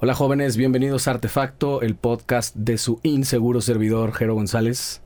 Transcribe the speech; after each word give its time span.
Hola 0.00 0.14
jóvenes, 0.14 0.56
bienvenidos 0.56 1.08
a 1.08 1.12
Artefacto, 1.12 1.82
el 1.82 1.96
podcast 1.96 2.54
de 2.54 2.78
su 2.78 3.00
inseguro 3.02 3.60
servidor 3.60 4.12
Jero 4.12 4.34
González. 4.34 5.02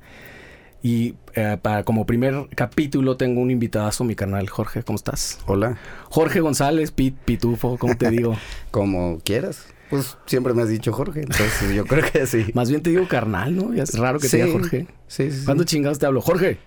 Y 0.82 1.14
eh, 1.34 1.56
para 1.62 1.84
como 1.84 2.04
primer 2.06 2.48
capítulo 2.54 3.16
tengo 3.16 3.40
un 3.40 3.50
invitadazo, 3.50 4.04
mi 4.04 4.14
canal 4.14 4.48
Jorge, 4.50 4.82
¿cómo 4.82 4.96
estás? 4.96 5.38
Hola. 5.46 5.78
Jorge 6.10 6.40
González, 6.40 6.90
Pit, 6.90 7.16
Pitufo, 7.24 7.78
¿cómo 7.78 7.96
te 7.96 8.10
digo? 8.10 8.36
como 8.70 9.20
quieras. 9.24 9.66
Pues 9.88 10.16
siempre 10.26 10.54
me 10.54 10.62
has 10.62 10.68
dicho 10.68 10.92
Jorge, 10.92 11.20
entonces 11.22 11.74
yo 11.74 11.84
creo 11.86 12.04
que 12.10 12.26
sí. 12.26 12.46
Más 12.54 12.68
bien 12.68 12.82
te 12.82 12.90
digo 12.90 13.06
carnal, 13.08 13.54
¿no? 13.54 13.72
Ya 13.74 13.84
es 13.84 13.96
raro 13.98 14.18
que 14.18 14.28
Sí. 14.28 14.38
te 14.38 14.44
diga 14.44 14.58
Jorge. 14.58 14.86
Sí, 15.06 15.30
sí. 15.30 15.38
sí. 15.38 15.44
¿Cuándo 15.44 15.64
chingados 15.64 15.98
te 15.98 16.06
hablo? 16.06 16.20
Jorge. 16.20 16.58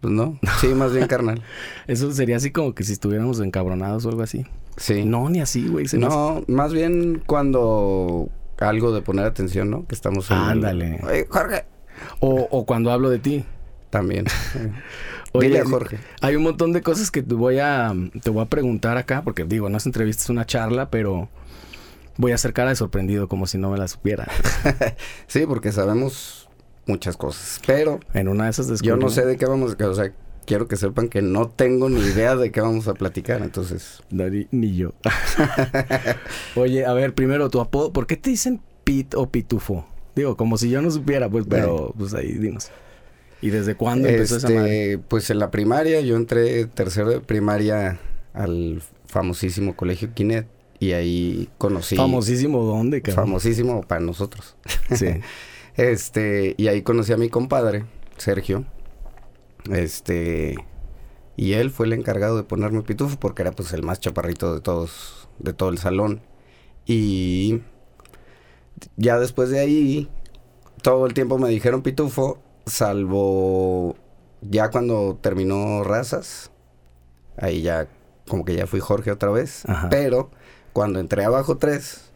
Pues 0.00 0.12
no. 0.12 0.38
Sí, 0.60 0.68
más 0.68 0.92
bien 0.92 1.06
carnal. 1.06 1.42
Eso 1.86 2.10
sería 2.12 2.36
así 2.36 2.50
como 2.50 2.74
que 2.74 2.84
si 2.84 2.92
estuviéramos 2.92 3.40
encabronados 3.40 4.04
o 4.06 4.08
algo 4.08 4.22
así. 4.22 4.46
Sí. 4.76 5.04
No, 5.04 5.28
ni 5.28 5.40
así, 5.40 5.68
güey. 5.68 5.86
me 5.92 5.98
No, 6.00 6.42
más 6.48 6.72
bien 6.72 7.22
cuando 7.26 8.28
algo 8.58 8.92
de 8.92 9.02
poner 9.02 9.24
atención, 9.26 9.70
¿no? 9.70 9.86
Que 9.86 9.94
estamos 9.94 10.30
en 10.30 10.36
el- 10.36 10.42
Ándale. 10.44 11.00
Oye, 11.02 11.26
Jorge. 11.28 11.64
O, 12.20 12.46
o 12.50 12.66
cuando 12.66 12.90
hablo 12.90 13.08
de 13.10 13.18
ti. 13.18 13.44
También. 13.90 14.26
Oye, 15.32 15.48
Dile 15.48 15.60
a 15.60 15.64
Jorge. 15.64 15.98
Hay 16.20 16.36
un 16.36 16.42
montón 16.42 16.72
de 16.72 16.82
cosas 16.82 17.10
que 17.10 17.22
te 17.22 17.34
voy 17.34 17.58
a 17.58 17.94
te 18.22 18.30
voy 18.30 18.42
a 18.42 18.46
preguntar 18.46 18.96
acá, 18.96 19.22
porque 19.22 19.44
digo, 19.44 19.68
no 19.68 19.76
es 19.76 19.86
entrevista, 19.86 20.22
es 20.24 20.30
una 20.30 20.44
charla, 20.46 20.90
pero 20.90 21.28
voy 22.16 22.32
a 22.32 22.34
hacer 22.36 22.52
cara 22.52 22.70
de 22.70 22.76
sorprendido 22.76 23.28
como 23.28 23.46
si 23.46 23.58
no 23.58 23.70
me 23.70 23.78
la 23.78 23.88
supiera. 23.88 24.26
Sí, 25.26 25.44
porque 25.46 25.72
sabemos 25.72 26.48
muchas 26.86 27.16
cosas. 27.16 27.60
Pero 27.66 28.00
En 28.14 28.28
una 28.28 28.44
de 28.44 28.50
esas 28.50 28.66
yo 28.68 28.74
descubrí- 28.74 29.00
no 29.00 29.08
sé 29.10 29.24
de 29.26 29.36
qué 29.36 29.46
vamos 29.46 29.76
a... 29.78 29.86
O 29.88 29.94
sea, 29.94 30.12
quiero 30.46 30.68
que 30.68 30.76
sepan 30.76 31.08
que 31.08 31.20
no 31.20 31.48
tengo 31.48 31.90
ni 31.90 32.00
idea 32.00 32.36
de 32.36 32.50
qué 32.50 32.60
vamos 32.60 32.88
a 32.88 32.94
platicar. 32.94 33.42
Entonces... 33.42 34.02
No, 34.10 34.28
ni, 34.28 34.46
ni 34.50 34.74
yo. 34.76 34.92
Oye, 36.56 36.86
a 36.86 36.92
ver, 36.94 37.14
primero 37.14 37.50
tu 37.50 37.60
apodo, 37.60 37.92
¿por 37.92 38.06
qué 38.06 38.16
te 38.16 38.30
dicen 38.30 38.60
Pit 38.84 39.14
o 39.14 39.28
Pitufo? 39.30 39.86
Digo, 40.14 40.36
como 40.36 40.56
si 40.56 40.70
yo 40.70 40.80
no 40.80 40.90
supiera, 40.90 41.28
pues, 41.28 41.44
pero 41.48 41.92
pues 41.98 42.14
ahí 42.14 42.32
dinos. 42.32 42.70
¿Y 43.42 43.50
desde 43.50 43.74
cuándo 43.74 44.08
empezó 44.08 44.38
esa 44.38 44.48
madre? 44.48 44.92
Este, 44.92 44.98
pues 45.08 45.28
en 45.28 45.38
la 45.38 45.50
primaria, 45.50 46.00
yo 46.00 46.16
entré 46.16 46.64
tercero 46.66 47.10
de 47.10 47.20
primaria 47.20 48.00
al 48.32 48.82
famosísimo 49.06 49.76
colegio 49.76 50.14
Kinet 50.14 50.46
y 50.78 50.92
ahí 50.92 51.48
conocí 51.58 51.96
Famosísimo 51.96 52.62
dónde, 52.64 53.02
cabrón. 53.02 53.26
famosísimo 53.26 53.82
para 53.82 54.00
nosotros. 54.00 54.56
Sí. 54.94 55.06
Este, 55.76 56.54
y 56.56 56.68
ahí 56.68 56.80
conocí 56.80 57.12
a 57.12 57.18
mi 57.18 57.28
compadre, 57.28 57.84
Sergio. 58.16 58.64
Este, 59.70 60.56
y 61.36 61.52
él 61.54 61.70
fue 61.70 61.86
el 61.86 61.92
encargado 61.92 62.36
de 62.36 62.44
ponerme 62.44 62.82
pitufo 62.82 63.18
porque 63.18 63.42
era 63.42 63.52
pues 63.52 63.72
el 63.72 63.82
más 63.82 64.00
chaparrito 64.00 64.54
de 64.54 64.60
todos, 64.60 65.28
de 65.38 65.52
todo 65.52 65.68
el 65.68 65.78
salón. 65.78 66.22
Y 66.86 67.60
ya 68.96 69.18
después 69.18 69.50
de 69.50 69.60
ahí, 69.60 70.08
todo 70.82 71.06
el 71.06 71.14
tiempo 71.14 71.38
me 71.38 71.48
dijeron 71.48 71.82
pitufo, 71.82 72.38
salvo 72.64 73.96
ya 74.40 74.70
cuando 74.70 75.18
terminó 75.20 75.82
razas. 75.84 76.50
Ahí 77.36 77.62
ya, 77.62 77.88
como 78.28 78.44
que 78.44 78.54
ya 78.54 78.66
fui 78.66 78.80
Jorge 78.80 79.10
otra 79.10 79.30
vez. 79.30 79.64
Ajá. 79.68 79.88
Pero 79.90 80.30
cuando 80.72 81.00
entré 81.00 81.24
abajo 81.24 81.58
3, 81.58 82.10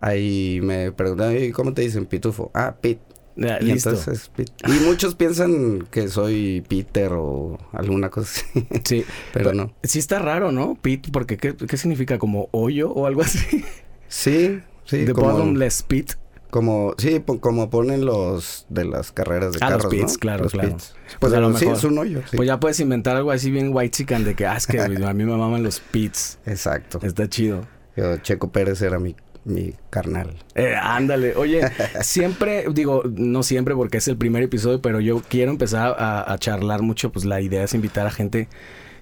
ahí 0.00 0.60
me 0.62 0.92
preguntaron, 0.92 1.34
"Oye, 1.34 1.52
¿cómo 1.52 1.72
te 1.72 1.82
dicen 1.82 2.06
pitufo? 2.06 2.50
Ah, 2.54 2.76
Pit. 2.80 3.00
Y 3.36 3.64
listo. 3.64 3.90
entonces. 3.90 4.30
Y 4.66 4.72
muchos 4.84 5.14
piensan 5.16 5.86
que 5.90 6.08
soy 6.08 6.64
Peter 6.68 7.12
o 7.14 7.58
alguna 7.72 8.08
cosa 8.10 8.40
así. 8.52 8.66
Sí. 8.84 9.04
Pero 9.32 9.52
no. 9.52 9.72
Sí 9.82 9.98
está 9.98 10.18
raro, 10.20 10.52
¿no? 10.52 10.76
Pit, 10.80 11.08
porque 11.12 11.36
¿qué, 11.36 11.56
qué 11.56 11.76
significa? 11.76 12.18
¿Como 12.18 12.48
hoyo 12.52 12.90
o 12.92 13.06
algo 13.06 13.22
así? 13.22 13.64
Sí, 14.08 14.60
sí. 14.84 15.04
The 15.04 15.12
como, 15.12 15.32
bottomless 15.32 15.82
pit. 15.82 16.12
como, 16.50 16.94
sí, 16.98 17.20
como 17.40 17.70
ponen 17.70 18.04
los 18.06 18.66
de 18.68 18.84
las 18.84 19.10
carreras 19.10 19.52
de 19.52 19.58
Ah, 19.62 19.70
los 19.70 19.78
carros, 19.78 19.90
pits, 19.94 20.12
¿no? 20.12 20.18
claro, 20.20 20.42
Los 20.44 20.52
claro. 20.52 20.68
pits. 20.70 20.94
Pues 20.94 21.16
Pues 21.18 21.32
a 21.32 21.40
lo 21.40 21.48
sí, 21.58 21.64
mejor. 21.64 21.78
es 21.78 21.84
un 21.84 21.98
hoyo. 21.98 22.20
sí. 22.30 22.36
Pues 22.36 22.46
ya 22.46 22.60
puedes 22.60 22.78
inventar 22.78 23.16
algo 23.16 23.32
así 23.32 23.50
bien 23.50 23.70
white 23.72 23.90
chican 23.90 24.22
de 24.24 24.36
que, 24.36 24.46
ah, 24.46 24.56
es 24.56 24.66
que 24.68 24.78
a 24.80 24.88
mí 24.88 25.24
me 25.24 25.36
maman 25.36 25.62
los 25.64 25.80
pits. 25.80 26.38
Exacto. 26.46 27.00
Está 27.02 27.28
chido. 27.28 27.66
Yo, 27.96 28.16
Checo 28.18 28.50
Pérez 28.52 28.80
era 28.82 28.98
mi, 29.00 29.16
mi 29.44 29.74
carnal. 29.90 30.34
Eh, 30.54 30.74
ándale. 30.80 31.34
Oye, 31.36 31.60
siempre, 32.02 32.64
digo, 32.72 33.02
no 33.04 33.42
siempre 33.42 33.74
porque 33.74 33.98
es 33.98 34.08
el 34.08 34.16
primer 34.16 34.42
episodio, 34.42 34.80
pero 34.80 35.00
yo 35.00 35.22
quiero 35.28 35.50
empezar 35.50 35.96
a, 35.98 36.32
a 36.32 36.38
charlar 36.38 36.82
mucho. 36.82 37.12
Pues 37.12 37.24
la 37.24 37.40
idea 37.40 37.64
es 37.64 37.74
invitar 37.74 38.06
a 38.06 38.10
gente 38.10 38.48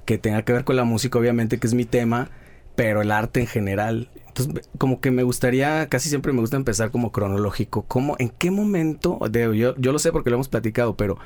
que 0.05 0.19
tenga 0.19 0.43
que 0.43 0.53
ver 0.53 0.65
con 0.65 0.77
la 0.77 0.85
música, 0.85 1.19
obviamente, 1.19 1.59
que 1.59 1.67
es 1.67 1.75
mi 1.75 1.85
tema, 1.85 2.31
pero 2.75 3.03
el 3.03 3.11
arte 3.11 3.41
en 3.41 3.47
general. 3.47 4.11
Entonces, 4.29 4.69
como 4.79 5.01
que 5.01 5.11
me 5.11 5.23
gustaría, 5.23 5.89
casi 5.89 6.09
siempre 6.09 6.33
me 6.33 6.41
gusta 6.41 6.57
empezar 6.57 6.91
como 6.91 7.13
cronológico. 7.13 7.85
¿Cómo, 7.87 8.17
en 8.19 8.31
qué 8.31 8.51
momento? 8.51 9.21
Digo, 9.31 9.53
yo, 9.53 9.75
yo 9.77 9.93
lo 9.93 9.99
sé 9.99 10.11
porque 10.11 10.31
lo 10.31 10.37
hemos 10.37 10.49
platicado, 10.49 10.97
pero 10.97 11.19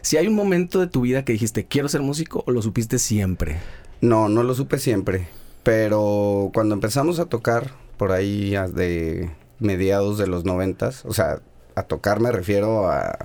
si 0.00 0.16
hay 0.16 0.26
un 0.26 0.34
momento 0.34 0.80
de 0.80 0.86
tu 0.86 1.02
vida 1.02 1.24
que 1.24 1.32
dijiste, 1.32 1.66
quiero 1.66 1.88
ser 1.88 2.00
músico, 2.00 2.42
o 2.46 2.50
lo 2.50 2.62
supiste 2.62 2.98
siempre. 2.98 3.58
No, 4.00 4.28
no 4.28 4.42
lo 4.42 4.54
supe 4.54 4.78
siempre. 4.78 5.28
Pero 5.62 6.50
cuando 6.52 6.74
empezamos 6.74 7.18
a 7.18 7.26
tocar, 7.26 7.72
por 7.96 8.12
ahí 8.12 8.50
de 8.72 9.30
mediados 9.58 10.18
de 10.18 10.26
los 10.26 10.44
noventas, 10.44 11.04
o 11.04 11.12
sea, 11.12 11.40
a 11.74 11.82
tocar 11.84 12.20
me 12.20 12.30
refiero 12.30 12.88
a, 12.88 13.16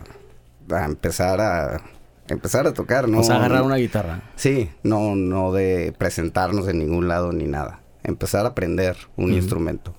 a 0.72 0.85
empezar 0.85 1.41
a 1.41 1.81
empezar 2.34 2.68
a 2.68 2.74
tocar, 2.74 3.07
¿no? 3.07 3.19
o 3.19 3.24
sea, 3.24 3.38
agarrar 3.38 3.63
una 3.63 3.78
guitarra. 3.78 4.22
Sí, 4.35 4.69
no, 4.84 5.16
no 5.16 5.52
de 5.52 5.94
presentarnos 5.97 6.68
en 6.68 6.80
ningún 6.80 7.07
lado 7.07 7.31
ni 7.31 7.46
nada. 7.46 7.81
Empezar 8.03 8.46
a 8.46 8.50
aprender 8.50 8.96
un 9.18 9.34
instrumento. 9.34 9.94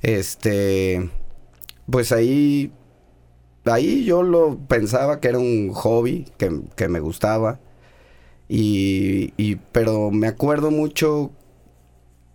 Este, 0.00 1.10
pues 1.88 2.12
ahí, 2.12 2.72
ahí 3.64 4.04
yo 4.04 4.22
lo 4.22 4.58
pensaba 4.66 5.20
que 5.20 5.28
era 5.28 5.38
un 5.38 5.72
hobby 5.72 6.26
que, 6.36 6.62
que 6.76 6.88
me 6.88 7.00
gustaba. 7.00 7.60
Y, 8.48 9.32
y, 9.36 9.56
pero 9.56 10.10
me 10.10 10.26
acuerdo 10.26 10.70
mucho 10.70 11.30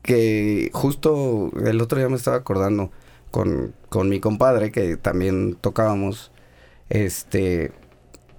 que 0.07 0.71
justo 0.73 1.51
el 1.65 1.81
otro 1.81 1.99
día 1.99 2.07
me 2.07 2.15
estaba 2.15 2.37
acordando 2.37 2.91
con, 3.29 3.75
con 3.89 4.07
mi 4.07 4.21
compadre 4.21 4.71
que 4.71 4.95
también 4.95 5.55
tocábamos. 5.59 6.31
Este, 6.89 7.73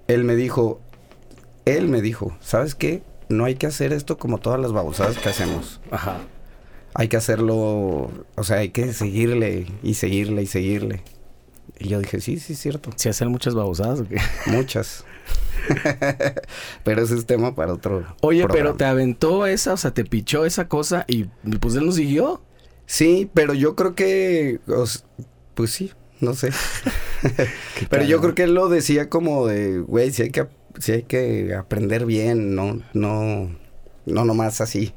él 0.07 0.23
me 0.23 0.35
dijo, 0.35 0.81
él 1.65 1.87
me 1.87 2.01
dijo, 2.01 2.35
¿sabes 2.41 2.73
qué? 2.73 3.03
No 3.29 3.45
hay 3.45 3.53
que 3.53 3.67
hacer 3.67 3.93
esto 3.93 4.17
como 4.17 4.39
todas 4.39 4.59
las 4.59 4.73
babosadas 4.73 5.19
que 5.19 5.29
hacemos. 5.29 5.79
Ajá. 5.91 6.17
Hay 6.95 7.07
que 7.07 7.17
hacerlo, 7.17 8.09
o 8.35 8.43
sea, 8.43 8.57
hay 8.57 8.69
que 8.69 8.91
seguirle 8.91 9.67
y 9.83 9.93
seguirle 9.93 10.41
y 10.41 10.47
seguirle. 10.47 11.03
Y 11.77 11.89
yo 11.89 11.99
dije, 11.99 12.19
sí, 12.19 12.39
sí, 12.39 12.53
es 12.53 12.59
cierto. 12.59 12.89
¿Se 12.95 13.09
hacen 13.09 13.29
muchas 13.29 13.53
babosadas 13.53 13.99
o 13.99 14.07
qué? 14.07 14.17
Muchas. 14.47 15.05
pero 16.83 17.01
ese 17.01 17.15
es 17.15 17.25
tema 17.25 17.55
para 17.55 17.73
otro. 17.73 18.05
Oye, 18.21 18.47
pero 18.47 18.75
te 18.75 18.85
aventó 18.85 19.45
esa, 19.45 19.73
o 19.73 19.77
sea, 19.77 19.91
te 19.91 20.05
pichó 20.05 20.45
esa 20.45 20.67
cosa 20.67 21.05
y 21.07 21.25
y 21.43 21.57
pues 21.59 21.75
él 21.75 21.85
nos 21.85 21.95
siguió. 21.95 22.41
Sí, 22.85 23.29
pero 23.33 23.53
yo 23.53 23.75
creo 23.75 23.93
que, 23.93 24.59
pues 25.53 25.71
sí, 25.71 25.91
no 26.21 26.33
sé. 26.33 26.49
pero 27.89 28.03
yo 28.03 28.19
creo 28.19 28.33
que 28.33 28.43
él 28.43 28.55
lo 28.55 28.67
decía 28.67 29.09
como 29.09 29.45
de, 29.45 29.79
güey, 29.79 30.11
si 30.11 30.23
hay 30.23 30.31
que, 30.31 30.47
sí 30.79 30.93
hay 30.93 31.03
que 31.03 31.53
aprender 31.53 32.07
bien, 32.07 32.55
no, 32.55 32.81
no, 32.93 33.55
no 34.07 34.25
nomás 34.25 34.59
así. 34.59 34.93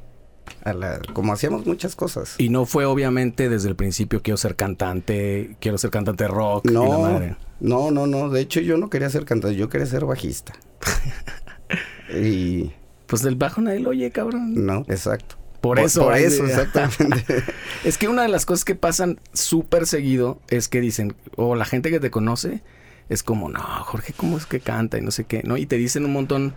A 0.64 0.72
la, 0.72 1.00
como 1.12 1.32
hacíamos 1.32 1.66
muchas 1.66 1.94
cosas. 1.94 2.34
Y 2.38 2.48
no 2.48 2.64
fue 2.66 2.84
obviamente 2.86 3.48
desde 3.48 3.68
el 3.68 3.76
principio 3.76 4.22
quiero 4.22 4.36
ser 4.38 4.56
cantante, 4.56 5.56
quiero 5.60 5.76
ser 5.76 5.90
cantante 5.90 6.26
rock. 6.28 6.64
y 6.64 6.68
la 6.68 6.80
No, 6.80 7.00
madre. 7.00 7.36
No, 7.62 7.90
no, 7.90 8.06
no. 8.06 8.28
De 8.28 8.40
hecho, 8.40 8.60
yo 8.60 8.76
no 8.76 8.90
quería 8.90 9.08
ser 9.08 9.24
cantante, 9.24 9.56
yo 9.56 9.68
quería 9.68 9.86
ser 9.86 10.04
bajista. 10.04 10.52
y 12.14 12.72
Pues 13.06 13.22
del 13.22 13.36
bajo 13.36 13.60
nadie 13.60 13.80
lo 13.80 13.90
oye, 13.90 14.10
cabrón. 14.10 14.64
no, 14.66 14.84
exacto. 14.88 15.36
Por 15.60 15.78
eso. 15.78 16.02
Por 16.02 16.16
eso, 16.16 16.44
exactamente. 16.44 17.24
Es 17.84 17.96
que 17.98 18.08
una 18.08 18.22
de 18.22 18.28
las 18.28 18.46
cosas 18.46 18.64
que 18.64 18.74
pasan 18.74 19.20
súper 19.32 19.86
seguido 19.86 20.40
es 20.48 20.68
que 20.68 20.80
dicen, 20.80 21.14
o 21.36 21.54
la 21.56 21.64
gente 21.64 21.90
que 21.90 22.00
te 22.00 22.10
conoce, 22.10 22.62
es 23.08 23.22
como, 23.22 23.48
no, 23.48 23.60
Jorge, 23.60 24.12
¿cómo 24.16 24.36
es 24.38 24.46
que 24.46 24.60
canta? 24.60 24.98
Y 24.98 25.02
no 25.02 25.10
sé 25.10 25.24
qué, 25.24 25.42
¿no? 25.44 25.56
Y 25.56 25.66
te 25.66 25.76
dicen 25.76 26.04
un 26.04 26.12
montón, 26.12 26.54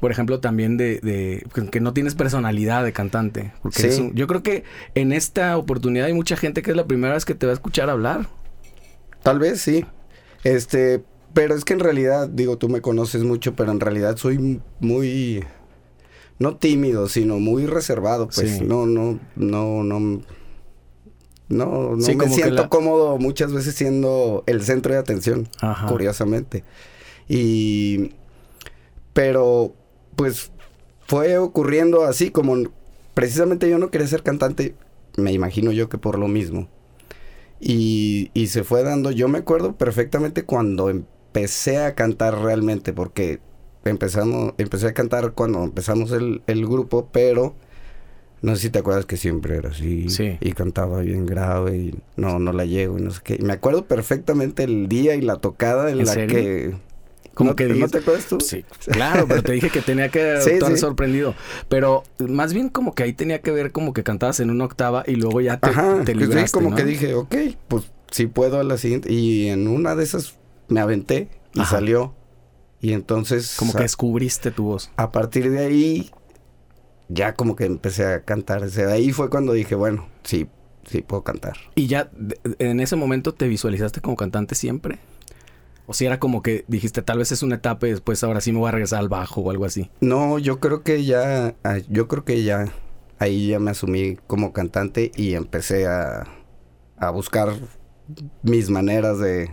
por 0.00 0.10
ejemplo, 0.10 0.40
también 0.40 0.76
de, 0.78 1.00
de 1.00 1.46
que 1.70 1.80
no 1.80 1.92
tienes 1.94 2.14
personalidad 2.14 2.82
de 2.84 2.92
cantante. 2.92 3.52
Porque 3.62 3.90
Sí. 3.90 4.00
un- 4.00 4.14
yo 4.14 4.26
creo 4.26 4.42
que 4.42 4.64
en 4.94 5.12
esta 5.12 5.56
oportunidad 5.58 6.06
hay 6.06 6.14
mucha 6.14 6.36
gente 6.36 6.62
que 6.62 6.70
es 6.70 6.76
la 6.76 6.86
primera 6.86 7.12
vez 7.14 7.24
que 7.26 7.34
te 7.34 7.44
va 7.46 7.52
a 7.52 7.54
escuchar 7.54 7.88
hablar. 7.90 8.26
Tal 9.22 9.38
vez 9.38 9.60
sí. 9.60 9.84
Este, 10.44 11.02
pero 11.34 11.54
es 11.54 11.64
que 11.64 11.74
en 11.74 11.80
realidad, 11.80 12.28
digo, 12.28 12.56
tú 12.58 12.68
me 12.68 12.80
conoces 12.80 13.22
mucho, 13.24 13.54
pero 13.54 13.70
en 13.72 13.80
realidad 13.80 14.16
soy 14.16 14.60
muy 14.80 15.44
no 16.38 16.56
tímido, 16.56 17.08
sino 17.08 17.38
muy 17.38 17.66
reservado, 17.66 18.28
pues 18.34 18.50
Sí. 18.58 18.64
no 18.64 18.86
no 18.86 19.18
no 19.36 19.82
no 19.84 20.22
no, 21.48 21.96
no 21.96 22.00
Sí, 22.00 22.14
me 22.16 22.28
siento 22.28 22.62
la- 22.62 22.68
cómodo 22.68 23.18
muchas 23.18 23.52
veces 23.52 23.74
siendo 23.74 24.44
el 24.46 24.62
centro 24.62 24.92
de 24.94 25.00
atención, 25.00 25.48
Ajá. 25.60 25.86
curiosamente. 25.88 26.64
Y 27.28 28.12
pero 29.12 29.74
pues 30.16 30.50
fue 31.06 31.38
ocurriendo 31.38 32.04
así 32.04 32.30
como 32.30 32.56
precisamente 33.14 33.68
yo 33.68 33.78
no 33.78 33.90
quería 33.90 34.06
ser 34.06 34.22
cantante, 34.22 34.74
me 35.16 35.32
imagino 35.32 35.72
yo 35.72 35.88
que 35.88 35.98
por 35.98 36.18
lo 36.18 36.28
mismo. 36.28 36.68
Y, 37.60 38.30
y 38.32 38.46
se 38.46 38.64
fue 38.64 38.82
dando, 38.82 39.10
yo 39.10 39.28
me 39.28 39.38
acuerdo 39.38 39.76
perfectamente 39.76 40.44
cuando 40.44 40.88
empecé 40.88 41.78
a 41.78 41.94
cantar 41.94 42.38
realmente, 42.38 42.92
porque 42.92 43.40
empezamos, 43.84 44.54
empecé 44.58 44.88
a 44.88 44.94
cantar 44.94 45.32
cuando 45.32 45.62
empezamos 45.64 46.12
el, 46.12 46.42
el 46.46 46.66
grupo, 46.66 47.08
pero 47.12 47.54
no 48.42 48.56
sé 48.56 48.62
si 48.62 48.70
te 48.70 48.78
acuerdas 48.78 49.04
que 49.04 49.16
siempre 49.18 49.56
era 49.56 49.70
así. 49.70 50.08
Sí. 50.08 50.38
Y 50.40 50.52
cantaba 50.52 51.00
bien 51.00 51.26
grave 51.26 51.76
y 51.76 51.94
no, 52.16 52.38
no 52.38 52.52
la 52.52 52.64
llego 52.64 52.98
y 52.98 53.02
no 53.02 53.10
sé 53.10 53.20
qué. 53.22 53.36
Y 53.38 53.42
me 53.42 53.52
acuerdo 53.52 53.84
perfectamente 53.84 54.64
el 54.64 54.88
día 54.88 55.14
y 55.14 55.20
la 55.20 55.36
tocada 55.36 55.90
en, 55.90 56.00
¿En 56.00 56.06
la 56.06 56.12
serio? 56.12 56.36
que... 56.36 56.89
Como 57.40 57.50
¿No, 57.52 57.56
que 57.56 57.64
¿No 57.66 57.74
dijiste- 57.74 57.92
te 57.92 57.98
acuerdas 58.02 58.26
tú? 58.26 58.38
Sí, 58.44 58.64
claro, 58.84 59.26
pero 59.26 59.42
te 59.42 59.52
dije 59.52 59.70
que 59.70 59.80
tenía 59.80 60.10
que 60.10 60.40
Sí, 60.44 60.52
sí. 60.64 60.76
sorprendido. 60.76 61.34
Pero 61.70 62.04
más 62.28 62.52
bien 62.52 62.68
como 62.68 62.94
que 62.94 63.02
ahí 63.02 63.12
tenía 63.14 63.40
que 63.40 63.50
ver 63.50 63.72
como 63.72 63.92
que 63.94 64.02
cantabas 64.02 64.40
en 64.40 64.50
una 64.50 64.64
octava 64.66 65.02
y 65.06 65.14
luego 65.16 65.40
ya 65.40 65.58
te, 65.58 65.70
Ajá, 65.70 66.04
te 66.04 66.12
pues 66.12 66.18
sí, 66.18 66.32
libraste, 66.32 66.50
como 66.52 66.70
¿no? 66.70 66.76
que 66.76 66.84
dije, 66.84 67.14
ok, 67.14 67.34
pues 67.68 67.84
sí 68.10 68.26
puedo 68.26 68.60
a 68.60 68.64
la 68.64 68.76
siguiente. 68.76 69.12
Y 69.12 69.48
en 69.48 69.68
una 69.68 69.94
de 69.94 70.04
esas 70.04 70.34
me 70.68 70.80
aventé 70.80 71.28
y 71.54 71.60
Ajá. 71.60 71.76
salió. 71.76 72.14
Y 72.82 72.92
entonces... 72.92 73.56
Como 73.58 73.72
que 73.72 73.82
descubriste 73.82 74.50
tu 74.50 74.64
voz. 74.64 74.90
a 74.96 75.10
partir 75.12 75.50
de 75.50 75.58
ahí 75.66 76.10
ya 77.08 77.34
como 77.34 77.56
que 77.56 77.64
empecé 77.64 78.04
a 78.06 78.20
cantar. 78.22 78.62
O 78.62 78.68
sea, 78.68 78.88
ahí 78.88 79.12
fue 79.12 79.30
cuando 79.30 79.52
dije, 79.52 79.74
bueno, 79.74 80.06
sí, 80.22 80.46
sí 80.88 81.02
puedo 81.02 81.22
cantar. 81.24 81.56
¿Y 81.74 81.86
ya 81.88 82.10
en 82.58 82.80
ese 82.80 82.96
momento 82.96 83.34
te 83.34 83.48
visualizaste 83.48 84.00
como 84.00 84.16
cantante 84.16 84.54
siempre? 84.54 84.98
O 85.90 85.92
si 85.92 86.06
era 86.06 86.20
como 86.20 86.40
que 86.40 86.64
dijiste, 86.68 87.02
tal 87.02 87.18
vez 87.18 87.32
es 87.32 87.42
una 87.42 87.56
etapa 87.56 87.88
y 87.88 87.90
después 87.90 88.22
ahora 88.22 88.40
sí 88.40 88.52
me 88.52 88.60
voy 88.60 88.68
a 88.68 88.70
regresar 88.70 89.00
al 89.00 89.08
bajo 89.08 89.40
o 89.40 89.50
algo 89.50 89.64
así. 89.64 89.90
No, 90.00 90.38
yo 90.38 90.60
creo 90.60 90.84
que 90.84 91.04
ya, 91.04 91.56
ah, 91.64 91.78
yo 91.88 92.06
creo 92.06 92.24
que 92.24 92.44
ya, 92.44 92.72
ahí 93.18 93.48
ya 93.48 93.58
me 93.58 93.72
asumí 93.72 94.16
como 94.28 94.52
cantante 94.52 95.10
y 95.16 95.34
empecé 95.34 95.88
a, 95.88 96.28
a 96.96 97.10
buscar 97.10 97.54
mis 98.44 98.70
maneras 98.70 99.18
de, 99.18 99.50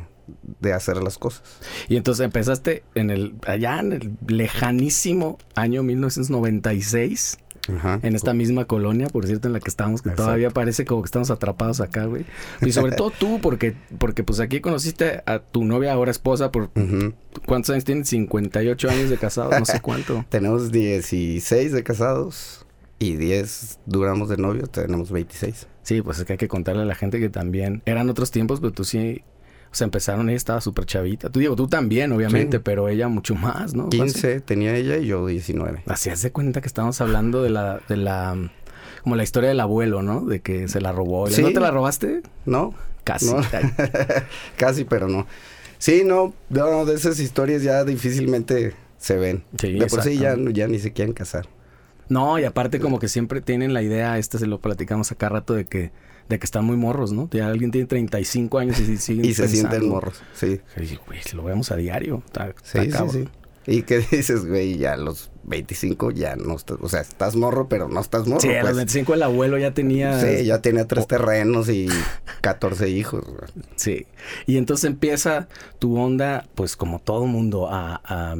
de 0.60 0.74
hacer 0.74 0.98
las 1.02 1.18
cosas. 1.18 1.42
Y 1.88 1.96
entonces 1.96 2.24
empezaste 2.24 2.84
en 2.94 3.10
el, 3.10 3.34
allá 3.48 3.80
en 3.80 3.94
el 3.94 4.12
lejanísimo 4.28 5.40
año 5.56 5.82
1996, 5.82 7.40
Ajá. 7.76 8.00
en 8.04 8.16
esta 8.16 8.34
misma 8.34 8.66
colonia, 8.66 9.08
por 9.08 9.26
cierto, 9.26 9.48
en 9.48 9.54
la 9.54 9.60
que 9.60 9.70
estamos, 9.70 10.02
que 10.02 10.10
Exacto. 10.10 10.24
todavía 10.24 10.50
parece 10.52 10.86
como 10.86 11.02
que 11.02 11.08
estamos 11.08 11.30
atrapados 11.32 11.82
acá, 11.82 12.06
güey. 12.06 12.26
Y 12.62 12.72
sobre 12.72 12.94
todo 12.94 13.12
tú, 13.12 13.40
porque, 13.42 13.76
porque 13.98 14.24
pues 14.24 14.40
aquí 14.40 14.60
conociste 14.62 15.22
a 15.26 15.40
tu 15.40 15.64
novia, 15.66 15.94
ahora 15.94 16.12
esposa, 16.12 16.52
por 16.52 16.70
Ujú. 16.76 17.14
¿cuántos 17.46 17.72
años 17.72 17.84
tienen? 17.84 18.06
58 18.06 18.90
años 18.90 19.10
de 19.10 19.18
casados, 19.18 19.60
no 19.60 19.66
sé 19.66 19.80
cuánto. 19.82 20.26
Tenemos 20.30 20.72
16 20.72 21.72
de 21.72 21.84
casados 21.84 22.66
y 23.00 23.16
10 23.16 23.80
duramos 23.86 24.30
de 24.30 24.38
novios, 24.38 24.72
tenemos 24.72 25.12
26. 25.12 25.68
Sí, 25.84 26.02
pues 26.02 26.20
es 26.20 26.26
que 26.26 26.34
hay 26.34 26.38
que 26.38 26.48
contarle 26.48 26.82
a 26.82 26.86
la 26.86 26.96
gente 26.96 27.20
que 27.20 27.30
también 27.30 27.82
eran 27.86 28.10
otros 28.10 28.32
tiempos, 28.32 28.60
pero 28.60 28.74
tú 28.74 28.84
sí, 28.84 29.22
o 29.72 29.76
sea, 29.76 29.86
empezaron, 29.86 30.30
ella 30.30 30.38
estaba 30.38 30.62
súper 30.62 30.86
chavita. 30.86 31.30
Tú 31.30 31.40
digo, 31.40 31.56
tú 31.56 31.68
también, 31.68 32.12
obviamente, 32.12 32.58
Sí. 32.58 32.62
pero 32.64 32.88
ella 32.90 33.08
mucho 33.08 33.36
más, 33.36 33.74
¿no? 33.76 33.90
15 33.90 34.42
tenía 34.42 34.76
ella 34.76 34.98
y 34.98 35.08
yo 35.08 35.26
19. 35.28 35.84
Así 35.88 36.10
hace 36.10 36.32
cuenta 36.32 36.62
que 36.62 36.68
estamos 36.68 37.00
hablando 37.02 37.44
de 37.44 37.50
la, 37.50 37.80
de 37.88 37.98
la, 37.98 38.36
como 39.04 39.16
la 39.16 39.24
historia 39.24 39.50
del 39.50 39.60
abuelo, 39.60 40.02
¿no? 40.02 40.22
De 40.26 40.40
que 40.42 40.68
se 40.68 40.82
la 40.82 40.92
robó. 40.92 41.28
Sí. 41.28 41.42
¿No 41.42 41.52
te 41.52 41.60
la 41.60 41.72
robaste? 41.72 42.22
¿No? 42.46 42.74
Casi. 43.04 43.34
No. 43.34 43.42
Casi, 44.58 44.84
pero 44.90 45.08
no. 45.08 45.28
Sí, 45.78 46.04
no, 46.06 46.34
no, 46.50 46.86
de 46.86 46.96
esas 46.96 47.20
historias 47.20 47.62
ya 47.64 47.84
difícilmente 47.84 48.74
se 48.98 49.16
ven. 49.18 49.44
Sí, 49.60 49.74
de 49.74 49.86
por 49.88 50.02
sí 50.02 50.18
ya, 50.18 50.36
ya 50.52 50.68
ni 50.68 50.80
se 50.80 50.92
quieren 50.92 51.14
casar. 51.14 51.48
No, 52.10 52.40
y 52.40 52.46
aparte 52.46 52.80
como 52.80 53.00
que 53.00 53.08
siempre 53.10 53.42
tienen 53.42 53.74
la 53.74 53.82
idea, 53.82 54.18
este 54.18 54.38
se 54.40 54.48
lo 54.48 54.60
platicamos 54.60 55.12
acá 55.12 55.30
rato, 55.30 55.54
de 55.54 55.66
que, 55.66 55.92
de 56.30 56.40
que 56.40 56.46
están 56.46 56.66
muy 56.66 56.78
morros, 56.78 57.12
¿no? 57.14 57.30
Ya 57.32 57.48
alguien 57.48 57.72
tiene 57.72 57.88
35 57.88 58.60
años 58.60 58.80
y 58.80 58.98
siguen 58.98 59.26
Y 59.30 59.34
se 59.34 59.48
sienten 59.48 59.88
morros, 59.88 60.22
sí. 60.34 60.62
Güey, 60.76 61.20
lo 61.34 61.44
vemos 61.44 61.72
a 61.72 61.76
diario. 61.76 62.22
Está, 62.26 62.54
Sí, 62.64 62.78
está 62.80 62.84
sí, 62.84 62.90
cabrón. 62.90 63.12
sí. 63.12 63.30
¿Y 63.70 63.82
qué 63.84 64.00
dices, 64.12 64.46
güey? 64.46 64.78
Ya 64.78 64.94
a 64.94 64.98
los 64.98 65.30
25 65.44 66.12
ya 66.12 66.36
no 66.38 66.56
estás, 66.56 66.78
o 66.82 66.88
sea, 66.88 67.02
estás 67.02 67.36
morro, 67.36 67.68
pero 67.68 67.90
no 67.90 68.00
estás 68.00 68.26
morro. 68.28 68.40
Sí, 68.42 68.50
a 68.50 68.60
los 68.60 68.68
pues. 68.72 68.76
25 68.78 69.14
el 69.14 69.24
abuelo 69.24 69.58
ya 69.58 69.74
tenía... 69.74 70.20
Sí, 70.22 70.46
ya 70.46 70.62
tenía 70.62 70.88
tres 70.88 71.06
terrenos 71.08 71.68
y 71.70 71.88
14 72.42 72.90
hijos. 72.90 73.26
güey. 73.26 73.66
Sí. 73.76 74.06
Y 74.46 74.58
entonces 74.58 74.86
empieza 74.86 75.48
tu 75.80 75.98
onda, 75.98 76.48
pues 76.56 76.78
como 76.78 77.00
todo 77.00 77.26
mundo, 77.26 77.68
a, 77.70 78.02
a, 78.06 78.36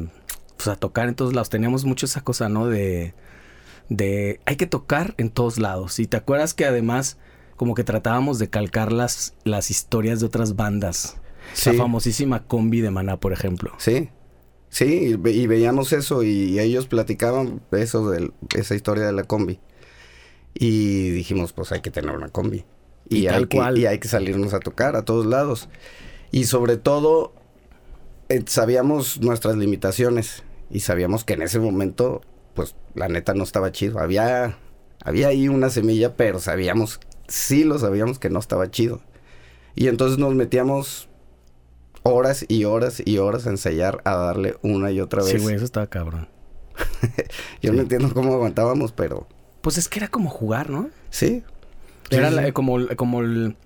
pues, 0.56 0.68
a 0.68 0.76
tocar 0.76 1.08
en 1.08 1.14
todos 1.14 1.34
lados. 1.34 1.50
Teníamos 1.50 1.84
mucho 1.84 2.06
esa 2.06 2.22
cosa, 2.22 2.48
¿no? 2.48 2.66
De, 2.66 3.12
de 3.90 4.40
hay 4.46 4.56
que 4.56 4.66
tocar 4.66 5.14
en 5.18 5.28
todos 5.30 5.58
lados. 5.58 5.98
Y 5.98 6.06
te 6.06 6.16
acuerdas 6.16 6.54
que 6.54 6.64
además 6.64 7.18
como 7.58 7.74
que 7.74 7.84
tratábamos 7.84 8.38
de 8.38 8.48
calcar 8.48 8.90
las, 8.92 9.34
las 9.44 9.70
historias 9.70 10.20
de 10.20 10.26
otras 10.26 10.56
bandas. 10.56 11.18
Sí. 11.52 11.72
La 11.72 11.76
famosísima 11.78 12.44
combi 12.46 12.80
de 12.80 12.90
Maná, 12.90 13.18
por 13.20 13.32
ejemplo. 13.34 13.72
Sí, 13.78 14.08
sí, 14.70 14.84
y, 14.84 15.14
ve- 15.16 15.32
y 15.32 15.46
veíamos 15.46 15.92
eso 15.92 16.22
y 16.22 16.58
ellos 16.58 16.86
platicaban 16.86 17.60
eso 17.72 18.08
de 18.10 18.30
esa 18.56 18.74
historia 18.74 19.04
de 19.04 19.12
la 19.12 19.24
combi. 19.24 19.60
Y 20.54 21.10
dijimos, 21.10 21.52
pues 21.52 21.72
hay 21.72 21.80
que 21.80 21.90
tener 21.90 22.14
una 22.16 22.28
combi. 22.28 22.64
Y, 23.08 23.18
Y 23.18 23.26
hay, 23.28 23.34
tal 23.34 23.48
que, 23.48 23.56
cual. 23.58 23.78
y 23.78 23.86
hay 23.86 23.98
que 23.98 24.08
salirnos 24.08 24.54
a 24.54 24.60
tocar 24.60 24.96
a 24.96 25.04
todos 25.04 25.26
lados. 25.26 25.68
Y 26.30 26.44
sobre 26.44 26.76
todo, 26.76 27.32
eh, 28.28 28.42
sabíamos 28.46 29.20
nuestras 29.20 29.56
limitaciones 29.56 30.42
y 30.70 30.80
sabíamos 30.80 31.24
que 31.24 31.34
en 31.34 31.42
ese 31.42 31.58
momento, 31.58 32.20
pues 32.54 32.74
la 32.94 33.08
neta 33.08 33.34
no 33.34 33.44
estaba 33.44 33.72
chido. 33.72 33.98
Había, 34.00 34.58
había 35.02 35.28
ahí 35.28 35.48
una 35.48 35.70
semilla, 35.70 36.16
pero 36.16 36.40
sabíamos, 36.40 37.00
sí 37.28 37.64
lo 37.64 37.78
sabíamos 37.78 38.18
que 38.18 38.30
no 38.30 38.38
estaba 38.38 38.70
chido. 38.70 39.00
Y 39.74 39.86
entonces 39.88 40.18
nos 40.18 40.34
metíamos 40.34 41.08
horas 42.02 42.44
y 42.48 42.64
horas 42.64 43.02
y 43.04 43.18
horas 43.18 43.46
a 43.46 43.50
ensayar 43.50 44.00
a 44.04 44.16
darle 44.16 44.56
una 44.62 44.90
y 44.90 45.00
otra 45.00 45.22
vez. 45.22 45.32
Sí, 45.32 45.38
güey, 45.38 45.54
eso 45.56 45.64
estaba 45.64 45.86
cabrón. 45.86 46.28
Yo 47.62 47.70
Sí. 47.70 47.76
no 47.76 47.82
entiendo 47.82 48.12
cómo 48.14 48.34
aguantábamos, 48.34 48.92
pero 48.92 49.26
Pues 49.60 49.78
es 49.78 49.88
que 49.88 49.98
era 49.98 50.08
como 50.08 50.30
jugar, 50.30 50.70
¿no? 50.70 50.90
sí. 51.10 51.42
Era 52.10 52.30
Sí, 52.30 52.34
la- 52.36 52.46
sí. 52.46 52.52
como, 52.52 52.78
como 52.96 53.20
el... 53.20 53.56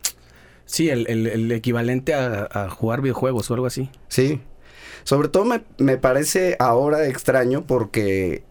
Sí, 0.65 0.88
el, 0.91 1.06
el- 1.08 1.26
el 1.29 1.53
equivalente 1.53 2.15
a, 2.15 2.49
a 2.50 2.69
jugar 2.70 3.00
videojuegos 3.00 3.49
o 3.50 3.55
algo 3.55 3.67
así. 3.67 3.88
Sí. 4.08 4.41
Sobre 5.05 5.29
todo 5.29 5.44
me, 5.44 5.62
me 5.79 5.97
parece 5.97 6.56
ahora 6.58 7.06
extraño 7.06 7.65
porque 7.67 8.43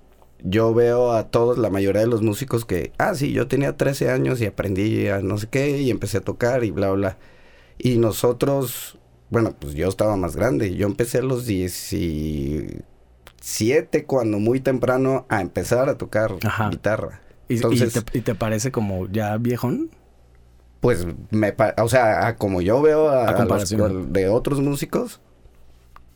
yo 0.43 0.73
veo 0.73 1.11
a 1.13 1.29
todos, 1.29 1.57
la 1.57 1.69
mayoría 1.69 2.01
de 2.01 2.07
los 2.07 2.21
músicos 2.21 2.65
que, 2.65 2.91
ah, 2.97 3.15
sí, 3.15 3.31
yo 3.31 3.47
tenía 3.47 3.77
13 3.77 4.09
años 4.09 4.41
y 4.41 4.45
aprendí 4.45 5.07
a 5.07 5.19
no 5.19 5.37
sé 5.37 5.47
qué 5.49 5.79
y 5.81 5.89
empecé 5.89 6.17
a 6.17 6.21
tocar 6.21 6.63
y 6.63 6.71
bla, 6.71 6.91
bla. 6.91 7.17
Y 7.77 7.97
nosotros, 7.97 8.97
bueno, 9.29 9.55
pues 9.59 9.73
yo 9.73 9.87
estaba 9.89 10.15
más 10.17 10.35
grande. 10.35 10.75
Yo 10.75 10.87
empecé 10.87 11.19
a 11.19 11.23
los 11.23 11.45
17 11.45 14.05
cuando 14.05 14.39
muy 14.39 14.59
temprano 14.59 15.25
a 15.29 15.41
empezar 15.41 15.89
a 15.89 15.97
tocar 15.97 16.35
Ajá. 16.45 16.69
guitarra. 16.69 17.21
¿Y, 17.47 17.53
y 17.53 17.55
Entonces- 17.57 18.03
te, 18.05 18.17
y 18.17 18.21
te 18.21 18.35
parece 18.35 18.71
como 18.71 19.07
ya 19.07 19.35
viejón? 19.37 19.89
Pues 20.79 21.05
me 21.29 21.53
o 21.77 21.89
sea, 21.89 22.27
a 22.27 22.35
como 22.37 22.61
yo 22.61 22.81
veo 22.81 23.09
a, 23.09 23.25
A 23.25 23.27
a 23.27 23.31
los- 23.31 23.39
comparación. 23.39 24.13
de 24.13 24.29
otros 24.29 24.61
músicos 24.61 25.21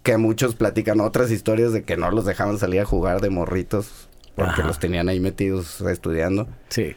que 0.02 0.18
muchos 0.18 0.56
platican 0.56 1.02
otras 1.02 1.30
historias 1.32 1.72
de 1.74 1.84
que 1.84 1.98
no 1.98 2.10
los 2.12 2.26
dejaban 2.26 2.58
salir 2.58 2.82
a 2.82 2.86
jugar 2.86 3.22
de 3.22 3.30
morritos 3.30 4.10
porque 4.36 4.62
Ajá. 4.62 4.68
los 4.68 4.80
tenían 4.80 5.10
ahí 5.10 5.20
metidos 5.20 5.82
estudiando, 5.82 6.48
Sí. 6.70 6.96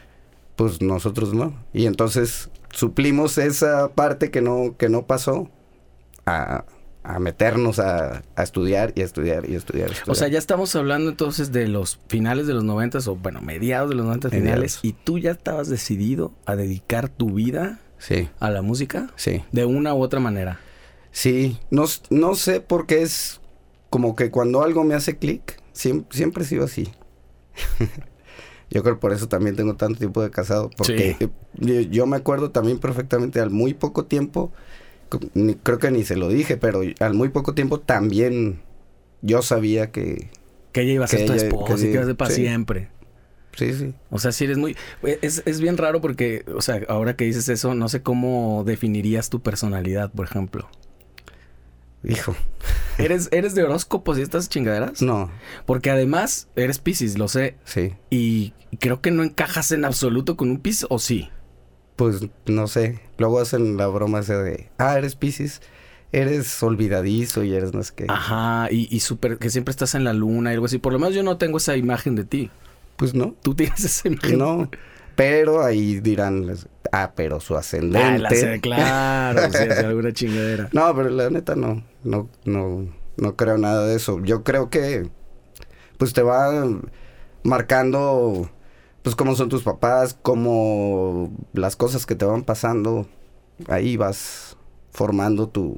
pues 0.55 0.81
nosotros 0.81 1.33
no. 1.33 1.53
Y 1.73 1.85
entonces 1.85 2.49
suplimos 2.71 3.37
esa 3.37 3.89
parte 3.95 4.29
que 4.31 4.41
no 4.41 4.75
que 4.77 4.89
no 4.89 5.05
pasó 5.07 5.49
a, 6.25 6.65
a 7.03 7.19
meternos 7.19 7.79
a, 7.79 8.23
a 8.35 8.43
estudiar 8.43 8.91
y 8.95 9.01
a 9.01 9.05
estudiar 9.05 9.49
y 9.49 9.55
a 9.55 9.57
estudiar. 9.57 9.91
O 10.07 10.15
sea, 10.15 10.27
ya 10.27 10.37
estamos 10.37 10.75
hablando 10.75 11.09
entonces 11.09 11.51
de 11.51 11.67
los 11.67 11.99
finales 12.07 12.45
de 12.45 12.53
los 12.53 12.63
noventas 12.63 13.07
o 13.07 13.15
bueno, 13.15 13.41
mediados 13.41 13.89
de 13.89 13.95
los 13.95 14.05
noventas 14.05 14.31
finales 14.31 14.79
y 14.83 14.93
tú 14.93 15.17
ya 15.17 15.31
estabas 15.31 15.69
decidido 15.69 16.33
a 16.45 16.55
dedicar 16.55 17.09
tu 17.09 17.31
vida 17.35 17.79
sí, 17.97 18.29
a 18.39 18.49
la 18.51 18.61
música 18.61 19.09
sí. 19.15 19.43
de 19.51 19.65
una 19.65 19.93
u 19.95 20.01
otra 20.03 20.19
manera. 20.19 20.59
Sí, 21.11 21.57
no, 21.71 21.85
no 22.11 22.35
sé 22.35 22.59
por 22.61 22.85
qué 22.85 23.01
es 23.01 23.41
como 23.89 24.15
que 24.15 24.29
cuando 24.29 24.61
algo 24.61 24.83
me 24.83 24.93
hace 24.93 25.17
clic, 25.17 25.59
siem- 25.73 26.05
siempre 26.11 26.43
he 26.43 26.45
sido 26.45 26.65
así. 26.65 26.89
yo 28.69 28.83
creo 28.83 28.99
por 28.99 29.13
eso 29.13 29.27
también 29.27 29.55
tengo 29.55 29.75
tanto 29.75 29.99
tiempo 29.99 30.21
de 30.21 30.31
casado, 30.31 30.69
porque 30.77 31.15
Sí. 31.19 31.27
yo, 31.55 31.81
yo 31.81 32.05
me 32.07 32.17
acuerdo 32.17 32.51
también 32.51 32.79
perfectamente 32.79 33.39
al 33.39 33.49
muy 33.49 33.73
poco 33.73 34.05
tiempo, 34.05 34.51
ni- 35.33 35.55
creo 35.55 35.79
que 35.79 35.91
ni 35.91 36.03
se 36.03 36.15
lo 36.15 36.29
dije, 36.29 36.57
pero 36.57 36.81
al 36.99 37.13
muy 37.13 37.29
poco 37.29 37.53
tiempo 37.53 37.79
también 37.79 38.61
yo 39.21 39.41
sabía 39.41 39.91
que, 39.91 40.29
Que 40.71 40.81
ella 40.81 40.93
iba 40.93 41.05
a 41.05 41.07
ser 41.07 41.25
tu 41.25 41.33
esposa 41.33 41.75
que 41.75 41.81
y 41.81 41.85
que 41.87 41.93
iba 41.93 42.03
a 42.03 42.07
ser 42.07 42.15
para 42.15 42.31
sí. 42.31 42.41
siempre. 42.43 42.89
sí, 43.55 43.73
sí. 43.73 43.93
O 44.11 44.19
sea, 44.19 44.31
si 44.31 44.45
eres 44.45 44.57
muy... 44.57 44.77
Es, 45.21 45.41
es 45.45 45.59
bien 45.59 45.77
raro 45.77 45.99
porque, 45.99 46.45
o 46.55 46.61
sea, 46.61 46.79
ahora 46.87 47.15
que 47.15 47.25
dices 47.25 47.49
eso, 47.49 47.73
no 47.73 47.89
sé 47.89 48.01
cómo 48.03 48.63
definirías 48.65 49.29
tu 49.29 49.41
personalidad, 49.41 50.11
por 50.11 50.25
ejemplo. 50.27 50.69
Hijo, 52.03 52.35
¿Eres, 52.99 53.29
eres 53.31 53.55
de 53.55 53.63
horóscopos 53.63 54.17
y 54.17 54.21
estas 54.21 54.49
chingaderas? 54.49 55.01
no, 55.01 55.31
Porque 55.65 55.89
además 55.89 56.47
eres 56.55 56.79
Piscis, 56.79 57.17
lo 57.17 57.27
sé. 57.27 57.55
sí. 57.63 57.93
Y 58.09 58.53
creo 58.79 59.01
que 59.01 59.09
no 59.11 59.23
encajas 59.23 59.71
en 59.71 59.85
absoluto 59.85 60.35
con 60.37 60.49
un 60.51 60.59
Piscis, 60.59 60.85
¿o 60.89 60.99
sí? 60.99 61.29
pues 61.95 62.21
no 62.45 62.67
sé, 62.67 62.97
luego 63.17 63.41
hacen 63.41 63.75
la 63.75 63.87
broma 63.87 64.19
esa 64.21 64.41
de, 64.41 64.69
ah, 64.77 64.97
eres 64.97 65.15
Pisces, 65.15 65.61
eres 66.13 66.63
olvidadizo 66.63 67.43
y 67.43 67.53
eres 67.53 67.73
no 67.73 67.83
sé 67.83 67.91
qué. 67.93 68.05
Ajá, 68.07 68.69
y, 68.71 68.87
y 68.89 69.01
súper, 69.01 69.37
que 69.37 69.49
siempre 69.49 69.71
estás 69.71 69.95
en 69.95 70.05
la 70.05 70.13
luna 70.13 70.51
y 70.51 70.53
algo 70.53 70.67
así. 70.67 70.77
Por 70.77 70.93
lo 70.93 70.99
menos 70.99 71.13
yo 71.13 71.23
no 71.23 71.35
tengo 71.37 71.57
esa 71.57 71.75
imagen 71.75 72.15
de 72.15 72.23
ti. 72.23 72.51
Pues 72.95 73.13
no. 73.13 73.35
Tú 73.43 73.53
tienes 73.53 73.83
esa 73.83 74.07
imagen. 74.07 74.37
No, 74.39 74.71
pero 75.19 75.61
ahí 75.65 75.99
dirán, 75.99 76.45
ah, 76.93 77.11
pero 77.13 77.41
su 77.41 77.53
Ah, 77.55 77.59
ascendente. 77.59 78.19
la 78.19 78.29
sé, 78.29 78.61
claro, 78.61 79.41
sí, 79.51 79.65
sí, 79.65 79.83
alguna 79.83 80.13
chingadera. 80.13 80.69
No, 80.73 80.95
pero 80.95 81.09
la 81.09 81.29
neta 81.29 81.57
no, 81.57 81.83
no, 82.05 82.29
no, 82.45 82.87
no 83.17 83.35
creo 83.35 83.57
nada 83.57 83.85
de 83.85 83.97
eso. 83.97 84.21
Yo 84.23 84.45
creo 84.45 84.69
que, 84.69 85.09
pues 85.97 86.13
te 86.13 86.21
va 86.21 86.65
marcando, 87.43 88.49
pues 89.01 89.17
cómo 89.17 89.35
son 89.35 89.49
tus 89.49 89.63
papás, 89.63 90.17
cómo 90.21 91.33
las 91.51 91.75
cosas 91.75 92.05
que 92.05 92.15
te 92.15 92.23
van 92.23 92.43
pasando, 92.43 93.05
ahí 93.67 93.97
vas 93.97 94.55
formando 94.91 95.49
tu, 95.49 95.75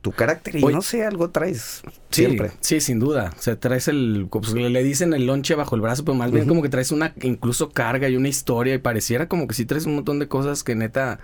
tu 0.00 0.12
carácter 0.12 0.56
y 0.56 0.64
Oye. 0.64 0.74
no 0.74 0.82
sé, 0.82 1.04
algo 1.04 1.30
traes 1.30 1.82
Sí, 2.10 2.22
siempre. 2.24 2.52
Sí, 2.60 2.80
sin 2.80 2.98
duda. 3.00 3.34
O 3.36 3.42
sea, 3.42 3.58
traes 3.58 3.88
el. 3.88 4.28
Pues 4.30 4.52
le 4.52 4.82
dicen 4.84 5.12
el 5.12 5.26
lonche 5.26 5.54
bajo 5.54 5.74
el 5.74 5.80
brazo, 5.80 6.04
pero 6.04 6.14
más 6.16 6.30
bien 6.30 6.46
como 6.46 6.62
que 6.62 6.68
traes 6.68 6.92
una 6.92 7.14
incluso 7.22 7.70
carga 7.70 8.08
y 8.08 8.16
una 8.16 8.28
historia. 8.28 8.74
Y 8.74 8.78
pareciera 8.78 9.28
como 9.28 9.46
que 9.48 9.54
sí 9.54 9.64
traes 9.66 9.86
un 9.86 9.96
montón 9.96 10.18
de 10.18 10.28
cosas 10.28 10.62
que 10.62 10.74
neta 10.74 11.18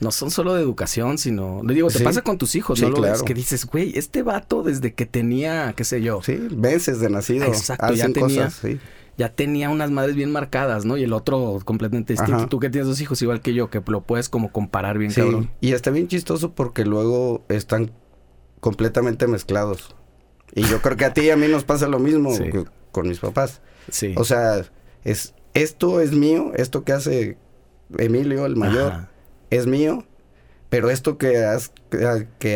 no 0.00 0.10
son 0.10 0.30
solo 0.30 0.54
de 0.54 0.62
educación, 0.62 1.18
sino. 1.18 1.62
Le 1.62 1.74
digo, 1.74 1.88
te 1.88 1.98
Sí. 1.98 2.04
pasa 2.04 2.22
con 2.22 2.38
tus 2.38 2.54
hijos, 2.54 2.78
Sí, 2.78 2.86
¿no? 2.86 2.90
Lo 2.92 3.00
ves 3.02 3.22
que 3.22 3.34
dices, 3.34 3.66
güey, 3.66 3.92
este 3.98 4.22
vato 4.22 4.62
desde 4.62 4.94
que 4.94 5.04
tenía, 5.04 5.74
qué 5.76 5.84
sé 5.84 6.00
yo, 6.00 6.22
Sí, 6.22 6.38
veces 6.50 7.00
de 7.00 7.10
nacido, 7.10 7.44
Exacto, 7.46 7.88
ya 7.92 8.04
hacen 8.04 8.12
tenía- 8.14 8.44
cosas, 8.46 8.54
sí. 8.62 8.80
Ya 9.18 9.34
tenía 9.34 9.68
unas 9.68 9.90
madres 9.90 10.14
bien 10.16 10.30
marcadas, 10.30 10.84
¿no? 10.84 10.96
Y 10.96 11.02
el 11.02 11.12
otro 11.12 11.58
completamente 11.64 12.12
distinto. 12.14 12.36
Ajá. 12.36 12.48
Tú 12.48 12.60
que 12.60 12.70
tienes 12.70 12.86
dos 12.88 13.00
hijos 13.00 13.20
igual 13.20 13.40
que 13.42 13.52
yo, 13.52 13.68
que 13.68 13.82
lo 13.86 14.00
puedes 14.02 14.28
como 14.28 14.50
comparar 14.52 14.96
bien, 14.96 15.10
Sí, 15.10 15.20
cabrón. 15.20 15.50
y 15.60 15.72
está 15.72 15.90
bien 15.90 16.06
chistoso 16.08 16.54
porque 16.54 16.84
luego 16.84 17.44
están 17.48 17.90
completamente 18.60 19.26
mezclados. 19.26 19.94
Y 20.54 20.62
yo 20.62 20.80
creo 20.80 20.96
que 20.96 21.04
a 21.04 21.12
ti 21.12 21.22
y 21.22 21.30
a 21.30 21.36
mí 21.36 21.48
nos 21.48 21.64
pasa 21.64 21.88
lo 21.88 21.98
mismo 21.98 22.32
Sí. 22.32 22.44
con 22.92 23.08
mis 23.08 23.18
papás. 23.18 23.60
Sí. 23.90 24.14
O 24.16 24.24
sea, 24.24 24.62
es 25.04 25.34
esto 25.54 26.00
es 26.00 26.12
mío, 26.12 26.52
esto 26.54 26.84
que 26.84 26.92
hace 26.92 27.36
Emilio, 27.98 28.46
el 28.46 28.54
mayor, 28.56 28.92
Ajá. 28.92 29.10
es 29.50 29.66
mío, 29.66 30.04
pero 30.68 30.90
esto 30.90 31.18
que, 31.18 31.36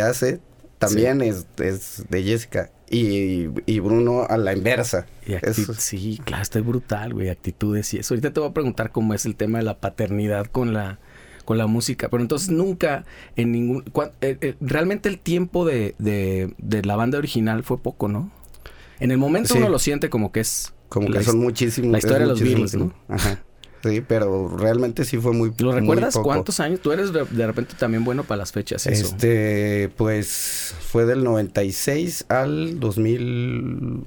hace 0.01 0.41
también 0.79 1.23
es, 1.23 1.47
es 1.59 2.05
de 2.09 2.23
Jessica. 2.23 2.71
Y, 2.93 3.49
y 3.67 3.81
Bruno 3.81 4.27
a 4.29 4.37
la 4.37 4.53
inversa. 4.53 5.07
Y 5.27 5.33
Eso- 5.33 5.73
Sí, 5.75 6.21
claro, 6.25 6.43
está 6.43 6.61
brutal, 6.61 7.15
güey, 7.15 7.31
actitudes 7.31 7.93
y 7.95 7.99
eso. 7.99 8.13
Ahorita 8.15 8.33
te 8.33 8.39
voy 8.41 8.51
a 8.51 8.53
preguntar 8.53 8.93
cómo 8.93 9.15
es 9.15 9.25
el 9.27 9.35
tema 9.35 9.59
de 9.59 9.65
la 9.65 9.79
paternidad 9.81 10.47
con 10.47 10.73
la 10.75 10.99
con 11.45 11.59
la 11.59 11.67
música, 11.67 12.09
pero 12.09 12.23
entonces 12.23 12.51
nunca 12.51 13.05
en 13.35 13.51
ningún 13.51 13.85
cua- 13.87 14.13
eh, 14.21 14.39
eh, 14.41 14.55
realmente 14.61 15.09
el 15.09 15.19
tiempo 15.19 15.65
de, 15.65 15.97
de, 15.99 16.55
de 16.59 16.83
la 16.85 16.95
banda 16.95 17.19
original 17.19 17.65
fue 17.65 17.79
poco, 17.83 18.07
¿no? 18.07 18.31
En 19.01 19.11
el 19.11 19.19
momento 19.19 19.55
Sí. 19.55 19.59
uno 19.59 19.69
lo 19.69 19.81
siente 19.81 20.09
como 20.09 20.31
que 20.31 20.39
es 20.39 20.73
Como 20.89 21.09
la 21.09 21.19
que 21.19 21.25
son 21.25 21.41
muchísimos. 21.41 21.91
la 21.91 21.99
historia 21.99 22.21
de 22.21 22.27
los 22.27 22.41
Beatles, 22.41 22.75
¿no? 22.77 22.95
Ajá. 23.09 23.43
Sí, 23.83 24.01
pero 24.07 24.49
realmente 24.57 25.05
sí 25.05 25.19
fue 25.19 25.33
muy 25.33 25.53
¿Lo 25.59 25.73
muy 25.73 25.81
recuerdas 25.81 26.15
poco. 26.15 26.25
cuántos 26.29 26.61
años? 26.61 26.81
Tú 26.81 26.93
eres 26.93 27.13
de, 27.13 27.25
de 27.25 27.47
repente 27.47 27.75
también 27.79 28.05
bueno 28.05 28.23
para 28.25 28.39
las 28.39 28.53
fechas, 28.53 28.87
eso. 28.87 29.07
Este, 29.07 29.91
pues 29.97 30.75
fue 30.81 31.05
del 31.05 31.25
96 31.25 32.27
al 32.29 32.79
2001. 32.79 34.07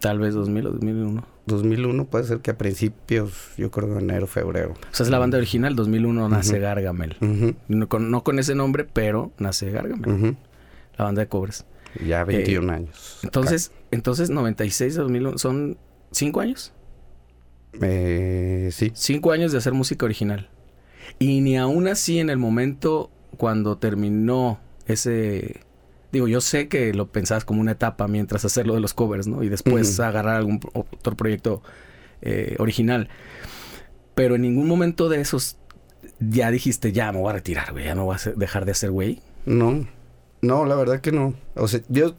Tal 0.00 0.18
vez 0.18 0.34
2000 0.34 0.66
o 0.66 0.70
2001. 0.72 1.26
2001 1.46 2.04
puede 2.06 2.24
ser 2.24 2.38
que 2.38 2.50
a 2.52 2.56
principios, 2.58 3.50
yo 3.58 3.70
creo 3.70 3.92
que 3.92 3.98
enero, 4.02 4.26
febrero. 4.26 4.72
O 4.72 4.94
sea, 4.94 5.04
es 5.04 5.10
la 5.10 5.18
banda 5.18 5.36
original, 5.36 5.76
2001 5.76 6.28
nace 6.30 6.54
Ujú. 6.54 6.62
Gargamel. 6.62 7.16
Ujú, 7.20 7.54
No 7.68 7.88
con, 7.88 8.10
no 8.10 8.24
con 8.24 8.38
ese 8.38 8.54
nombre, 8.54 8.86
pero 8.90 9.30
nace 9.38 9.70
Gargamel, 9.70 10.10
ujú. 10.10 10.36
la 10.96 11.04
banda 11.04 11.20
de 11.22 11.28
cobres. 11.28 11.66
Ya 12.04 12.24
21 12.24 12.72
años. 12.72 13.20
Entonces, 13.22 13.70
entonces 13.90 14.30
96 14.30 14.98
a 14.98 15.02
2001 15.02 15.38
son 15.38 15.76
cinco 16.10 16.40
años. 16.40 16.72
Eh, 17.80 18.70
sí. 18.72 18.92
Cinco 18.94 19.32
años 19.32 19.52
de 19.52 19.58
hacer 19.58 19.72
música 19.72 20.04
original. 20.04 20.48
Y 21.18 21.40
ni 21.40 21.56
aún 21.56 21.88
así 21.88 22.18
en 22.18 22.30
el 22.30 22.38
momento 22.38 23.10
cuando 23.36 23.78
terminó 23.78 24.60
ese... 24.86 25.60
Digo, 26.12 26.28
yo 26.28 26.40
sé 26.40 26.68
que 26.68 26.94
lo 26.94 27.10
pensabas 27.10 27.44
como 27.44 27.60
una 27.60 27.72
etapa 27.72 28.06
mientras 28.06 28.44
hacer 28.44 28.66
lo 28.66 28.74
de 28.74 28.80
los 28.80 28.94
covers, 28.94 29.26
¿no? 29.26 29.42
Y 29.42 29.48
después 29.48 29.98
agarrar 29.98 30.36
algún 30.36 30.60
otro 30.72 31.16
proyecto 31.16 31.60
eh, 32.22 32.54
original. 32.58 33.08
Pero 34.14 34.36
en 34.36 34.42
ningún 34.42 34.68
momento 34.68 35.08
de 35.08 35.20
esos 35.20 35.56
ya 36.20 36.50
dijiste, 36.50 36.92
ya 36.92 37.10
me 37.12 37.18
voy 37.18 37.30
a 37.30 37.32
retirar, 37.34 37.72
güey, 37.72 37.84
ya 37.84 37.94
no 37.94 38.04
voy 38.04 38.16
a 38.16 38.30
dejar 38.36 38.64
de 38.64 38.72
hacer 38.72 38.90
güey. 38.90 39.20
No, 39.44 39.86
no, 40.40 40.64
la 40.64 40.76
verdad 40.76 41.00
que 41.00 41.12
no. 41.12 41.34
O 41.54 41.68
sea, 41.68 41.80
yo, 41.88 42.14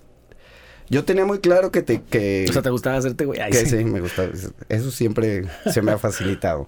yo 0.89 1.03
tenía 1.05 1.25
muy 1.25 1.39
claro 1.39 1.71
que 1.71 1.81
te, 1.81 2.01
que, 2.01 2.45
O 2.49 2.53
sea, 2.53 2.61
te 2.61 2.69
gustaba 2.69 2.97
hacerte 2.97 3.25
güey. 3.25 3.39
Que 3.51 3.65
sí. 3.65 3.77
sí, 3.77 3.85
me 3.85 4.01
gusta. 4.01 4.29
Eso 4.69 4.91
siempre 4.91 5.45
se 5.71 5.81
me 5.81 5.91
ha 5.91 5.97
facilitado. 5.97 6.67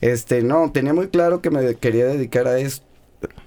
Este, 0.00 0.42
no, 0.42 0.70
tenía 0.72 0.92
muy 0.92 1.08
claro 1.08 1.40
que 1.40 1.50
me 1.50 1.74
quería 1.76 2.06
dedicar 2.06 2.46
a, 2.46 2.58
es- 2.58 2.82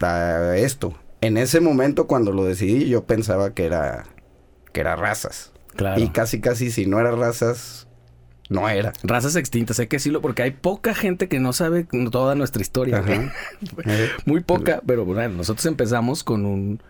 a 0.02 0.56
esto. 0.58 0.94
En 1.22 1.38
ese 1.38 1.60
momento 1.60 2.08
cuando 2.08 2.32
lo 2.32 2.46
decidí, 2.46 2.88
yo 2.90 3.04
pensaba 3.06 3.54
que 3.54 3.66
era, 3.66 4.06
que 4.74 4.80
era 4.82 4.96
razas. 4.96 5.52
Claro. 5.76 6.02
Y 6.02 6.10
casi, 6.10 6.40
casi 6.42 6.72
si 6.72 6.86
no 6.88 7.00
era 7.00 7.12
razas, 7.12 7.88
no 8.50 8.68
era. 8.70 8.94
Razas 9.04 9.36
extintas, 9.36 9.80
hay 9.80 9.88
que 9.88 9.98
decirlo 9.98 10.22
porque 10.22 10.42
hay 10.42 10.52
poca 10.52 10.96
gente 10.96 11.28
que 11.28 11.40
no 11.40 11.54
sabe 11.54 11.86
toda 12.12 12.34
nuestra 12.36 12.62
historia. 12.62 13.00
Ajá. 13.00 13.34
Eh, 13.86 14.10
Muy 14.26 14.42
poca, 14.42 14.82
pero 14.86 15.06
bueno, 15.06 15.36
nosotros 15.36 15.66
empezamos 15.66 16.24
con 16.24 16.46
un 16.46 16.82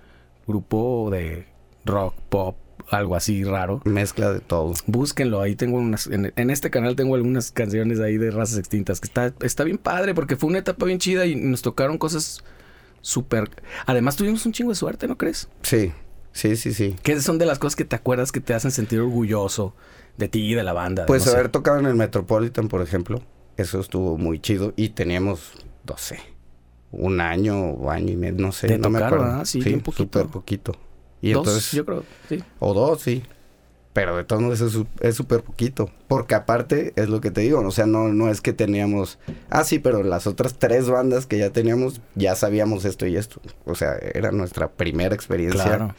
grupo 0.46 1.10
de 1.12 1.46
rock, 1.86 2.14
pop, 2.30 2.56
algo 2.90 3.16
así 3.16 3.44
raro. 3.44 3.82
Mezcla 3.86 4.32
de 4.32 4.40
todo. 4.40 4.74
Búsquenlo, 4.86 5.42
ahí 5.42 5.56
tengo 5.56 5.78
unas, 5.78 6.08
en, 6.08 6.34
en 6.36 6.50
este 6.50 6.70
canal 6.70 6.96
tengo 6.96 7.16
algunas 7.16 7.52
canciones 7.52 8.00
ahí 8.00 8.18
de 8.18 8.32
razas 8.32 8.58
extintas, 8.58 9.00
que 9.00 9.08
está, 9.08 9.34
está 9.42 9.64
bien 9.64 9.78
padre 9.78 10.14
porque 10.14 10.36
fue 10.36 10.50
una 10.50 10.60
etapa 10.60 10.86
bien 10.86 11.00
chida 11.00 11.26
y 11.26 11.36
nos 11.36 11.62
tocaron 11.62 11.98
cosas 11.98 12.44
súper... 13.02 13.50
Además 13.86 14.16
tuvimos 14.16 14.46
un 14.46 14.54
chingo 14.54 14.72
de 14.72 14.76
suerte, 14.76 15.08
¿no 15.08 15.18
crees? 15.18 15.50
Sí, 15.62 15.92
sí, 16.32 16.56
sí, 16.56 16.74
sí. 16.74 16.96
Que 17.04 17.20
son 17.22 17.38
de 17.38 17.46
las 17.46 17.60
cosas 17.60 17.76
que 17.76 17.86
te 17.86 17.96
acuerdas 17.96 18.32
que 18.32 18.40
te 18.40 18.54
hacen 18.54 18.72
sentir 18.72 19.00
orgulloso 19.00 19.76
de 20.18 20.28
ti 20.28 20.52
y 20.52 20.56
de 20.56 20.64
la 20.64 20.74
banda. 20.74 21.06
Pues 21.06 21.26
no 21.26 21.32
sé. 21.32 21.38
haber 21.38 21.50
tocado 21.50 21.80
en 21.80 21.86
el 21.86 21.96
Metropolitan, 21.96 22.68
por 22.68 22.82
ejemplo, 22.82 23.22
eso 23.56 23.80
estuvo 23.80 24.18
muy 24.18 24.40
chido. 24.40 24.74
Y 24.76 24.90
teníamos, 24.90 25.52
no 25.88 25.98
sé, 25.98 26.20
un 26.92 27.22
año 27.22 27.58
o 27.58 27.92
año 27.92 28.14
y 28.14 28.18
medio, 28.18 28.42
no 28.42 28.52
sé, 28.52 28.78
no 28.78 28.90
me 28.90 29.00
acuerdo. 29.00 29.26
¿ah? 29.26 29.46
Sí, 29.46 29.62
bien 29.62 29.82
poquito. 29.82 30.04
súper 30.04 30.28
poquito. 30.28 30.74
Y 31.22 31.32
Dos, 31.32 31.48
entonces, 31.48 31.72
yo 31.72 31.86
creo, 31.86 32.04
sí. 32.30 32.44
o 32.60 32.74
dos, 32.74 33.02
sí. 33.02 33.24
Pero 33.98 34.16
de 34.16 34.24
todos 34.24 34.44
modos 34.44 34.86
es 35.00 35.16
súper 35.16 35.42
poquito. 35.42 35.90
Porque 36.08 36.36
aparte, 36.36 36.94
es 36.96 37.10
lo 37.10 37.20
que 37.20 37.32
te 37.32 37.42
digo, 37.42 37.62
o 37.62 37.72
sea, 37.72 37.88
no, 37.88 38.10
no 38.10 38.30
es 38.30 38.42
que 38.42 38.54
teníamos... 38.54 39.18
Ah, 39.50 39.64
sí, 39.64 39.80
pero 39.80 40.04
las 40.04 40.28
otras 40.28 40.60
tres 40.60 40.88
bandas 40.88 41.26
que 41.26 41.40
ya 41.40 41.50
teníamos, 41.50 42.00
ya 42.14 42.36
sabíamos 42.36 42.86
esto 42.86 43.08
y 43.08 43.16
esto. 43.16 43.42
O 43.66 43.74
sea, 43.74 43.96
era 43.96 44.32
nuestra 44.32 44.70
primera 44.70 45.16
experiencia. 45.16 45.64
Claro. 45.64 45.96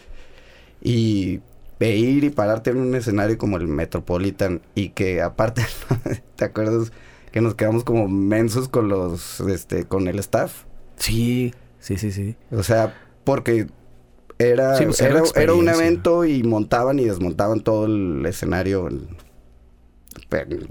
Y 0.81 1.41
de 1.81 1.97
ir 1.97 2.23
y 2.23 2.31
pararte 2.31 2.71
en 2.71 2.79
un 2.79 2.95
escenario 2.95 3.37
como 3.37 3.57
el 3.57 3.67
Metropolitan 3.67 4.63
y 4.77 4.91
que 4.91 5.21
aparte, 5.21 5.67
¿te 6.37 6.45
acuerdas 6.45 6.93
que 7.33 7.41
nos 7.41 7.57
quedamos 7.57 7.83
como 7.83 8.07
mensos 8.07 8.69
con 8.69 8.89
los, 8.89 9.41
este, 9.41 9.87
con 9.87 10.07
el 10.07 10.21
staff? 10.21 10.67
Sí, 10.97 11.53
sí, 11.81 11.97
sí, 11.97 12.13
sí. 12.13 12.37
O 12.53 12.63
sea, 12.63 12.95
porque 13.25 13.67
era, 14.39 14.77
Sí, 14.77 14.85
pues, 14.85 15.01
era 15.01 15.19
era, 15.19 15.43
era 15.43 15.55
un 15.55 15.69
evento 15.69 16.25
y 16.25 16.43
montaban 16.43 16.99
y 16.99 17.05
desmontaban 17.05 17.61
todo 17.61 17.87
el 17.87 18.25
escenario 18.27 18.89
en, 18.89 19.09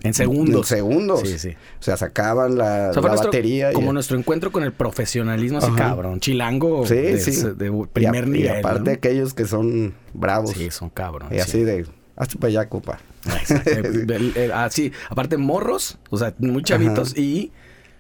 En 0.03 0.13
segundos. 0.13 0.71
En 0.71 0.77
segundos. 0.77 1.21
Sí, 1.21 1.39
sí. 1.39 1.50
O 1.79 1.83
sea, 1.83 1.97
sacaban 1.97 2.57
la, 2.57 2.89
O 2.89 2.93
sea, 2.93 3.01
fue 3.01 3.01
la 3.03 3.07
nuestro- 3.09 3.27
batería. 3.31 3.71
y- 3.71 3.74
como 3.74 3.91
nuestro 3.93 4.17
encuentro 4.17 4.51
con 4.51 4.63
el 4.63 4.71
profesionalismo 4.74 5.57
así 5.59 5.71
cabrón. 5.71 6.19
Chilango 6.19 6.86
Sí, 6.86 6.95
de, 6.95 7.19
sí. 7.19 7.43
de 7.55 7.67
y 7.67 7.69
a- 7.83 7.88
primer 7.91 8.27
y 8.27 8.31
nivel. 8.31 8.57
aparte 8.57 8.91
¿no? 8.91 8.95
aquellos 8.95 9.33
que 9.33 9.45
son 9.45 9.93
bravos. 10.13 10.51
Sí, 10.51 10.69
son 10.71 10.89
cabrón. 10.89 11.29
y 11.31 11.39
así 11.39 11.63
de, 11.63 11.86
hazte 12.15 12.38
para 12.38 12.50
allá, 12.50 12.69
compa. 12.69 13.00
así, 14.53 14.91
aparte 15.09 15.38
morros, 15.38 15.97
o 16.09 16.17
sea, 16.17 16.33
muy 16.39 16.63
chavitos 16.63 17.17
y 17.17 17.51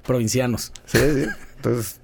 provincianos. 0.05 0.71
Sí, 0.85 0.99
sí. 0.99 1.25
Entonces, 1.57 1.99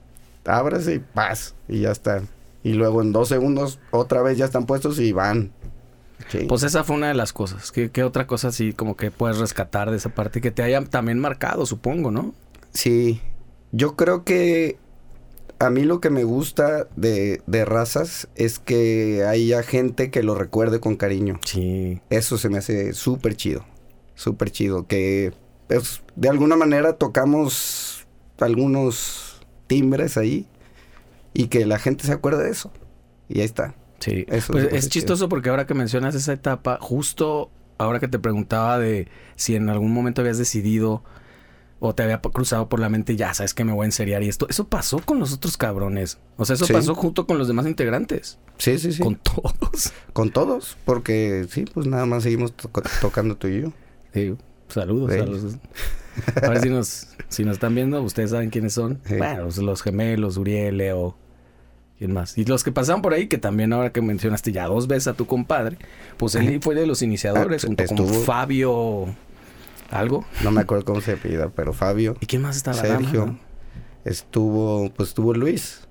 ábrase 0.45 0.95
y 0.95 0.99
paz. 0.99 1.53
Y 1.67 1.81
ya 1.81 1.91
está. 1.91 2.21
Y 2.63 2.73
luego 2.73 3.01
en 3.01 3.11
dos 3.11 3.29
segundos, 3.29 3.79
otra 3.91 4.21
vez 4.21 4.37
ya 4.37 4.45
están 4.45 4.65
puestos 4.65 4.99
y 4.99 5.11
van. 5.11 5.51
Sí. 6.29 6.45
Pues 6.47 6.63
esa 6.63 6.83
fue 6.83 6.95
una 6.95 7.09
de 7.09 7.13
las 7.13 7.33
cosas. 7.33 7.71
¿Qué, 7.71 7.91
qué 7.91 8.03
otra 8.03 8.25
cosa 8.27 8.47
así 8.47 8.71
como 8.71 8.95
que 8.95 9.11
puedes 9.11 9.37
rescatar 9.37 9.91
de 9.91 9.97
esa 9.97 10.09
parte 10.09 10.39
que 10.39 10.51
te 10.51 10.63
haya 10.63 10.81
también 10.85 11.19
marcado, 11.19 11.65
supongo, 11.65 12.11
¿no? 12.11 12.33
Sí. 12.71 13.21
Yo 13.71 13.95
creo 13.95 14.23
que 14.23 14.77
a 15.59 15.69
mí 15.69 15.83
lo 15.83 15.99
que 15.99 16.09
me 16.09 16.23
gusta 16.23 16.87
de, 16.95 17.41
de 17.45 17.65
razas 17.65 18.29
es 18.35 18.59
que 18.59 19.25
haya 19.27 19.63
gente 19.63 20.11
que 20.11 20.23
lo 20.23 20.35
recuerde 20.35 20.79
con 20.79 20.95
cariño. 20.95 21.39
Sí. 21.45 22.01
Eso 22.09 22.37
se 22.37 22.49
me 22.49 22.59
hace 22.59 22.93
súper 22.93 23.35
chido. 23.35 23.65
Súper 24.15 24.51
chido. 24.51 24.87
Que 24.87 25.33
pues, 25.67 26.01
de 26.15 26.29
alguna 26.29 26.55
manera 26.55 26.93
tocamos 26.93 28.07
algunos 28.39 29.41
timbres 29.67 30.17
ahí 30.17 30.47
y 31.33 31.47
que 31.47 31.65
la 31.65 31.79
gente 31.79 32.05
se 32.05 32.11
acuerde 32.11 32.43
de 32.43 32.51
eso. 32.51 32.71
Y 33.29 33.39
ahí 33.39 33.45
está. 33.45 33.75
Sí, 33.99 34.25
pues 34.27 34.67
es 34.71 34.89
chistoso 34.89 35.29
porque 35.29 35.49
ahora 35.49 35.65
que 35.65 35.73
mencionas 35.73 36.13
esa 36.13 36.33
etapa, 36.33 36.77
justo 36.81 37.49
ahora 37.77 37.99
que 37.99 38.07
te 38.07 38.19
preguntaba 38.19 38.77
de 38.77 39.07
si 39.35 39.55
en 39.55 39.69
algún 39.69 39.93
momento 39.93 40.21
habías 40.21 40.37
decidido 40.37 41.03
o 41.79 41.93
te 41.93 42.03
había 42.03 42.19
cruzado 42.21 42.69
por 42.69 42.79
la 42.79 42.89
mente, 42.89 43.15
ya 43.15 43.33
sabes 43.33 43.53
que 43.53 43.63
me 43.65 43.73
voy 43.73 43.83
a 43.83 43.85
enseriar 43.85 44.23
y 44.23 44.29
esto. 44.29 44.47
Eso 44.49 44.67
pasó 44.67 44.99
con 44.99 45.19
los 45.19 45.33
otros 45.33 45.57
cabrones. 45.57 46.17
O 46.37 46.45
sea, 46.45 46.55
eso 46.55 46.65
pasó 46.67 46.95
junto 46.95 47.27
con 47.27 47.37
los 47.37 47.47
demás 47.47 47.65
integrantes. 47.65 48.39
Sí, 48.57 48.77
sí, 48.77 48.93
sí. 48.93 49.01
Con 49.01 49.15
todos. 49.15 49.93
Con 50.13 50.31
todos, 50.31 50.77
porque 50.85 51.45
sí, 51.49 51.65
pues 51.73 51.87
nada 51.87 52.05
más 52.05 52.23
seguimos 52.23 52.53
tocando 52.53 53.35
tú 53.35 53.47
y 53.47 53.61
yo. 53.63 53.73
Sí, 54.13 54.35
saludos 54.69 55.11
a 55.11 55.25
los... 55.25 55.57
A 56.41 56.49
ver 56.49 56.61
si 56.61 56.69
nos, 56.69 57.07
si 57.27 57.43
nos 57.43 57.53
están 57.53 57.73
viendo, 57.73 58.01
ustedes 58.01 58.29
saben 58.29 58.49
quiénes 58.49 58.73
son. 58.73 59.01
Bueno, 59.09 59.49
los 59.49 59.81
gemelos, 59.81 60.37
Uriel, 60.37 60.77
Leo, 60.77 61.17
¿quién 61.97 62.13
más? 62.13 62.37
Y 62.37 62.45
los 62.45 62.63
que 62.63 62.71
pasaban 62.71 63.01
por 63.01 63.13
ahí, 63.13 63.27
que 63.27 63.37
también 63.37 63.73
ahora 63.73 63.91
que 63.91 64.01
mencionaste 64.01 64.51
ya 64.51 64.67
dos 64.67 64.87
veces 64.87 65.07
a 65.07 65.13
tu 65.13 65.25
compadre, 65.25 65.77
pues 66.17 66.35
él 66.35 66.59
fue 66.61 66.75
de 66.75 66.87
los 66.87 67.01
iniciadores, 67.01 67.63
ah, 67.63 67.67
junto 67.67 67.85
con 67.85 68.23
Fabio 68.23 69.07
¿Algo? 69.93 70.25
No 70.43 70.49
me 70.49 70.61
acuerdo 70.61 70.85
cómo 70.85 71.01
se 71.01 71.17
pida, 71.17 71.49
pero 71.49 71.71
Fabio. 71.71 72.17
¿Y 72.19 72.25
quién 72.25 72.41
más 72.41 72.57
estaba? 72.57 72.77
Sergio. 72.77 73.37
Estuvo, 74.05 74.91
pues 74.91 75.09
estuvo 75.09 75.35
Luis. 75.35 75.87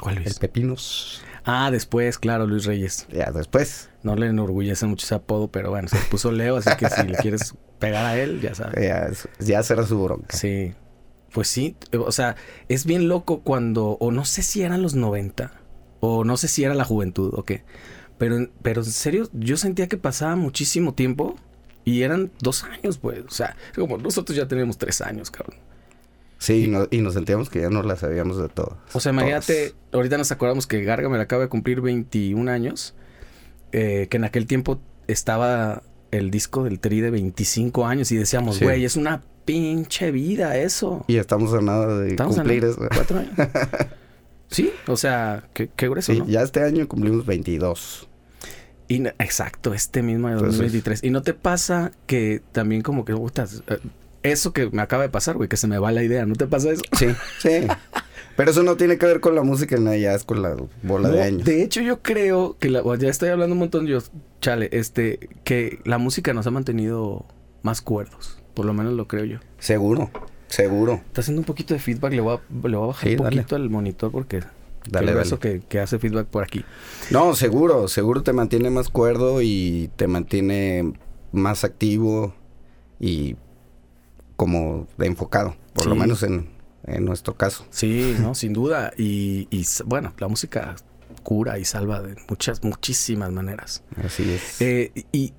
¿Cuál 0.00 0.16
Luis? 0.16 0.28
El 0.28 0.34
Pepinos. 0.36 1.22
Ah, 1.44 1.70
después, 1.70 2.18
claro, 2.18 2.46
Luis 2.46 2.64
Reyes. 2.64 3.06
Ya, 3.12 3.30
después. 3.30 3.90
No 4.02 4.16
le 4.16 4.28
enorgullece 4.28 4.86
mucho 4.86 5.04
ese 5.04 5.14
apodo, 5.14 5.48
pero 5.48 5.68
bueno, 5.68 5.88
se 5.88 5.98
puso 6.10 6.32
Leo, 6.32 6.56
así 6.56 6.70
que 6.78 6.88
si 6.88 7.02
le 7.02 7.14
quieres 7.18 7.54
pegar 7.78 8.06
a 8.06 8.18
él, 8.18 8.40
ya 8.40 8.54
sabes. 8.54 8.82
Ya, 8.82 9.10
ya 9.38 9.62
será 9.62 9.86
su 9.86 10.02
bronca. 10.02 10.34
Sí. 10.34 10.72
Pues 11.34 11.48
sí, 11.48 11.74
o 11.92 12.12
sea, 12.12 12.36
es 12.68 12.86
bien 12.86 13.08
loco 13.08 13.40
cuando, 13.40 13.98
o 13.98 14.12
no 14.12 14.24
sé 14.24 14.44
si 14.44 14.62
eran 14.62 14.82
los 14.82 14.94
90, 14.94 15.50
o 15.98 16.22
no 16.22 16.36
sé 16.36 16.46
si 16.46 16.62
era 16.62 16.74
la 16.74 16.84
juventud, 16.84 17.32
o 17.34 17.42
qué. 17.44 17.64
Pero, 18.18 18.48
pero 18.62 18.82
en 18.82 18.86
serio, 18.92 19.28
yo 19.32 19.56
sentía 19.56 19.88
que 19.88 19.96
pasaba 19.96 20.36
muchísimo 20.36 20.94
tiempo 20.94 21.34
y 21.84 22.02
eran 22.02 22.30
dos 22.40 22.62
años, 22.62 22.98
pues. 22.98 23.24
O 23.26 23.32
sea, 23.32 23.56
como 23.74 23.98
nosotros 23.98 24.36
ya 24.36 24.46
tenemos 24.46 24.78
tres 24.78 25.00
años, 25.00 25.32
cabrón. 25.32 25.58
Sí, 26.38 26.72
y, 26.92 26.98
nos 27.00 27.14
sentíamos 27.14 27.50
que 27.50 27.62
ya 27.62 27.68
no 27.68 27.82
la 27.82 27.96
sabíamos 27.96 28.38
de 28.38 28.48
todo. 28.48 28.78
O 28.92 29.00
sea, 29.00 29.10
imagínate, 29.10 29.74
ahorita 29.90 30.16
nos 30.16 30.30
acordamos 30.30 30.68
que 30.68 30.84
Gargamel 30.84 31.20
acaba 31.20 31.42
de 31.42 31.48
cumplir 31.48 31.80
21 31.80 32.48
años. 32.48 32.94
Eh, 33.72 34.06
que 34.08 34.18
en 34.18 34.24
aquel 34.24 34.46
tiempo 34.46 34.78
estaba 35.08 35.82
el 36.12 36.30
disco 36.30 36.62
del 36.62 36.78
Tri 36.78 37.00
de 37.00 37.10
25 37.10 37.86
años 37.86 38.12
y 38.12 38.16
decíamos, 38.16 38.60
güey, 38.60 38.84
es 38.84 38.94
una 38.94 39.24
pinche 39.44 40.10
vida 40.10 40.56
eso. 40.56 41.04
Y 41.06 41.16
estamos 41.16 41.52
a 41.54 41.60
nada 41.60 41.98
de 41.98 42.16
cumplir 42.16 42.64
eso. 42.64 42.80
Cuatro 42.94 43.18
años. 43.18 43.32
sí, 44.48 44.72
o 44.86 44.96
sea, 44.96 45.48
qué, 45.52 45.70
qué 45.74 45.88
grueso, 45.88 46.12
sí, 46.12 46.22
ya 46.26 46.42
este 46.42 46.62
año 46.62 46.86
cumplimos 46.88 47.26
22. 47.26 48.08
Y, 48.86 49.06
exacto, 49.06 49.72
este 49.72 50.02
mismo 50.02 50.28
de 50.28 50.34
2023. 50.34 51.04
y 51.04 51.10
no 51.10 51.22
te 51.22 51.32
pasa 51.32 51.92
que 52.06 52.42
también 52.52 52.82
como 52.82 53.06
que 53.06 53.14
gustas 53.14 53.62
eh, 53.66 53.78
eso 54.24 54.52
que 54.52 54.70
me 54.70 54.82
acaba 54.82 55.02
de 55.02 55.08
pasar, 55.10 55.36
güey, 55.36 55.48
que 55.48 55.56
se 55.56 55.66
me 55.66 55.78
va 55.78 55.92
la 55.92 56.02
idea, 56.02 56.26
¿no 56.26 56.34
te 56.34 56.46
pasa 56.46 56.70
eso? 56.72 56.82
Sí, 56.98 57.06
sí. 57.38 57.66
Pero 58.36 58.50
eso 58.50 58.62
no 58.64 58.76
tiene 58.76 58.98
que 58.98 59.06
ver 59.06 59.20
con 59.20 59.34
la 59.34 59.42
música, 59.42 59.76
nada, 59.76 59.96
ya 59.96 60.14
es 60.14 60.24
con 60.24 60.42
la 60.42 60.56
bola 60.82 61.08
de 61.10 61.22
años. 61.22 61.44
De 61.44 61.62
hecho, 61.62 61.80
yo 61.82 62.02
creo 62.02 62.56
que 62.58 62.68
la, 62.68 62.82
ya 62.96 63.08
estoy 63.08 63.28
hablando 63.28 63.52
un 63.52 63.60
montón 63.60 63.86
yo, 63.86 64.00
chale, 64.40 64.70
este, 64.72 65.28
que 65.44 65.78
la 65.84 65.98
música 65.98 66.32
nos 66.32 66.46
ha 66.46 66.50
mantenido 66.50 67.26
más 67.62 67.80
cuerdos. 67.80 68.42
Por 68.54 68.64
lo 68.64 68.72
menos 68.72 68.94
lo 68.94 69.08
creo 69.08 69.24
yo. 69.24 69.38
Seguro, 69.58 70.10
seguro. 70.48 70.94
Está 71.06 71.20
haciendo 71.20 71.40
un 71.40 71.46
poquito 71.46 71.74
de 71.74 71.80
feedback, 71.80 72.12
le 72.12 72.20
voy 72.20 72.36
a, 72.36 72.40
le 72.68 72.76
voy 72.76 72.84
a 72.84 72.86
bajar 72.88 73.10
un 73.10 73.16
poquito 73.16 73.56
al 73.56 73.68
monitor 73.70 74.10
porque 74.10 74.42
Dale, 74.88 75.18
Eso 75.20 75.38
que, 75.38 75.62
hace 75.80 75.98
feedback 75.98 76.26
por 76.26 76.42
aquí. 76.42 76.64
No, 77.10 77.34
seguro, 77.34 77.88
seguro 77.88 78.22
te 78.22 78.32
mantiene 78.32 78.70
más 78.70 78.88
cuerdo 78.88 79.40
y 79.40 79.90
te 79.96 80.06
mantiene 80.06 80.92
más 81.32 81.64
activo 81.64 82.34
y 83.00 83.36
como 84.36 84.86
de 84.98 85.06
enfocado, 85.06 85.56
por 85.72 85.86
lo 85.86 85.94
menos 85.94 86.22
en, 86.22 86.52
nuestro 87.00 87.34
caso. 87.34 87.66
Sí, 87.70 88.14
no, 88.20 88.34
sin 88.34 88.52
duda. 88.52 88.92
Y, 88.98 89.48
y, 89.50 89.64
bueno, 89.86 90.12
la 90.18 90.28
música 90.28 90.76
cura 91.22 91.58
y 91.58 91.64
salva 91.64 92.02
de 92.02 92.16
muchas, 92.28 92.62
muchísimas 92.62 93.32
maneras. 93.32 93.82
Así 94.04 94.30
es. 94.30 94.60
Eh, 94.60 94.92
y 95.12 95.32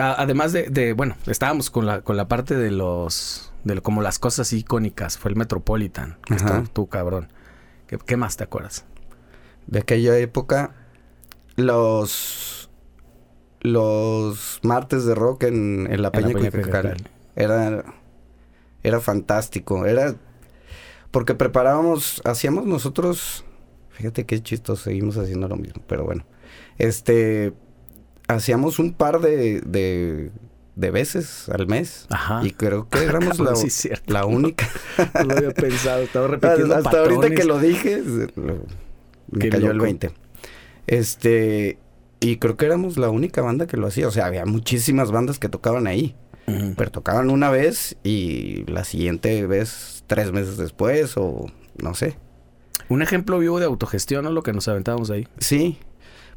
además 0.00 0.52
de, 0.52 0.92
bueno, 0.94 1.16
estábamos 1.26 1.70
con 1.70 1.86
la, 1.86 2.02
con 2.02 2.16
la 2.16 2.28
parte 2.28 2.56
de 2.56 2.70
los, 2.70 3.52
de 3.64 3.80
como 3.80 4.02
las 4.02 4.18
cosas 4.18 4.52
icónicas, 4.52 5.18
fue 5.18 5.30
el 5.30 5.36
Metropolitan, 5.36 6.18
que 6.24 6.36
tú, 6.72 6.88
cabrón. 6.88 7.28
¿Qué, 7.86 8.16
más 8.16 8.36
te 8.36 8.44
acuerdas? 8.44 8.84
De 9.66 9.80
aquella 9.80 10.16
época, 10.18 10.74
los 11.56 12.70
los 13.60 14.60
martes 14.62 15.04
de 15.04 15.14
rock 15.16 15.44
en, 15.44 16.00
la 16.00 16.12
Peña, 16.12 16.32
Peña 16.32 16.94
Era, 17.34 17.84
era 18.82 19.00
fantástico. 19.00 19.84
Era 19.84 20.14
porque 21.10 21.34
preparábamos, 21.34 22.20
hacíamos 22.24 22.66
nosotros, 22.66 23.44
fíjate 23.90 24.26
qué 24.26 24.42
chistoso, 24.42 24.84
seguimos 24.84 25.16
haciendo 25.16 25.48
lo 25.48 25.56
mismo, 25.56 25.82
pero 25.86 26.04
bueno. 26.04 26.24
Este, 26.76 27.54
hacíamos 28.28 28.78
un 28.78 28.92
par 28.92 29.20
de, 29.20 29.60
de 30.78 30.92
veces 30.92 31.48
al 31.48 31.66
mes. 31.66 32.06
Ajá. 32.08 32.40
Y 32.44 32.52
creo 32.52 32.88
que 32.88 32.98
éramos 33.04 33.40
la, 33.40 33.52
la, 34.06 34.24
única. 34.24 34.68
no 35.14 35.24
lo 35.24 35.36
había 35.36 35.50
pensado, 35.50 36.02
estaba 36.02 36.28
repitiendo 36.28 36.76
Hasta 36.76 37.00
ahorita 37.00 37.30
que 37.30 37.44
lo 37.44 37.58
dije, 37.58 38.00
me 39.30 39.48
cayó 39.48 39.72
el 39.72 39.80
20. 39.80 40.12
Este, 40.86 41.78
y 42.20 42.36
creo 42.36 42.56
que 42.56 42.66
éramos 42.66 42.96
la 42.96 43.10
única 43.10 43.42
banda 43.42 43.66
que 43.66 43.76
lo 43.76 43.88
hacía. 43.88 44.06
O 44.06 44.12
sea, 44.12 44.26
había 44.26 44.46
muchísimas 44.46 45.10
bandas 45.10 45.38
que 45.38 45.48
tocaban 45.48 45.86
ahí. 45.86 46.14
Pero 46.78 46.90
tocaban 46.90 47.28
una 47.28 47.50
vez 47.50 47.98
y 48.02 48.64
la 48.70 48.82
siguiente 48.84 49.46
vez 49.46 50.02
tres 50.06 50.32
meses 50.32 50.56
después 50.56 51.18
o 51.18 51.44
no 51.76 51.92
sé. 51.92 52.16
Un 52.88 53.02
ejemplo 53.02 53.38
vivo 53.38 53.58
de 53.58 53.66
autogestión, 53.66 54.24
¿no? 54.24 54.30
Lo 54.30 54.42
que 54.42 54.54
nos 54.54 54.66
aventábamos 54.66 55.10
ahí. 55.10 55.28
Sí, 55.36 55.78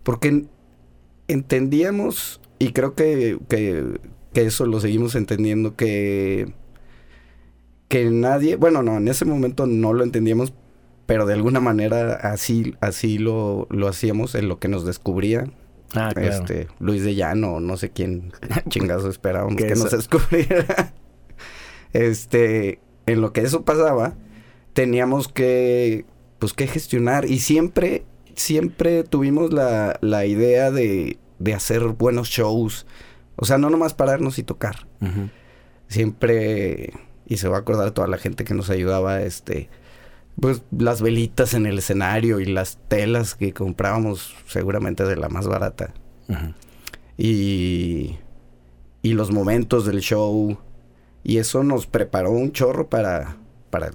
porque 0.04 0.48
entendíamos 1.28 2.42
y 2.60 2.74
creo 2.74 2.94
que, 2.96 3.38
que, 3.50 4.00
que 4.34 4.46
eso 4.46 4.66
lo 4.66 4.80
seguimos 4.80 5.16
entendiendo 5.16 5.76
que 5.76 6.54
que 7.92 8.10
nadie, 8.10 8.56
bueno, 8.56 8.84
no, 8.84 8.98
en 8.98 9.10
ese 9.10 9.26
momento 9.26 9.68
no 9.68 9.92
lo 9.92 10.06
entendíamos, 10.06 10.54
pero 11.06 11.26
de 11.26 11.34
alguna 11.34 11.60
manera 11.60 12.14
así 12.14 12.74
así 12.80 13.18
lo, 13.18 13.68
lo 13.70 13.90
hacíamos 13.90 14.34
en 14.34 14.48
lo 14.48 14.60
que 14.60 14.70
nos 14.70 14.86
descubría. 14.86 15.52
Ah, 15.94 16.12
claro. 16.14 16.22
Este, 16.22 16.68
Luis 16.80 17.04
de 17.04 17.16
Llano, 17.16 17.60
no 17.60 17.76
sé 17.76 17.90
quién 17.90 18.32
chingazo 18.70 19.10
esperábamos 19.10 19.58
que 19.58 19.76
nos 19.76 19.92
descubriera. 19.92 20.94
este, 21.92 22.80
en 23.08 23.20
lo 23.20 23.34
que 23.34 23.42
eso 23.42 23.66
pasaba, 23.66 24.16
teníamos 24.72 25.28
que 25.28 26.06
pues 26.40 26.54
que 26.54 26.68
gestionar 26.68 27.26
y 27.26 27.40
siempre 27.40 28.06
siempre 28.36 29.04
tuvimos 29.04 29.54
la, 29.54 29.98
la 30.02 30.26
idea 30.26 30.72
de, 30.72 31.18
de 31.40 31.54
hacer 31.54 31.84
buenos 31.88 32.30
shows, 32.30 32.86
o 33.36 33.46
sea, 33.46 33.58
no 33.58 33.70
nomás 33.70 33.94
pararnos 33.94 34.38
y 34.38 34.44
tocar. 34.44 34.88
Siempre, 35.88 36.94
y 37.26 37.38
se 37.38 37.48
va 37.48 37.58
a 37.58 37.60
acordar 37.62 37.92
toda 37.92 38.08
la 38.08 38.18
gente 38.18 38.44
que 38.44 38.54
nos 38.54 38.70
ayudaba, 38.70 39.22
este, 39.22 39.70
pues 40.40 40.62
las 40.78 41.02
velitas 41.02 41.54
en 41.54 41.66
el 41.66 41.80
escenario 41.80 42.40
y 42.40 42.46
las 42.46 42.78
telas 42.88 43.36
que 43.36 43.54
comprábamos 43.54 44.36
seguramente 44.46 45.04
de 45.06 45.16
la 45.16 45.30
más 45.30 45.48
barata. 45.48 45.94
Y, 47.18 48.18
y 49.02 49.14
los 49.14 49.32
momentos 49.32 49.86
del 49.86 50.00
show. 50.00 50.58
Y 51.24 51.38
eso 51.38 51.64
nos 51.64 51.88
preparó 51.88 52.32
un 52.32 52.52
chorro 52.52 52.90
para, 52.90 53.38
para 53.70 53.92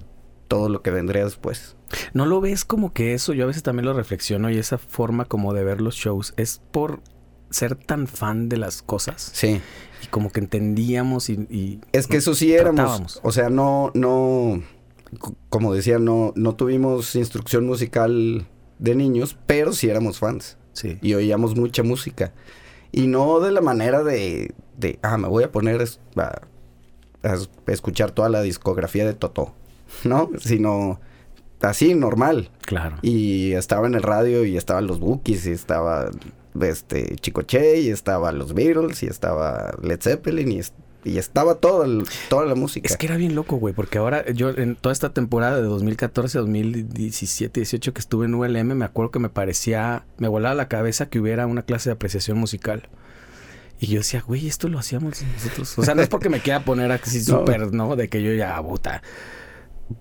todo 0.47 0.69
lo 0.69 0.81
que 0.81 0.91
vendría 0.91 1.23
después. 1.23 1.76
¿No 2.13 2.25
lo 2.25 2.41
ves 2.41 2.65
como 2.65 2.93
que 2.93 3.13
eso? 3.13 3.33
Yo 3.33 3.43
a 3.43 3.47
veces 3.47 3.63
también 3.63 3.85
lo 3.85 3.93
reflexiono 3.93 4.49
y 4.49 4.57
esa 4.57 4.77
forma 4.77 5.25
como 5.25 5.53
de 5.53 5.63
ver 5.63 5.81
los 5.81 5.95
shows 5.95 6.33
es 6.37 6.61
por 6.71 7.01
ser 7.49 7.75
tan 7.75 8.07
fan 8.07 8.49
de 8.49 8.57
las 8.57 8.81
cosas. 8.81 9.31
Sí. 9.33 9.61
Y 10.03 10.07
como 10.07 10.31
que 10.31 10.39
entendíamos 10.39 11.29
y... 11.29 11.79
es 11.91 12.07
que 12.07 12.17
eso 12.17 12.35
sí 12.35 12.53
éramos. 12.53 13.19
O 13.23 13.31
sea, 13.31 13.49
no, 13.49 13.91
no, 13.93 14.61
como 15.49 15.73
decía, 15.73 15.99
no, 15.99 16.33
no 16.35 16.55
tuvimos 16.55 17.15
instrucción 17.15 17.65
musical 17.65 18.47
de 18.79 18.95
niños, 18.95 19.37
pero 19.45 19.73
sí 19.73 19.89
éramos 19.89 20.19
fans. 20.19 20.57
Sí. 20.73 20.99
Y 21.01 21.13
oíamos 21.13 21.55
mucha 21.55 21.83
música. 21.83 22.33
Y 22.91 23.07
no 23.07 23.39
de 23.39 23.51
la 23.51 23.61
manera 23.61 24.03
de, 24.03 24.53
de 24.77 24.99
ah, 25.01 25.17
me 25.17 25.27
voy 25.27 25.43
a 25.43 25.51
poner 25.51 25.83
a, 26.17 27.41
escuchar 27.67 28.11
toda 28.11 28.29
la 28.29 28.41
discografía 28.41 29.05
de 29.05 29.13
Toto, 29.13 29.53
¿no? 30.03 30.29
Sino 30.39 30.99
así, 31.61 31.93
normal. 31.95 32.49
Claro. 32.65 32.97
Y 33.01 33.53
estaba 33.53 33.87
en 33.87 33.95
el 33.95 34.03
radio 34.03 34.45
y 34.45 34.57
estaban 34.57 34.87
los 34.87 34.99
Bookies 34.99 35.45
y 35.47 35.51
estaba 35.51 36.09
este 36.61 37.15
Chicoche 37.17 37.79
y 37.81 37.89
estaba 37.89 38.31
los 38.31 38.53
Beatles 38.53 39.03
y 39.03 39.07
estaba 39.07 39.73
Led 39.81 39.99
Zeppelin 40.01 40.51
y, 40.51 40.61
y 41.03 41.17
estaba 41.19 41.55
todo 41.55 41.83
el- 41.83 42.05
toda 42.29 42.45
la 42.45 42.55
música. 42.55 42.87
Es 42.89 42.97
que 42.97 43.05
era 43.05 43.15
bien 43.17 43.35
loco, 43.35 43.57
güey, 43.57 43.73
porque 43.73 43.99
ahora 43.99 44.25
yo 44.31 44.49
en 44.49 44.75
toda 44.75 44.91
esta 44.93 45.13
temporada 45.13 45.57
de 45.57 45.63
2014, 45.63 46.39
2017, 46.39 47.59
18 47.59 47.93
que 47.93 47.99
estuve 47.99 48.25
en 48.25 48.33
ULM, 48.35 48.73
me 48.75 48.85
acuerdo 48.85 49.11
que 49.11 49.19
me 49.19 49.29
parecía, 49.29 50.05
me 50.17 50.27
volaba 50.27 50.55
la 50.55 50.67
cabeza 50.67 51.09
que 51.09 51.19
hubiera 51.19 51.45
una 51.47 51.61
clase 51.61 51.89
de 51.89 51.93
apreciación 51.93 52.37
musical. 52.37 52.89
Y 53.79 53.85
yo 53.87 53.99
decía, 53.99 54.23
güey, 54.25 54.47
esto 54.47 54.67
lo 54.69 54.79
hacíamos 54.79 55.21
nosotros. 55.21 55.77
O 55.77 55.83
sea, 55.83 55.93
no 55.93 56.01
es 56.01 56.09
porque 56.09 56.29
me 56.29 56.39
quiera 56.39 56.65
poner 56.65 56.91
así 56.91 57.19
No. 57.31 57.39
súper, 57.39 57.71
¿no? 57.71 57.95
De 57.95 58.09
que 58.09 58.23
yo 58.23 58.33
ya, 58.33 58.59
puta. 58.63 59.03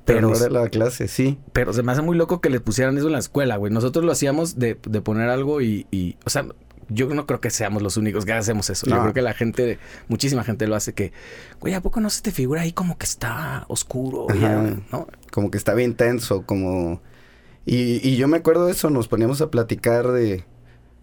Pero 0.04 0.28
Pero, 0.28 0.28
no 0.30 0.36
era 0.36 0.48
la 0.64 0.68
clase, 0.68 1.08
sí. 1.08 1.38
pero 1.52 1.72
se 1.72 1.82
me 1.82 1.92
hace 1.92 2.02
muy 2.02 2.16
loco 2.16 2.40
que 2.40 2.50
le 2.50 2.60
pusieran 2.60 2.96
eso 2.98 3.06
en 3.06 3.12
la 3.12 3.18
escuela, 3.18 3.56
güey. 3.56 3.72
Nosotros 3.72 4.04
lo 4.04 4.12
hacíamos 4.12 4.58
de, 4.58 4.78
de 4.88 5.00
poner 5.00 5.28
algo 5.28 5.60
y, 5.60 5.86
y, 5.90 6.16
o 6.24 6.30
sea, 6.30 6.46
yo 6.88 7.08
no 7.08 7.26
creo 7.26 7.40
que 7.40 7.50
seamos 7.50 7.82
los 7.82 7.96
únicos 7.96 8.24
que 8.24 8.32
hacemos 8.32 8.70
eso. 8.70 8.86
Yo 8.86 9.00
creo 9.00 9.12
que 9.12 9.22
la 9.22 9.34
gente, 9.34 9.78
muchísima 10.08 10.44
gente 10.44 10.66
lo 10.68 10.76
hace 10.76 10.92
que, 10.92 11.12
güey, 11.60 11.74
¿a 11.74 11.80
poco 11.80 12.00
no 12.00 12.10
se 12.10 12.22
te 12.22 12.30
figura 12.30 12.62
ahí 12.62 12.72
como 12.72 12.96
que 12.98 13.06
está 13.06 13.64
oscuro? 13.68 14.26
Ya, 14.40 14.76
¿no? 14.92 15.06
Como 15.32 15.50
que 15.50 15.58
estaba 15.58 15.82
intenso, 15.82 16.42
como... 16.46 17.00
Y, 17.64 18.08
y 18.08 18.16
yo 18.16 18.28
me 18.28 18.36
acuerdo 18.36 18.66
de 18.66 18.72
eso, 18.72 18.90
nos 18.90 19.08
poníamos 19.08 19.40
a 19.40 19.50
platicar 19.50 20.12
de... 20.12 20.44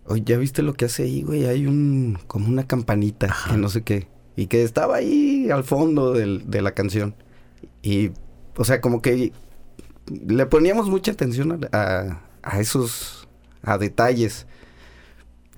Oye, 0.06 0.24
¿ya 0.26 0.38
viste 0.38 0.62
lo 0.62 0.74
que 0.74 0.86
hace 0.86 1.04
ahí, 1.04 1.22
güey? 1.24 1.46
Hay 1.46 1.68
un... 1.68 2.18
como 2.28 2.48
una 2.48 2.66
campanita, 2.66 3.28
Ajá. 3.28 3.52
que 3.52 3.58
no 3.58 3.68
sé 3.70 3.82
qué. 3.84 4.08
Y 4.38 4.48
que 4.48 4.64
estaba 4.64 4.96
ahí 4.96 5.50
al 5.52 5.64
fondo 5.66 6.14
del- 6.14 6.50
de 6.50 6.62
la 6.62 6.72
canción. 6.72 7.16
Y, 7.82 8.12
o 8.58 8.64
sea, 8.66 8.82
como 8.82 9.02
que 9.02 9.32
le 10.08 10.46
poníamos 10.46 10.90
mucha 10.90 11.12
atención 11.12 11.68
a, 11.72 11.78
a- 11.78 12.22
a 12.44 12.60
esos... 12.60 13.28
a 13.62 13.78
detalles. 13.78 14.46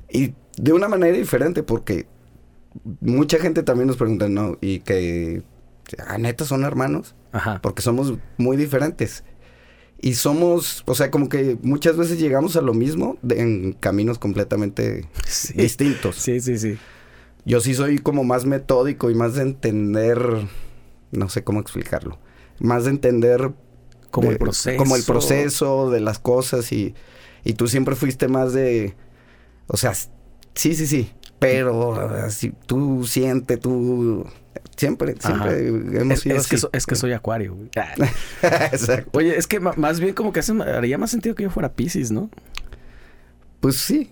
Y 0.10 0.34
de 0.58 0.72
una 0.74 0.88
manera 0.88 1.18
diferente, 1.18 1.64
porque 1.64 2.06
mucha 3.02 3.40
gente 3.40 3.64
también 3.64 3.88
nos 3.88 3.98
pregunta, 3.98 4.30
¿no? 4.30 4.58
Y 4.62 4.80
que... 4.80 5.44
¿A 6.08 6.18
neta 6.18 6.46
son 6.46 6.64
hermanos? 6.64 7.16
Ajá. 7.32 7.60
porque 7.62 7.82
somos 7.82 8.14
muy 8.38 8.56
diferentes. 8.56 9.24
Y 10.02 10.14
somos, 10.16 10.84
o 10.88 10.96
sea, 10.96 11.12
como 11.12 11.28
que 11.30 11.58
muchas 11.64 11.98
veces 11.98 12.18
llegamos 12.20 12.56
a 12.56 12.62
lo 12.62 12.74
mismo 12.74 13.18
de- 13.22 13.42
en 13.42 13.74
caminos 13.74 14.20
completamente 14.20 15.08
Sí. 15.26 15.54
distintos. 15.54 16.16
Sí, 16.16 16.40
sí, 16.40 16.58
sí. 16.58 16.78
Yo 17.46 17.60
sí 17.62 17.74
soy 17.76 18.00
como 18.00 18.24
más 18.24 18.46
metódico 18.46 19.10
y 19.12 19.16
más 19.16 19.36
de 19.36 19.44
entender, 19.44 20.20
no 21.12 21.30
sé 21.30 21.44
cómo 21.44 21.60
explicarlo, 21.60 22.18
más 22.60 22.86
de 22.86 22.92
entender 22.92 23.52
Como 24.12 24.28
de- 24.28 24.34
el 24.34 24.40
proceso. 24.40 24.78
como 24.78 24.96
el 24.96 25.04
proceso 25.04 25.90
de 25.90 26.00
las 26.00 26.20
cosas 26.20 26.72
y, 26.72 26.96
y 27.44 27.54
tú 27.54 27.68
siempre 27.68 27.96
fuiste 27.96 28.28
más 28.28 28.54
de, 28.54 28.96
o 29.68 29.78
sea, 29.78 29.94
sí, 29.94 30.76
sí, 30.76 30.88
sí, 30.88 31.12
pero 31.40 31.94
así, 32.16 32.54
tú 32.66 33.06
siente, 33.06 33.58
tú, 33.58 34.26
siempre, 34.78 35.16
Ajá. 35.22 35.50
siempre 35.50 35.68
hemos 36.02 36.20
sido 36.22 36.38
es 36.38 36.48
que 36.48 36.56
así. 36.56 36.62
so- 36.62 36.70
es 36.72 36.86
que 36.86 36.96
soy 36.96 37.12
acuario, 37.14 37.56
güey. 37.56 37.70
Ah. 38.42 38.66
Exacto. 38.72 39.18
Oye, 39.18 39.38
es 39.38 39.48
que 39.48 39.60
más 39.60 40.00
bien 40.00 40.14
como 40.14 40.32
que 40.32 40.40
hace, 40.40 40.54
haría 40.64 40.98
más 40.98 41.12
sentido 41.12 41.36
que 41.36 41.44
yo 41.44 41.50
fuera 41.50 41.74
Pisces, 41.74 42.12
¿no? 42.12 42.30
Pues 43.60 43.78
sí, 43.78 44.12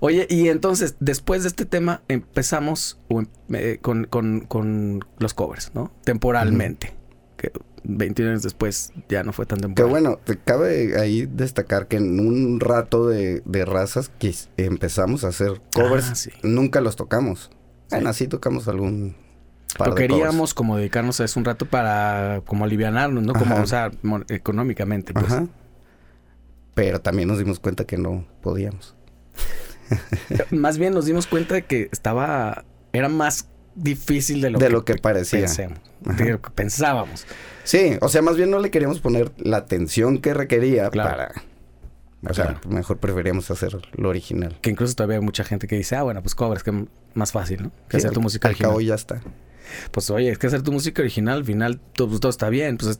Oye, 0.00 0.26
y 0.28 0.48
entonces, 0.50 0.96
después 1.00 1.42
de 1.42 1.48
este 1.48 1.64
tema, 1.64 2.02
empezamos 2.08 3.00
em- 3.08 3.26
eh, 3.54 3.78
con, 3.80 4.04
con- 4.04 4.40
con 4.40 5.00
los 5.18 5.32
covers, 5.32 5.72
¿no? 5.74 5.90
Temporalmente. 6.04 6.92
Que 7.40 7.50
21 7.84 8.30
años 8.32 8.42
después 8.42 8.92
ya 9.08 9.22
no 9.22 9.32
fue 9.32 9.46
tan 9.46 9.58
Que 9.60 9.62
temporal. 9.62 9.90
bueno, 9.90 10.18
te 10.22 10.36
cabe 10.38 11.00
ahí 11.00 11.24
destacar 11.26 11.88
que 11.88 11.96
en 11.96 12.20
un 12.20 12.60
rato 12.60 13.08
de, 13.08 13.40
de 13.46 13.64
razas 13.64 14.10
que 14.18 14.34
empezamos 14.58 15.24
a 15.24 15.28
hacer 15.28 15.62
covers, 15.74 16.10
Ah, 16.10 16.14
sí. 16.16 16.30
nunca 16.42 16.82
los 16.82 16.96
tocamos. 16.96 17.50
Bueno, 17.90 18.10
así 18.10 18.28
tocamos 18.28 18.68
algún 18.68 19.10
de 19.12 19.76
covers. 19.78 19.94
queríamos 19.96 20.52
como 20.52 20.76
dedicarnos 20.76 21.18
a 21.20 21.24
eso 21.24 21.40
un 21.40 21.46
rato 21.46 21.64
para 21.64 22.42
como 22.44 22.64
alivianarnos, 22.66 23.24
¿no? 23.24 23.32
Como, 23.32 23.54
Ajá. 23.54 23.62
o 23.62 23.66
sea, 23.66 23.90
económicamente, 24.28 25.14
pues. 25.14 25.24
Ajá. 25.26 25.46
Pero 26.74 27.00
también 27.00 27.26
nos 27.28 27.38
dimos 27.38 27.58
cuenta 27.58 27.84
que 27.84 27.96
no 27.96 28.26
podíamos. 28.42 28.94
Más 30.50 30.78
bien 30.78 30.92
nos 30.92 31.06
dimos 31.06 31.26
cuenta 31.26 31.54
de 31.54 31.62
que 31.62 31.88
estaba... 31.92 32.64
Era 32.92 33.08
más 33.08 33.48
difícil 33.74 34.40
de 34.40 34.50
lo 34.50 34.58
de 34.58 34.66
que, 34.66 34.72
lo 34.72 34.84
que 34.84 34.94
parecía. 34.96 35.40
pensemos, 35.40 35.78
de 36.00 36.30
lo 36.30 36.40
que 36.42 36.50
pensábamos. 36.50 37.26
Sí, 37.64 37.96
o 38.00 38.08
sea, 38.08 38.22
más 38.22 38.36
bien 38.36 38.50
no 38.50 38.58
le 38.58 38.70
queríamos 38.70 39.00
poner 39.00 39.32
la 39.38 39.58
atención 39.58 40.18
que 40.18 40.34
requería 40.34 40.90
Claro. 40.90 41.10
para... 41.10 41.32
O 42.28 42.34
sea, 42.34 42.46
Claro. 42.46 42.60
mejor 42.68 42.98
preferíamos 42.98 43.50
hacer 43.50 43.78
lo 43.92 44.08
original. 44.10 44.58
Que 44.60 44.70
incluso 44.70 44.94
todavía 44.94 45.16
hay 45.18 45.22
mucha 45.24 45.42
gente 45.44 45.66
que 45.66 45.76
dice, 45.76 45.96
ah, 45.96 46.02
bueno, 46.02 46.20
pues 46.22 46.34
covers, 46.34 46.62
que 46.62 46.84
más 47.14 47.32
fácil, 47.32 47.62
¿no? 47.62 47.70
Que 47.88 47.92
Sí, 47.92 47.96
hacer 47.98 48.10
tu 48.12 48.20
al- 48.20 48.24
música 48.24 48.48
al 48.48 48.52
original. 48.52 48.70
cabo 48.72 48.80
ya 48.82 48.94
está. 48.94 49.22
Pues 49.90 50.10
oye, 50.10 50.30
es 50.30 50.38
que 50.38 50.46
hacer 50.48 50.62
tu 50.62 50.72
música 50.72 51.00
original, 51.00 51.38
al 51.38 51.44
final 51.44 51.80
todo, 51.94 52.08
pues, 52.08 52.20
todo 52.20 52.30
está 52.30 52.50
bien, 52.50 52.76
pues 52.76 52.90
es 52.92 52.98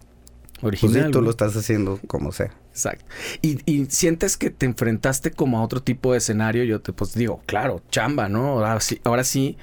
Pues 0.61 0.83
original. 0.83 1.06
sí, 1.06 1.11
tú 1.11 1.20
lo 1.20 1.30
estás 1.30 1.54
haciendo 1.56 1.98
como 2.06 2.33
sea. 2.33 2.54
Exacto. 2.70 3.04
Y, 3.42 3.59
y 3.70 3.87
sientes 3.87 4.37
que 4.38 4.48
te 4.50 4.64
enfrentaste 4.66 5.33
como 5.33 5.59
a 5.59 5.62
otro 5.64 5.83
tipo 5.83 6.12
de 6.12 6.18
escenario, 6.18 6.64
yo 6.64 6.80
te 6.80 6.92
pues 6.94 7.12
digo, 7.14 7.42
claro, 7.46 7.83
chamba, 7.90 8.28
¿no? 8.30 8.64
Ahora 8.64 8.80
sí, 8.80 9.00
ahora 9.04 9.24
sí 9.24 9.59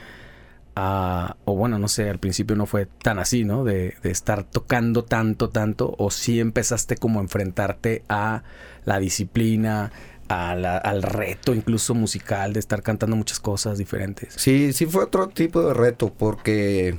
o 0.79 1.55
bueno, 1.55 1.79
no 1.79 1.87
sé, 1.87 2.09
al 2.09 2.19
principio 2.19 2.55
no 2.55 2.65
fue 2.65 2.85
tan 2.85 3.19
así, 3.19 3.43
¿no? 3.43 3.63
De, 3.63 3.95
estar 4.03 4.43
tocando 4.43 5.03
tanto, 5.03 5.49
tanto, 5.49 5.95
o 5.97 6.11
sí 6.11 6.39
empezaste 6.39 6.97
como 6.97 7.19
a 7.19 7.23
enfrentarte 7.23 8.03
a 8.09 8.43
la 8.85 8.99
disciplina, 8.99 9.91
al 10.27 11.03
reto 11.03 11.53
incluso 11.53 11.95
musical 11.95 12.53
de 12.53 12.59
estar 12.59 12.83
cantando 12.83 13.15
muchas 13.15 13.39
cosas 13.39 13.77
diferentes. 13.77 14.33
Sí, 14.35 14.73
sí 14.73 14.85
fue 14.85 15.03
otro 15.05 15.29
tipo 15.29 15.61
de 15.61 15.73
reto 15.73 16.13
porque, 16.13 16.97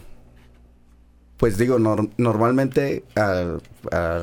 pues 1.36 1.56
digo, 1.58 1.78
nor- 1.78 2.10
normalmente 2.16 3.04
a, 3.16 3.58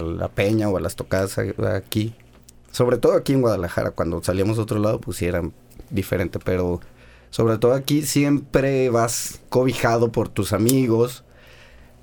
la 0.02 0.28
peña 0.30 0.70
o 0.70 0.78
a 0.78 0.82
las 0.82 0.96
tocadas 0.96 1.38
aquí, 1.38 2.13
sobre 2.72 2.98
todo 2.98 3.13
aquí 3.13 3.34
en 3.34 3.41
Guadalajara, 3.41 3.91
cuando 3.91 4.22
salíamos 4.24 4.58
a 4.60 4.63
otro 4.63 4.80
lado, 4.80 5.00
pues 5.00 5.18
sí 5.18 5.26
era 5.26 5.44
diferente, 5.91 6.39
pero 6.44 6.82
sobre 7.36 7.58
todo 7.58 7.74
aquí 7.74 8.04
siempre 8.04 8.89
vas 8.89 9.41
cobijado 9.50 10.10
por 10.10 10.30
tus 10.30 10.54
amigos 10.54 11.26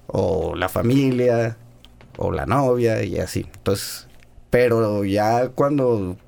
o 0.07 0.55
la 0.57 0.69
familia 0.69 1.57
o 2.19 2.33
la 2.33 2.45
novia 2.45 3.03
y 3.03 3.17
así. 3.19 3.47
Entonces, 3.55 4.09
pero 4.51 5.07
ya 5.07 5.49
cuando 5.49 6.19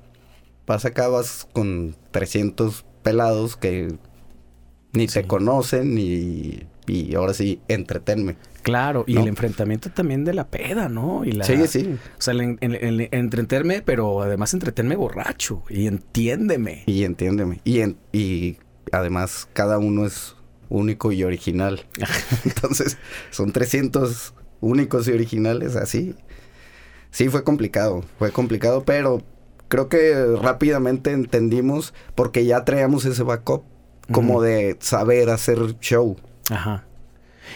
vas 0.65 0.85
acá 0.85 1.07
vas 1.07 1.47
con 1.53 1.95
300 2.09 2.83
pelados 3.03 3.55
que 3.57 3.95
ni 4.93 5.07
Sí. 5.07 5.21
te 5.21 5.27
conocen 5.27 5.97
y, 5.99 6.63
y 6.87 7.13
ahora 7.13 7.35
sí, 7.35 7.59
entretenme. 7.67 8.37
Claro, 8.63 9.03
y 9.05 9.13
¿No? 9.13 9.21
el 9.21 9.27
enfrentamiento 9.27 9.91
también 9.91 10.25
de 10.25 10.33
la 10.33 10.47
peda, 10.47 10.89
¿no? 10.89 11.23
Y 11.23 11.33
la, 11.33 11.45
Sí, 11.45 11.67
sí. 11.67 11.95
O 12.17 12.21
sea, 12.21 12.33
el, 12.33 12.41
en- 12.41 12.57
el- 12.61 12.75
el 12.75 13.09
entretenerme, 13.11 13.83
pero 13.83 14.23
además 14.23 14.55
entretenerme 14.55 14.95
borracho 14.95 15.61
y 15.69 15.85
entiéndeme. 15.85 16.81
Y 16.87 17.03
entiéndeme. 17.03 17.59
Y, 17.63 17.81
en- 17.81 17.97
y 18.11 18.57
además 18.91 19.47
cada 19.53 19.77
uno 19.77 20.05
es 20.05 20.35
único 20.69 21.11
y 21.11 21.23
original. 21.23 21.85
Entonces, 22.45 22.97
son 23.31 23.51
300 23.51 24.33
únicos 24.61 25.07
y 25.07 25.11
originales 25.11 25.75
así. 25.75 26.15
Sí, 27.11 27.29
fue 27.29 27.43
complicado, 27.43 28.03
fue 28.19 28.31
complicado, 28.31 28.83
pero 28.83 29.23
creo 29.67 29.87
que 29.89 30.35
rápidamente 30.41 31.11
entendimos 31.11 31.93
porque 32.13 32.45
ya 32.45 32.65
traíamos 32.65 33.05
ese 33.05 33.23
backup 33.23 33.63
como 34.11 34.41
de 34.41 34.77
saber 34.79 35.29
hacer 35.29 35.79
show. 35.79 36.17
Ajá. 36.49 36.85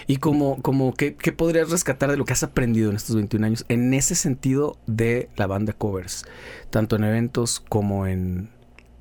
Y 0.08 0.18
como, 0.18 0.62
como 0.62 0.94
¿qué, 0.94 1.16
qué 1.16 1.32
podrías 1.32 1.70
rescatar 1.70 2.12
de 2.12 2.18
lo 2.18 2.26
que 2.26 2.34
has 2.34 2.44
aprendido 2.44 2.90
en 2.90 2.96
estos 2.96 3.16
21 3.16 3.46
años 3.46 3.66
en 3.70 3.94
ese 3.94 4.16
sentido 4.16 4.78
de 4.88 5.30
la 5.36 5.48
banda 5.48 5.74
covers? 5.74 6.26
Tanto 6.70 6.96
en 6.96 7.04
eventos 7.04 7.60
como 7.60 8.08
en 8.08 8.50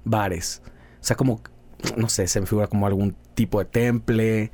bares. 0.04 0.62
O 1.00 1.04
sea, 1.04 1.16
como, 1.16 1.42
no 1.96 2.08
sé, 2.08 2.26
se 2.26 2.40
me 2.40 2.46
figura 2.46 2.66
como 2.66 2.86
algún 2.86 3.14
tipo 3.34 3.58
de 3.58 3.64
temple, 3.66 4.50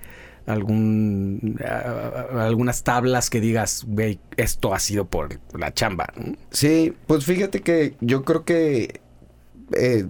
algún, 0.46 1.58
ah, 1.64 2.26
algunas 2.46 2.82
tablas 2.82 3.30
que 3.30 3.40
digas, 3.40 3.84
güey, 3.86 4.20
esto 4.36 4.74
ha 4.74 4.78
sido 4.78 5.06
por 5.06 5.40
la 5.58 5.72
chamba. 5.72 6.12
Sí, 6.50 6.94
pues 7.06 7.24
fíjate 7.24 7.62
que 7.62 7.96
yo 8.00 8.24
creo 8.24 8.44
que 8.44 9.00
eh, 9.72 10.06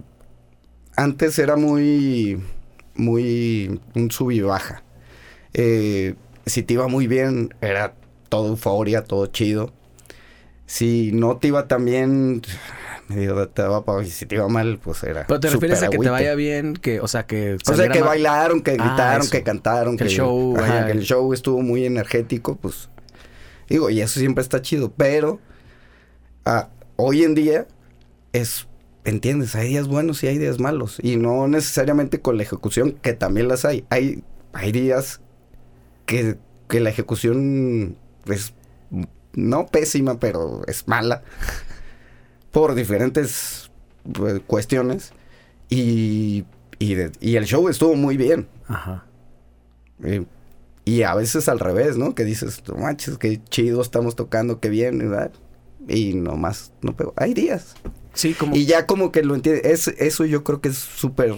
antes 0.95 1.39
era 1.39 1.55
muy, 1.55 2.41
muy 2.95 3.79
un 3.95 4.11
sub 4.11 4.31
y 4.31 4.41
baja. 4.41 4.83
Eh, 5.53 6.15
si 6.45 6.63
te 6.63 6.73
iba 6.73 6.87
muy 6.87 7.07
bien, 7.07 7.53
era 7.61 7.95
todo 8.29 8.49
euforia, 8.49 9.03
todo 9.03 9.27
chido. 9.27 9.73
Si 10.65 11.11
no 11.13 11.37
te 11.37 11.49
iba 11.49 11.67
tan 11.67 11.85
bien, 11.85 12.41
medio 13.15 13.47
te 13.49 13.61
daba 13.61 13.83
pa- 13.85 14.03
y 14.03 14.09
si 14.09 14.25
te 14.25 14.35
iba 14.35 14.47
mal, 14.47 14.79
pues 14.83 15.03
era. 15.03 15.25
Pero 15.27 15.39
te 15.39 15.49
refieres 15.49 15.83
a 15.83 15.89
que 15.89 15.97
te 15.97 16.09
vaya 16.09 16.35
bien, 16.35 16.73
que, 16.75 16.99
o 17.01 17.07
sea, 17.07 17.25
que... 17.25 17.57
O 17.69 17.73
sea, 17.75 17.89
que 17.89 18.01
bailaron, 18.01 18.61
que 18.61 18.71
Ah, 18.71 18.73
gritaron, 18.73 19.29
que 19.29 19.43
cantaron, 19.43 19.97
Que 19.97 20.05
el 20.05 20.09
show 20.09 20.55
ajá, 20.57 20.67
vaya- 20.67 20.85
que 20.87 20.91
el 20.93 21.01
show 21.03 21.33
estuvo 21.33 21.61
muy 21.61 21.85
energético, 21.85 22.55
pues 22.57 22.89
digo, 23.69 23.89
y 23.89 24.01
eso 24.01 24.19
siempre 24.19 24.41
está 24.41 24.61
chido, 24.61 24.91
pero 24.95 25.39
ah, 26.45 26.69
hoy 26.97 27.23
en 27.23 27.35
día 27.35 27.67
es, 28.33 28.67
entiendes, 29.05 29.55
hay 29.55 29.69
días 29.69 29.87
buenos 29.87 30.23
y 30.23 30.27
hay 30.27 30.37
días 30.37 30.59
malos, 30.59 30.97
y 31.01 31.15
no 31.17 31.47
necesariamente 31.47 32.21
con 32.21 32.37
la 32.37 32.43
ejecución, 32.43 32.91
que 33.01 33.13
también 33.13 33.47
las 33.47 33.65
hay, 33.65 33.85
hay, 33.89 34.23
hay 34.53 34.71
días 34.71 35.21
que, 36.05 36.37
que 36.69 36.79
la 36.79 36.89
ejecución 36.89 37.97
es 38.27 38.53
no 39.33 39.65
pésima, 39.67 40.19
pero 40.19 40.61
es 40.67 40.87
mala 40.87 41.23
por 42.55 42.73
diferentes 42.73 43.69
pues, 44.13 44.39
cuestiones 44.47 45.11
y, 45.67 46.45
y, 46.79 46.93
de- 46.93 47.11
y 47.19 47.35
el 47.35 47.43
show 47.43 47.67
estuvo 47.67 47.95
muy 47.95 48.15
bien. 48.15 48.47
Ajá. 48.69 49.03
Y 50.85 51.01
a 51.01 51.13
veces 51.15 51.49
al 51.49 51.59
revés, 51.59 51.97
¿no? 51.97 52.15
Que 52.15 52.23
dices, 52.23 52.63
"No 52.67 52.75
manches, 52.75 53.17
qué 53.17 53.41
chido 53.49 53.81
estamos 53.81 54.15
tocando, 54.15 54.61
qué 54.61 54.69
bien, 54.69 54.99
¿verdad? 54.99 55.31
Y 55.87 56.13
nomás 56.13 56.71
no 56.81 56.95
pegó. 56.95 57.13
Hay 57.17 57.33
días. 57.33 57.75
Sí, 58.13 58.33
como... 58.33 58.55
Y 58.55 58.65
ya 58.65 58.85
como 58.85 59.11
que 59.11 59.21
lo 59.23 59.35
entiende. 59.35 59.61
Es, 59.71 59.89
eso 59.89 60.23
yo 60.23 60.45
creo 60.45 60.61
que 60.61 60.69
es 60.69 60.77
súper... 60.77 61.35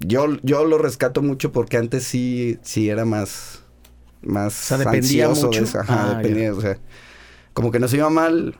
Yo, 0.00 0.26
yo 0.42 0.66
lo 0.66 0.76
rescato 0.76 1.22
mucho 1.22 1.52
porque 1.52 1.78
antes 1.78 2.04
sí, 2.04 2.58
sí 2.62 2.90
era 2.90 3.06
más... 3.06 3.60
Más 4.20 4.52
sea, 4.52 4.76
dependía 4.76 5.28
de 5.28 5.34
mucho. 5.34 5.62
eso. 5.64 5.78
Ajá, 5.80 6.10
Ah, 6.10 6.14
dependía, 6.18 6.52
o 6.54 6.60
sea, 6.60 6.78
como 7.54 7.70
que 7.70 7.78
nos 7.80 7.94
iba 7.94 8.10
mal 8.10 8.56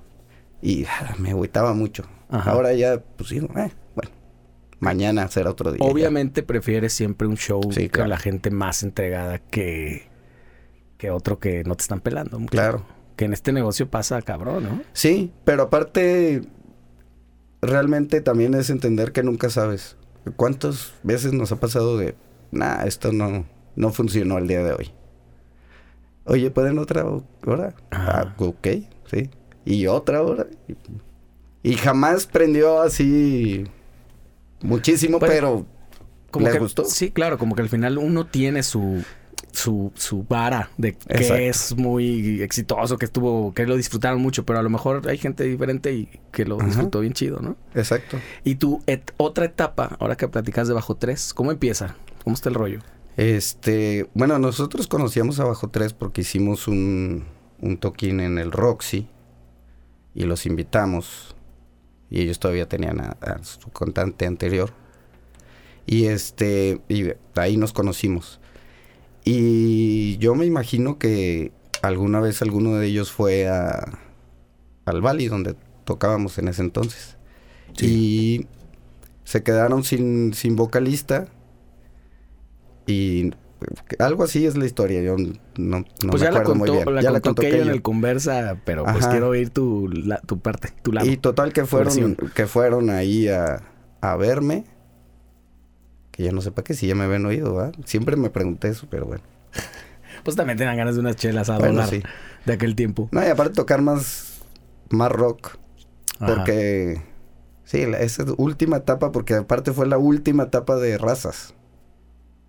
y 0.63 0.85
ah, 0.85 1.15
me 1.19 1.31
agüitaba 1.31 1.75
mucho. 1.75 2.05
Ajá. 2.31 2.53
Ahora 2.53 2.73
ya, 2.73 3.03
pues 3.17 3.29
sí, 3.29 3.39
eh, 3.39 3.71
bueno, 3.95 4.11
mañana 4.79 5.29
será 5.29 5.51
otro 5.51 5.73
día. 5.73 5.85
ya. 5.85 5.93
Obviamente 5.93 6.43
prefieres 6.43 6.93
siempre 6.95 7.29
un 7.29 7.37
show 7.37 7.61
Sí, 7.73 7.89
con 7.91 8.09
la 8.09 8.17
gente 8.17 8.51
más 8.51 8.83
entregada 8.83 9.39
que, 9.39 10.09
que 10.97 11.11
otro 11.11 11.39
que 11.39 11.65
no 11.65 11.75
te 11.75 11.83
están 11.83 12.01
pelando 12.01 12.39
mucho. 12.39 12.53
Claro. 12.53 12.87
Que 13.17 13.27
en 13.27 13.35
este 13.35 13.53
negocio 13.53 13.91
pasa 13.91 14.23
cabrón, 14.23 14.65
¿no? 14.65 14.83
Sí, 14.95 15.33
pero 15.45 15.65
aparte, 15.65 16.43
realmente 17.61 18.21
también 18.21 18.55
es 18.55 18.71
entender 18.71 19.13
que 19.13 19.23
nunca 19.23 19.51
sabes. 19.51 19.97
¿Cuántas 20.37 20.95
veces 21.03 21.33
nos 21.33 21.51
ha 21.53 21.57
pasado 21.57 21.99
de, 21.99 22.15
nah, 22.53 22.85
esto 22.85 23.13
no, 23.13 23.45
no 23.75 23.93
funcionó 23.93 24.39
el 24.39 24.47
día 24.47 24.63
de 24.63 24.73
hoy? 24.73 24.91
Oye, 26.25 26.51
¿pueden 26.51 26.79
otra 26.79 27.05
hora? 27.45 27.75
Ajá. 27.91 28.21
Ah, 28.21 28.35
ok, 28.39 28.69
sí. 29.11 29.29
Y 29.65 29.87
otra 29.87 30.23
hora. 30.23 30.47
Y, 31.63 31.75
jamás 31.75 32.27
prendió 32.27 32.81
así 32.83 33.65
muchísimo, 34.63 35.19
Pues, 35.19 35.31
pero 35.33 35.67
Como 36.31 36.47
¿Les 36.47 36.55
que, 36.55 36.59
gustó? 36.61 36.85
Sí, 36.85 37.11
claro, 37.11 37.39
como 37.39 37.55
que 37.55 37.63
al 37.63 37.69
final 37.69 37.99
uno 37.99 38.27
tiene 38.27 38.63
su, 38.63 39.05
su, 39.53 39.93
su 39.95 40.25
vara 40.25 40.71
de 40.79 40.95
que 40.95 41.15
Exacto. 41.15 41.35
es 41.37 41.77
muy 41.77 42.41
exitoso, 42.43 42.97
que 42.99 43.05
estuvo, 43.05 43.53
que 43.55 43.67
lo 43.67 43.77
disfrutaron 43.77 44.21
mucho, 44.21 44.45
pero 44.45 44.59
a 44.59 44.63
lo 44.63 44.71
mejor 44.71 45.09
hay 45.09 45.19
gente 45.19 45.45
diferente 45.45 45.93
y 45.93 46.09
que 46.33 46.45
lo 46.45 46.57
Ajá. 46.57 46.67
disfrutó 46.67 47.01
bien 47.01 47.13
chido, 47.13 47.39
¿no? 47.41 47.57
exacto. 47.75 48.19
Y 48.45 48.55
tu 48.57 48.83
et- 48.87 49.13
otra 49.19 49.45
etapa, 49.45 49.97
ahora 50.01 50.17
que 50.17 50.27
platicas 50.27 50.69
de 50.69 50.75
Bajo 50.75 50.97
3, 50.97 51.35
¿cómo 51.35 51.53
empieza? 51.53 51.97
¿Cómo 52.25 52.35
está 52.35 52.49
el 52.49 52.55
rollo? 52.57 52.81
Este, 53.17 54.09
bueno, 54.15 54.39
nosotros 54.39 54.87
conocíamos 54.89 55.39
a 55.39 55.45
Bajo 55.45 55.69
3 55.69 55.93
porque 55.93 56.23
hicimos 56.23 56.67
un, 56.67 57.25
un 57.61 57.77
toquín 57.77 58.21
en 58.21 58.39
el 58.39 58.51
Roxy 58.53 59.07
y 60.15 60.25
los 60.25 60.47
invitamos. 60.47 61.35
Y 62.11 62.21
ellos 62.21 62.39
todavía 62.39 62.69
tenían 62.69 63.01
a, 63.01 63.17
a 63.21 63.43
su 63.43 63.71
cantante 63.71 64.27
anterior. 64.27 64.73
Y 65.87 66.07
este, 66.07 66.81
y 66.89 67.13
ahí 67.37 67.57
nos 67.57 67.73
conocimos. 67.73 68.41
Y 69.25 70.19
yo 70.19 70.35
me 70.35 70.47
imagino 70.47 70.99
que 70.99 71.53
alguna 71.81 72.21
vez 72.21 72.43
alguno 72.43 72.77
de 72.77 72.87
ellos 72.87 73.11
fue 73.11 73.49
a 73.49 73.99
al 74.85 75.01
Bali 75.01 75.29
donde 75.29 75.55
tocábamos 75.85 76.39
en 76.39 76.49
ese 76.49 76.63
entonces. 76.63 77.17
Y 77.81 78.47
se 79.25 79.43
quedaron 79.43 79.85
sin, 79.85 80.35
sin 80.35 80.57
vocalista. 80.57 81.29
Y 82.87 83.33
algo 83.99 84.25
así 84.25 84.47
es 84.47 84.57
la 84.57 84.65
historia, 84.67 85.01
yo 85.03 85.17
no, 85.17 85.79
no 85.79 85.85
pues 86.11 86.15
me 86.15 86.19
ya 86.21 86.31
la 86.33 86.41
acuerdo 86.41 86.55
muy 86.55 86.69
contó, 86.69 86.85
bien. 86.85 86.95
la 86.97 87.03
ya 87.03 87.21
contó 87.21 87.43
Keyo 87.43 87.55
en 87.57 87.61
Keyo. 87.63 87.73
el 87.75 87.83
conversa, 87.83 88.57
pero 88.65 88.85
pues 88.85 88.97
Ajá. 88.99 89.11
quiero 89.11 89.29
oír 89.29 89.51
tu, 89.51 89.89
la- 89.89 90.21
tu 90.21 90.39
parte, 90.41 90.71
tu 90.83 90.93
lado. 90.93 91.07
Y 91.09 91.17
total 91.17 91.53
que 91.53 91.65
fueron, 91.67 91.87
versión. 91.89 92.17
que 92.35 92.47
fueron 92.47 92.91
ahí 92.91 93.29
a, 93.29 93.63
a 94.01 94.17
verme. 94.17 94.65
Que 96.11 96.25
ya 96.25 96.33
no 96.33 96.43
sé 96.43 96.51
para 96.53 96.65
qué, 96.65 96.75
si 96.75 96.87
ya 96.87 96.95
me 96.95 97.05
habían 97.05 97.25
oído, 97.25 97.55
¿verdad? 97.55 97.75
Siempre 97.87 98.17
me 98.17 98.29
pregunté 98.31 98.69
eso, 98.69 98.87
pero 98.91 99.07
bueno. 99.07 99.23
Pues 100.25 100.37
también 100.37 100.57
te 100.57 100.63
dan 100.65 100.77
ganas 100.77 100.95
de 100.95 101.01
unas 101.01 101.17
chelas 101.17 101.49
a 101.51 101.59
Bueno, 101.59 101.73
dólar 101.75 101.89
sí. 101.89 102.01
de 102.45 102.53
aquel 102.53 102.77
tiempo. 102.77 103.09
No, 103.11 103.25
y 103.25 103.27
aparte 103.27 103.55
tocar 103.55 103.83
más, 103.83 104.41
más 104.91 105.11
rock. 105.11 105.57
Ajá. 106.21 106.35
Porque, 106.35 107.03
sí, 107.65 107.87
la- 107.87 107.99
esa 107.99 108.25
última 108.37 108.77
etapa, 108.77 109.11
porque 109.11 109.35
aparte 109.35 109.73
fue 109.73 109.87
la 109.89 109.99
última 109.99 110.45
etapa 110.45 110.77
de 110.77 110.97
razas. 110.97 111.55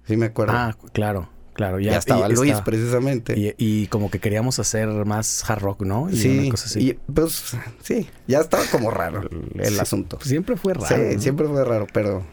Sí 0.05 0.17
me 0.17 0.27
acuerdo. 0.27 0.53
Ah, 0.55 0.75
claro, 0.91 1.29
claro. 1.53 1.79
Ya, 1.79 1.91
ya, 1.93 1.97
estaba 1.99 2.27
y 2.29 2.33
Luis, 2.33 2.49
estaba- 2.49 2.63
precisamente. 2.65 3.39
Y, 3.39 3.53
y 3.57 3.87
como 3.87 4.09
que 4.11 4.19
queríamos 4.19 4.59
hacer 4.59 4.87
más 5.05 5.49
hard 5.49 5.61
rock, 5.61 5.81
¿no? 5.83 6.09
Y 6.09 6.17
sí, 6.17 6.39
una 6.39 6.51
cosa 6.51 6.65
así. 6.65 6.79
y 6.81 6.93
pues, 7.11 7.55
sí, 7.81 8.09
ya 8.27 8.39
estaba 8.41 8.63
como 8.71 8.91
raro 8.91 9.21
el, 9.21 9.61
el 9.61 9.73
Sí, 9.75 9.79
asunto. 9.79 10.17
pues 10.17 10.29
siempre 10.29 10.57
fue 10.57 10.73
raro. 10.73 10.87
Sí, 10.87 11.15
¿no? 11.15 11.21
siempre 11.21 11.47
fue 11.47 11.63
raro, 11.63 11.87
pero... 11.93 12.23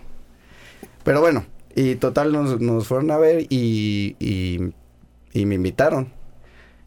Pero 1.05 1.21
bueno, 1.21 1.47
y 1.75 1.95
total 1.95 2.33
nos, 2.33 2.61
nos 2.61 2.87
fueron 2.87 3.11
a 3.11 3.17
ver 3.19 3.47
y, 3.49 4.17
y, 4.19 4.73
y 5.33 5.47
me 5.47 5.55
invitaron. 5.55 6.13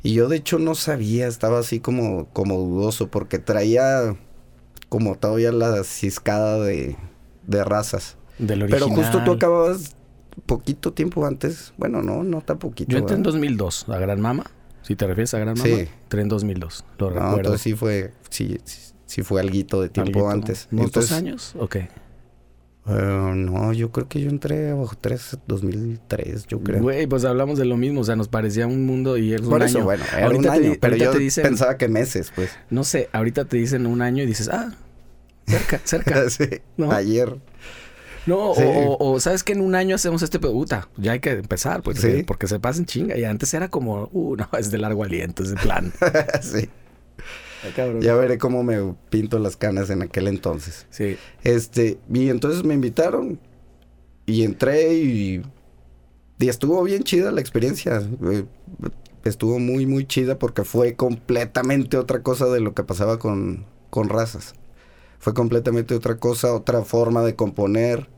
Y 0.04 0.13
yo 0.13 0.28
de 0.28 0.36
hecho 0.38 0.60
no 0.60 0.76
sabía, 0.76 1.28
estaba 1.28 1.60
así 1.60 1.80
como, 1.80 2.26
como 2.30 2.58
dudoso 2.58 3.08
porque 3.08 3.39
traía 3.39 4.15
como 4.89 5.15
todavía 5.15 5.52
la 5.54 5.84
ciscada 5.86 6.60
de, 6.60 6.96
de 7.48 7.63
razas. 7.63 8.17
Del 8.38 8.67
Pero 8.67 8.89
justo 8.89 9.24
tú 9.24 9.32
acababas 9.32 9.96
poquito 10.46 10.93
tiempo 10.93 11.26
antes. 11.26 11.74
Bueno, 11.78 12.02
no, 12.02 12.24
no 12.24 12.41
tan 12.41 12.58
poquito. 12.60 12.91
Yo 12.91 12.98
entré 13.00 13.15
en 13.15 13.22
¿verdad? 13.24 13.34
2002 13.34 13.89
a 13.89 13.98
Gran 13.98 14.22
Mama. 14.22 14.46
Si 14.82 14.96
te 14.96 15.08
refieres 15.08 15.34
a 15.34 15.39
Gran 15.39 15.58
Mama, 15.58 15.65
Sí. 15.76 15.88
entré 16.04 16.22
en 16.22 16.28
2002. 16.30 16.86
Lo 17.00 17.08
No, 17.10 17.13
recuerdo. 17.15 17.38
entonces 17.38 17.62
sí 17.62 17.74
fue, 17.76 18.12
sí, 18.30 18.58
sí, 18.65 18.93
sí 19.06 19.22
fue 19.24 19.39
alguito 19.41 19.82
de 19.82 19.89
tiempo 19.89 20.19
Alguito. 20.28 20.30
antes. 20.30 20.67
¿Unos 20.72 20.86
Entonces, 20.88 21.10
dos 21.12 21.17
años? 21.19 21.54
Ok. 21.60 21.76
Eh, 22.86 23.32
no, 23.36 23.72
yo 23.72 23.91
creo 23.93 24.10
que 24.10 24.19
yo 24.19 24.30
entré 24.30 24.74
bajo 24.74 24.93
3 25.00 25.38
2003, 25.48 26.48
yo 26.48 26.60
creo. 26.60 26.82
Güey, 26.82 27.08
pues 27.08 27.24
hablamos 27.24 27.58
de 27.58 27.63
lo 27.63 27.78
mismo. 27.78 28.02
O 28.02 28.04
sea, 28.04 28.17
nos 28.17 28.28
parecía 28.28 28.67
un 28.67 28.86
mundo 28.86 29.17
y 29.17 29.34
es 29.34 29.39
un 29.41 29.50
Por 29.52 29.63
eso, 29.63 29.78
año. 29.78 29.86
bueno, 29.86 30.04
era 30.17 30.26
Ahorita 30.26 30.38
un 30.38 30.43
te 30.43 30.50
año, 30.62 30.72
di- 30.74 30.78
pero 30.82 30.96
yo 30.98 31.12
te 31.12 31.19
dicen- 31.19 31.43
pensaba 31.43 31.78
que 31.78 31.88
meses, 31.88 32.34
pues. 32.36 32.50
No 32.69 32.84
sé, 32.84 33.08
ahorita 33.13 33.46
te 33.46 33.56
dicen 33.56 33.86
un 33.86 34.02
año 34.02 34.22
y 34.24 34.26
dices, 34.26 34.50
ah, 34.50 34.76
cerca, 35.48 35.80
cerca. 35.86 36.13
sí, 36.30 36.43
¿No? 36.76 36.91
ayer. 36.91 37.38
No, 38.26 38.54
Sí. 38.56 38.64
o, 38.66 39.20
sabes 39.20 39.44
que 39.44 39.54
en 39.54 39.62
un 39.62 39.76
año 39.76 39.96
hacemos 39.96 40.22
este 40.22 40.40
puta, 40.40 40.88
ya 40.98 41.12
hay 41.14 41.20
que 41.20 41.32
empezar, 41.32 41.82
pues, 41.84 42.00
Sí. 42.00 42.24
porque- 42.26 42.48
se 42.48 42.60
pasen 42.60 42.86
chinga. 42.86 43.18
Y 43.18 43.24
antes 43.26 43.54
era 43.54 43.70
como, 43.70 44.10
uh, 44.14 44.36
no, 44.36 44.48
es 44.58 44.72
de 44.72 44.78
largo 44.78 45.04
aliento, 45.04 45.44
es 45.44 45.50
de 45.50 45.56
plan. 45.58 45.92
sí, 46.42 46.70
Ay, 47.78 48.00
ya 48.02 48.16
veré 48.16 48.38
cómo 48.38 48.64
me 48.64 48.94
pinto 49.10 49.40
las 49.40 49.56
canas 49.58 49.90
en 49.90 50.02
aquel 50.02 50.28
entonces. 50.28 50.86
Sí. 50.90 51.18
Este, 51.44 51.98
y 52.14 52.30
entonces 52.30 52.64
me 52.64 52.74
invitaron 52.74 53.40
y 54.26 54.44
entré 54.44 54.94
y, 54.96 55.42
y 56.40 56.50
estuvo 56.50 56.82
bien 56.84 57.04
chida 57.04 57.32
la 57.32 57.42
experiencia. 57.42 58.02
eh, 58.32 58.46
Estuvo 59.24 59.58
muy, 59.58 59.86
muy 59.86 60.06
chida 60.06 60.38
porque 60.38 60.66
fue 60.66 60.96
completamente 60.96 61.96
otra 61.96 62.22
cosa 62.22 62.48
de 62.48 62.60
lo 62.60 62.74
que 62.74 62.84
pasaba 62.84 63.20
con, 63.20 63.66
con 63.90 64.10
razas. 64.10 64.54
Fue 65.24 65.34
completamente 65.34 65.96
otra 65.96 66.18
cosa, 66.18 66.54
otra 66.54 66.84
forma 66.84 67.24
de 67.24 67.36
componer, 67.36 68.10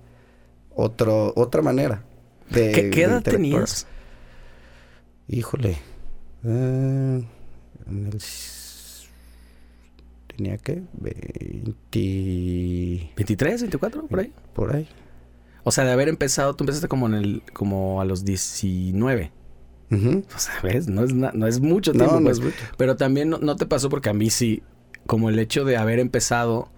otro, 0.75 1.33
otra 1.35 1.61
manera. 1.61 2.03
De, 2.49 2.71
¿Qué, 2.71 2.89
qué 2.89 3.03
edad 3.03 3.21
tenías? 3.21 3.85
Híjole. 5.27 5.77
eh, 6.43 7.23
en 7.87 8.07
el 8.07 8.19
tenía 10.35 10.57
que 10.57 10.81
20 10.93 11.99
¿23, 13.15 13.61
24, 13.61 14.07
por 14.07 14.19
ahí? 14.19 14.33
por 14.53 14.75
ahí. 14.75 14.87
O 15.63 15.71
sea, 15.71 15.85
de 15.85 15.91
haber 15.91 16.09
empezado, 16.09 16.55
tú 16.55 16.63
empezaste 16.63 16.87
como 16.87 17.05
en 17.07 17.13
el, 17.13 17.43
como 17.53 18.01
a 18.01 18.05
los 18.05 18.25
19. 18.25 19.31
Ujú. 19.91 20.23
O 20.35 20.39
sea, 20.39 20.55
¿ves? 20.63 20.87
No 20.87 21.03
es, 21.03 21.13
no 21.13 21.45
es 21.47 21.59
mucho 21.59 21.93
No, 21.93 21.99
tiempo, 21.99 22.15
no 22.19 22.25
pues. 22.25 22.39
es 22.39 22.43
mucho. 22.43 22.57
Pero 22.77 22.95
también 22.97 23.29
no, 23.29 23.37
no 23.37 23.55
te 23.55 23.65
pasó 23.67 23.89
porque 23.89 24.09
a 24.09 24.13
mí 24.13 24.29
sí, 24.31 24.63
como 25.05 25.29
el 25.29 25.37
hecho 25.39 25.63
de 25.65 25.77
haber 25.77 25.99
empezado 25.99 26.69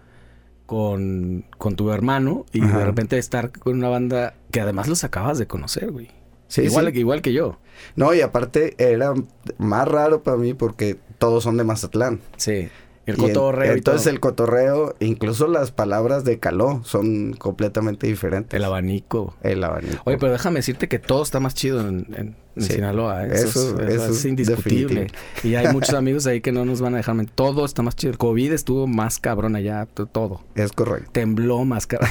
con, 0.67 1.45
con 1.58 1.75
tu 1.75 1.91
hermano 1.91 2.45
y 2.53 2.62
Ajá. 2.62 2.77
de 2.80 2.86
repente 2.86 3.17
estar 3.17 3.51
con 3.51 3.77
una 3.77 3.89
banda 3.89 4.36
que 4.51 4.62
además 4.62 4.88
los 4.88 5.03
acabas 5.03 5.39
de 5.39 5.47
conocer, 5.47 5.91
güey. 5.91 6.12
Sí, 6.47 6.62
igual, 6.62 6.91
sí. 6.93 6.99
igual 6.99 7.21
que 7.23 7.34
yo. 7.34 7.58
No, 7.95 8.13
y 8.13 8.21
aparte 8.21 8.75
era 8.77 9.13
más 9.58 9.88
raro 9.88 10.21
para 10.23 10.38
mí 10.38 10.53
porque 10.53 10.97
todos 11.17 11.43
son 11.43 11.58
de 11.58 11.63
Mazatlán. 11.63 12.21
Sí. 12.38 12.69
El 13.08 13.17
Y 13.17 13.22
en- 13.22 13.28
cotorreo 13.34 13.74
y 13.74 13.78
entonces 13.78 14.04
todo. 14.04 14.13
el 14.13 14.20
cotorreo, 14.20 14.96
incluso 15.00 15.48
las 15.48 15.72
palabras 15.72 16.24
de 16.26 16.39
caló 16.39 16.82
son 16.84 17.34
completamente 17.34 18.06
diferentes. 18.06 18.56
El 18.56 18.63
abanico. 18.65 19.36
El 19.41 19.63
abanico. 19.63 20.02
Oye, 20.06 20.17
pero 20.20 20.34
déjame 20.34 20.60
decirte 20.60 20.88
que 20.89 21.00
todo 21.00 21.24
está 21.24 21.39
más 21.39 21.56
chido 21.56 21.80
en, 21.82 22.06
en- 22.15 22.36
en 22.56 22.63
Sí. 22.63 22.74
Sinaloa. 22.74 23.26
¿eh? 23.26 23.30
Eso, 23.34 23.46
Eso- 23.48 23.82
es, 23.82 23.89
eso 23.93 24.04
eso 24.04 24.12
es 24.12 24.17
es 24.20 24.26
indiscutible. 24.26 25.02
definitivo. 25.04 25.17
Y 25.43 25.56
hay 25.56 25.72
muchos 25.74 25.93
amigos 25.96 26.28
ahí 26.28 26.41
que 26.41 26.52
no 26.52 26.65
nos 26.65 26.82
van 26.82 26.96
a 26.96 26.98
dejar 26.98 27.15
mentir. 27.15 27.34
Todo 27.34 27.63
está 27.65 27.82
más 27.82 27.96
chido. 27.96 28.12
El 28.12 28.17
COVID 28.17 28.52
estuvo 28.52 28.88
más 28.88 29.20
cabrón 29.20 29.56
allá. 29.56 29.86
Todo. 30.12 30.41
Es 30.56 30.74
correcto. 30.74 31.10
Tembló 31.13 31.63
más 31.65 31.88
cabrón. 31.88 32.10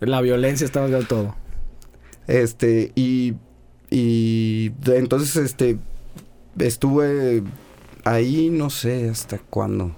La 0.00 0.20
violencia 0.22 0.64
estaba 0.64 0.88
de 0.88 1.04
todo. 1.04 1.36
Este, 2.26 2.92
y, 2.94 3.34
y 3.90 4.72
entonces, 4.86 5.36
este, 5.36 5.76
estuve 6.58 7.42
ahí, 8.04 8.50
no 8.50 8.70
sé 8.70 9.08
hasta 9.08 9.38
cuándo. 9.38 9.92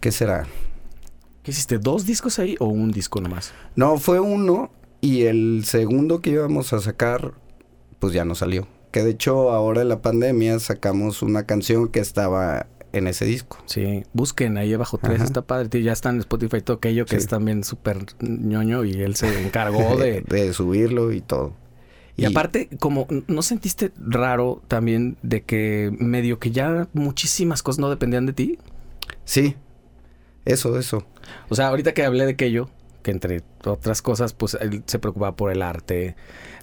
¿Qué 0.00 0.12
será? 0.12 0.46
¿Qué 1.42 1.50
hiciste? 1.50 1.78
¿Dos 1.78 2.06
discos 2.06 2.38
ahí 2.38 2.56
o 2.60 2.66
un 2.66 2.90
disco 2.90 3.20
nomás? 3.20 3.52
No, 3.76 3.98
fue 3.98 4.20
uno 4.20 4.70
y 5.00 5.22
el 5.24 5.64
segundo 5.66 6.20
que 6.20 6.30
íbamos 6.30 6.72
a 6.72 6.80
sacar, 6.80 7.32
pues 7.98 8.12
ya 8.12 8.24
no 8.24 8.34
salió. 8.34 8.66
Que 8.90 9.02
de 9.02 9.10
hecho 9.10 9.50
ahora 9.50 9.82
en 9.82 9.88
la 9.88 10.00
pandemia 10.02 10.58
sacamos 10.60 11.22
una 11.22 11.44
canción 11.44 11.88
que 11.88 12.00
estaba 12.00 12.66
en 12.92 13.08
ese 13.08 13.24
disco. 13.24 13.58
Sí, 13.66 14.04
busquen 14.12 14.56
ahí 14.56 14.72
abajo 14.72 14.98
tres, 14.98 15.20
está 15.20 15.42
padre. 15.42 15.68
tío, 15.68 15.80
Ya 15.80 15.92
está 15.92 16.10
en 16.10 16.20
Spotify 16.20 16.60
todo 16.60 16.76
aquello 16.76 17.04
que 17.06 17.16
Sí. 17.16 17.24
es 17.24 17.26
también 17.26 17.64
súper 17.64 18.06
ñoño 18.20 18.84
y 18.84 18.92
él 19.02 19.16
se 19.16 19.42
encargó 19.44 19.96
de... 19.98 20.20
de 20.22 20.52
subirlo 20.52 21.12
y 21.12 21.20
todo. 21.20 21.54
Y 22.16 22.24
aparte, 22.26 22.68
como, 22.78 23.06
¿no 23.26 23.42
sentiste 23.42 23.90
raro 23.98 24.62
también 24.68 25.16
de 25.22 25.42
que 25.42 25.90
medio 25.98 26.38
que 26.38 26.50
ya 26.52 26.88
muchísimas 26.92 27.62
cosas 27.62 27.80
no 27.80 27.90
dependían 27.90 28.26
de 28.26 28.32
ti? 28.32 28.58
Sí, 29.24 29.56
eso, 30.44 30.78
eso. 30.78 31.04
O 31.48 31.54
sea, 31.56 31.68
ahorita 31.68 31.92
que 31.92 32.04
hablé 32.04 32.24
de 32.24 32.32
aquello, 32.32 32.68
que 33.02 33.10
entre 33.10 33.42
otras 33.64 34.00
cosas, 34.00 34.32
pues 34.32 34.56
él 34.60 34.82
se 34.86 34.98
preocupaba 34.98 35.34
por 35.34 35.50
el 35.50 35.60
arte. 35.62 36.14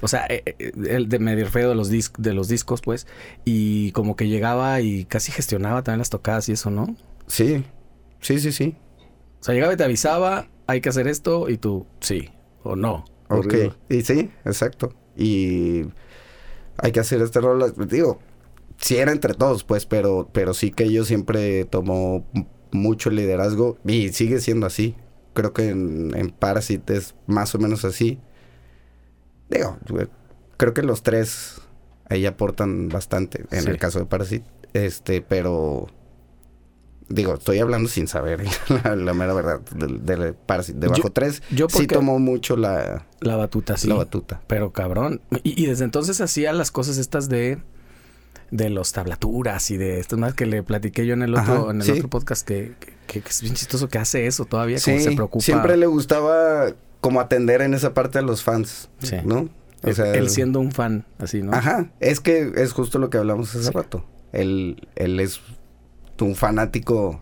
O 0.01 0.07
sea, 0.07 0.25
eh, 0.29 0.41
eh, 0.57 0.71
él 0.89 1.09
de 1.09 1.19
medio 1.19 1.45
feo 1.47 1.69
de 1.69 1.75
los, 1.75 1.91
dis- 1.91 2.15
de 2.17 2.33
los 2.33 2.47
discos, 2.47 2.81
pues, 2.81 3.05
y 3.43 3.91
como 3.91 4.15
que 4.15 4.27
llegaba 4.29 4.79
y 4.81 5.05
casi 5.05 5.31
gestionaba 5.31 5.83
también 5.83 5.99
las 5.99 6.09
tocadas 6.09 6.47
y 6.49 6.53
eso, 6.53 6.71
¿no? 6.71 6.95
Sí, 7.27 7.63
sí, 8.21 8.39
sí, 8.39 8.51
sí. 8.51 8.75
O 9.39 9.43
sea, 9.43 9.53
llegaba 9.53 9.73
y 9.73 9.77
te 9.77 9.83
avisaba, 9.83 10.47
hay 10.67 10.79
que 10.81 10.89
hacer 10.89 11.07
esto, 11.07 11.49
y 11.49 11.57
tú, 11.57 11.85
sí, 11.99 12.29
o 12.63 12.75
no. 12.75 13.03
Ok, 13.29 13.53
y 13.89 14.01
sí, 14.01 14.29
exacto. 14.45 14.93
Y 15.15 15.83
hay 16.77 16.91
que 16.91 16.99
hacer 16.99 17.21
este 17.21 17.39
rol, 17.41 17.73
digo, 17.87 18.19
sí 18.77 18.97
era 18.97 19.11
entre 19.11 19.33
todos, 19.33 19.63
pues, 19.63 19.85
pero, 19.85 20.29
pero 20.31 20.53
sí 20.53 20.71
que 20.71 20.91
yo 20.91 21.03
siempre 21.05 21.65
tomó 21.65 22.25
mucho 22.71 23.09
liderazgo 23.09 23.77
y 23.85 24.09
sigue 24.09 24.39
siendo 24.39 24.65
así. 24.67 24.95
Creo 25.33 25.53
que 25.53 25.69
en, 25.69 26.11
en 26.15 26.29
Parasite 26.31 26.95
es 26.97 27.15
más 27.27 27.53
o 27.55 27.59
menos 27.59 27.85
así. 27.85 28.19
Digo, 29.49 29.77
creo 30.57 30.73
que 30.73 30.81
los 30.81 31.03
tres 31.03 31.61
ahí 32.09 32.25
aportan 32.25 32.89
bastante 32.89 33.45
en 33.51 33.63
Sí. 33.63 33.69
el 33.69 33.77
caso 33.77 33.99
de 33.99 34.05
Parasite. 34.05 34.45
Este, 34.73 35.21
pero 35.21 35.87
digo, 37.13 37.35
estoy 37.35 37.59
hablando 37.59 37.87
sin 37.89 38.07
saber 38.07 38.43
la, 38.83 38.95
la 38.95 39.13
mera 39.13 39.33
verdad 39.33 39.59
del 39.75 40.05
de. 40.05 40.15
De 40.15 40.33
Yo- 40.87 40.89
Bajo 40.89 41.11
tres 41.11 41.41
yo 41.51 41.67
sí 41.69 41.87
tomó 41.87 42.19
mucho 42.19 42.55
la, 42.57 43.05
La 43.19 43.35
batuta, 43.37 43.77
sí. 43.77 43.87
la 43.87 43.95
batuta. 43.95 44.41
Pero 44.47 44.71
cabrón. 44.71 45.21
Y, 45.43 45.61
y 45.63 45.65
desde 45.67 45.83
entonces 45.85 46.19
hacía 46.21 46.53
las 46.53 46.71
cosas 46.71 46.97
estas 46.97 47.29
de 47.29 47.59
de 48.51 48.69
los 48.69 48.91
tablaturas 48.91 49.71
y 49.71 49.77
de 49.77 49.99
estas 50.01 50.19
más 50.19 50.33
que 50.33 50.45
le 50.45 50.61
platiqué 50.61 51.05
yo 51.05 51.13
en 51.13 51.21
el 51.21 51.35
otro, 51.35 51.53
Ajá, 51.63 51.71
en 51.71 51.77
el 51.81 51.83
sí. 51.87 51.91
otro 51.93 52.09
podcast 52.09 52.45
que, 52.45 52.73
que- 53.07 53.21
que 53.21 53.29
es 53.29 53.41
bien 53.41 53.53
chistoso 53.53 53.87
que 53.87 53.97
hace 53.97 54.27
eso 54.27 54.43
todavía, 54.45 54.77
como 54.83 54.99
se 54.99 55.11
preocupa. 55.13 55.43
siempre 55.43 55.77
le 55.77 55.85
gustaba 55.85 56.73
como 56.99 57.19
atender 57.21 57.61
en 57.61 57.73
esa 57.73 57.93
parte 57.93 58.19
a 58.19 58.21
los 58.21 58.43
fans, 58.43 58.89
Sí. 58.99 59.15
¿no? 59.23 59.49
O 59.83 59.91
sea, 59.93 60.13
él 60.13 60.29
siendo 60.29 60.59
un 60.59 60.71
fan, 60.71 61.05
así, 61.17 61.41
¿no? 61.41 61.53
Ajá, 61.53 61.91
es 61.99 62.19
que 62.19 62.51
es 62.57 62.71
justo 62.73 62.99
lo 62.99 63.09
que 63.09 63.17
hablamos 63.17 63.55
hace 63.55 63.71
rato. 63.71 64.05
Él, 64.33 64.87
él 64.95 65.19
es 65.19 65.41
un 66.21 66.35
fanático, 66.35 67.21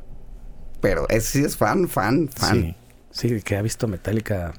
pero 0.81 1.07
es, 1.09 1.25
sí 1.25 1.43
es 1.43 1.55
fan, 1.57 1.87
fan, 1.87 2.29
fan. 2.29 2.55
Sí. 2.55 2.75
Sí, 3.11 3.41
que 3.41 3.55
ha 3.57 3.61
visto 3.61 3.87
Metallica 3.87 4.53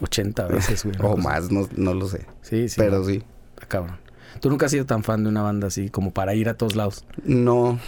80 0.00 0.46
veces, 0.48 0.84
güey. 0.84 0.96
o 1.00 1.16
más, 1.16 1.50
no, 1.50 1.68
no 1.76 1.94
lo 1.94 2.08
sé. 2.08 2.26
Sí, 2.42 2.68
sí. 2.68 2.76
pero 2.78 3.04
sí. 3.04 3.22
Está 3.54 3.66
cabrón. 3.66 3.98
Tú 4.40 4.50
nunca 4.50 4.66
has 4.66 4.72
sido 4.72 4.84
tan 4.84 5.02
fan 5.04 5.22
de 5.22 5.28
una 5.30 5.42
banda 5.42 5.68
así 5.68 5.88
como 5.90 6.12
para 6.12 6.34
ir 6.34 6.48
a 6.48 6.54
todos 6.56 6.74
lados. 6.76 7.04
No. 7.24 7.78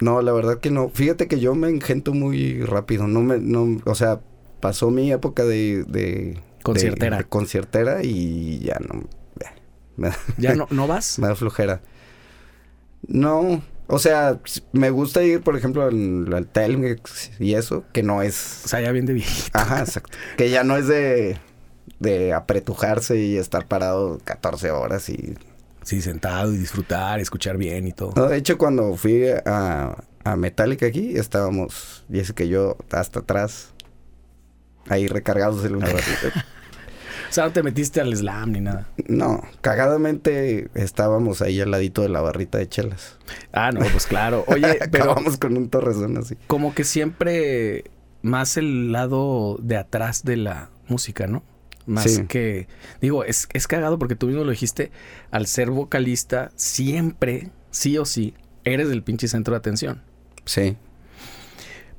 No, 0.00 0.20
la 0.20 0.32
verdad 0.32 0.58
que 0.58 0.70
no. 0.70 0.88
Fíjate 0.88 1.28
que 1.28 1.38
yo 1.38 1.54
me 1.54 1.68
engento 1.68 2.12
muy 2.12 2.62
rápido. 2.64 3.06
No 3.06 3.20
me, 3.22 3.38
no, 3.38 3.80
o 3.84 3.94
sea, 3.94 4.20
pasó 4.60 4.90
mi 4.90 5.12
época 5.12 5.44
de, 5.44 5.84
de 5.86 6.40
Conciertera. 6.64 7.18
de- 7.18 7.22
de 7.22 7.28
conciertera 7.28 8.02
y 8.02 8.58
ya 8.60 8.78
no. 8.80 9.04
Me 9.96 10.08
da, 10.08 10.16
¿Ya 10.38 10.54
no, 10.56 10.66
no 10.70 10.86
vas? 10.88 11.18
me 11.20 11.28
da 11.28 11.34
flojera. 11.36 11.80
No, 13.06 13.62
o 13.94 13.98
sea, 13.98 14.38
me 14.72 14.88
gusta 14.90 15.22
ir, 15.22 15.42
por 15.42 15.54
ejemplo, 15.56 15.82
al, 15.82 16.32
al 16.32 16.46
Telmex 16.46 17.30
y 17.38 17.54
eso, 17.54 17.84
que 17.92 18.02
no 18.02 18.16
O 18.16 18.22
es. 18.22 18.34
sea, 18.34 18.80
ya 18.80 18.90
bien 18.90 19.04
de 19.04 19.12
viejito. 19.12 19.50
Ajá, 19.58 19.80
exacto. 19.80 20.16
Que 20.38 20.48
ya 20.50 20.64
no 20.64 20.76
es 20.78 20.86
de, 20.88 21.36
de 22.00 22.32
apretujarse 22.32 23.18
y 23.18 23.36
estar 23.36 23.66
parado 23.68 24.18
14 24.24 24.70
horas 24.70 25.08
y 25.10 25.34
Sí, 25.82 26.00
sentado 26.00 26.54
y 26.54 26.58
disfrutar, 26.58 27.20
escuchar 27.20 27.56
bien 27.58 27.86
y 27.86 27.92
todo. 27.92 28.12
No, 28.16 28.28
de 28.28 28.36
hecho, 28.38 28.56
cuando 28.56 28.96
fui 28.96 29.24
a, 29.44 29.96
a 30.24 30.36
Metallica 30.36 30.86
aquí, 30.86 31.16
estábamos, 31.16 32.04
Jessica 32.10 32.36
que 32.44 32.48
yo, 32.48 32.76
hasta 32.92 33.18
atrás, 33.20 33.74
ahí 34.88 35.08
recargados 35.08 35.64
en 35.64 35.74
una 35.76 35.86
barrita. 35.86 36.28
O 36.28 36.61
sea, 37.32 37.44
no 37.46 37.52
te 37.52 37.62
metiste 37.62 38.00
al 38.00 38.14
slam 38.16 38.52
ni 38.52 38.60
nada. 38.60 38.88
No, 39.08 39.42
cagadamente 39.60 40.68
estábamos 40.74 41.42
ahí 41.42 41.60
al 41.60 41.70
ladito 41.70 42.02
de 42.02 42.08
la 42.08 42.20
barrita 42.20 42.58
de 42.58 42.68
chelas. 42.68 43.18
Ah, 43.52 43.70
no, 43.72 43.80
pues 43.80 44.06
claro. 44.06 44.44
Oye, 44.48 44.78
pero 44.90 45.04
Acabamos 45.12 45.38
con 45.38 45.56
un 45.56 45.68
torrezón 45.68 46.16
así. 46.18 46.36
como 46.46 46.74
que 46.74 46.84
siempre 46.84 47.84
más 48.22 48.56
el 48.56 48.92
lado 48.92 49.58
de 49.62 49.76
atrás 49.76 50.24
de 50.24 50.36
la 50.36 50.70
música, 50.88 51.26
¿no? 51.26 51.42
Más 51.86 52.04
Sí. 52.12 52.26
que, 52.28 52.68
digo, 53.00 53.24
es, 53.24 53.48
es 53.52 53.66
cagado 53.66 53.98
porque 53.98 54.14
tú 54.14 54.26
mismo 54.28 54.44
lo 54.44 54.50
dijiste, 54.52 54.92
al 55.32 55.46
ser 55.48 55.70
vocalista, 55.70 56.52
siempre, 56.54 57.50
sí 57.72 57.98
o 57.98 58.04
sí, 58.04 58.34
eres 58.64 58.88
el 58.90 59.02
pinche 59.02 59.26
centro 59.26 59.54
de 59.54 59.58
atención. 59.58 60.02
Sí. 60.44 60.76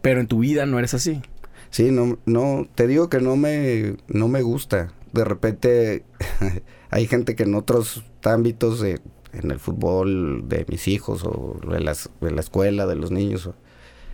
Pero 0.02 0.22
en 0.22 0.28
tu 0.28 0.40
vida 0.40 0.66
no 0.66 0.80
eres 0.80 0.94
así. 0.94 1.22
Sí, 1.70 1.92
no, 1.92 2.18
no, 2.26 2.68
te 2.76 2.88
digo 2.88 3.10
que 3.10 3.20
no 3.20 3.36
me, 3.36 3.96
no 4.08 4.28
me 4.30 4.42
gusta. 4.42 4.94
De 5.14 5.24
repente 5.24 6.06
hay 6.90 7.08
gente 7.08 7.36
que 7.36 7.44
en 7.44 7.56
otros 7.56 8.04
ámbitos, 8.24 8.82
de- 8.82 9.02
en 9.34 9.52
el 9.52 9.60
fútbol 9.60 10.48
de 10.50 10.66
mis 10.70 10.88
hijos 10.88 11.24
o 11.26 11.60
de, 11.70 11.80
las, 11.80 12.10
la 12.22 12.42
escuela, 12.42 12.86
de 12.86 12.96
los 12.96 13.12
niños, 13.12 13.50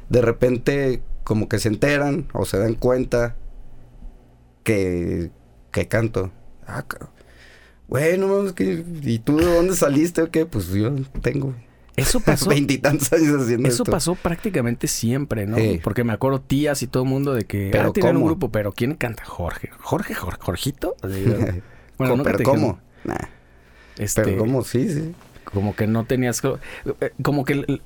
de 0.09 0.21
repente 0.21 1.03
como 1.23 1.49
que 1.49 1.59
se 1.59 1.69
enteran 1.69 2.27
o 2.33 2.45
se 2.45 2.57
dan 2.59 2.75
cuenta 2.75 3.35
que, 4.63 5.31
que 5.71 5.87
canto. 5.87 6.31
Ah, 6.65 6.83
ca- 6.87 7.09
güey, 7.87 8.17
no 8.17 8.27
mames, 8.27 8.53
que, 8.53 8.83
¿y 9.03 9.19
tú 9.19 9.37
de 9.37 9.53
dónde 9.55 9.75
saliste 9.75 10.21
o 10.21 10.31
qué? 10.31 10.45
Pues 10.45 10.69
yo 10.69 10.91
tengo 11.21 11.55
Eso 11.99 12.19
pasó. 12.25 12.49
veintitantos 12.49 13.11
años 13.13 13.41
haciendo 13.43 13.67
Eso 13.67 13.83
esto. 13.83 13.91
pasó 13.91 14.15
prácticamente 14.15 14.87
siempre, 14.87 15.45
¿no? 15.45 15.57
Sí. 15.57 15.79
Porque 15.83 16.03
me 16.03 16.13
acuerdo 16.13 16.41
tías 16.41 16.81
y 16.83 16.87
todo 16.87 17.03
el 17.03 17.09
mundo 17.09 17.33
de 17.33 17.45
que 17.45 17.69
Pero 17.71 17.89
ah, 17.89 17.93
tienen 17.93 18.17
un 18.17 18.25
grupo, 18.25 18.49
pero 18.51 18.71
¿quién 18.71 18.95
canta? 18.95 19.23
Jorge. 19.25 19.69
Jorge, 19.79 20.13
Jorge 20.13 20.39
Jorgito. 20.41 20.95
Así, 21.03 21.21
¿no? 21.25 21.35
¿Cómo? 21.97 22.15
nunca 22.17 22.31
¿Pero 22.31 22.43
cómo? 22.43 22.79
Nah. 23.03 23.15
este, 23.97 24.21
Pero 24.23 24.37
cómo, 24.37 24.63
sí, 24.63 24.89
sí. 24.89 25.13
Como 25.43 25.75
que 25.75 25.87
no 25.87 26.05
tenías. 26.05 26.41
eh, 27.01 27.11
Como 27.21 27.43
que 27.45 27.81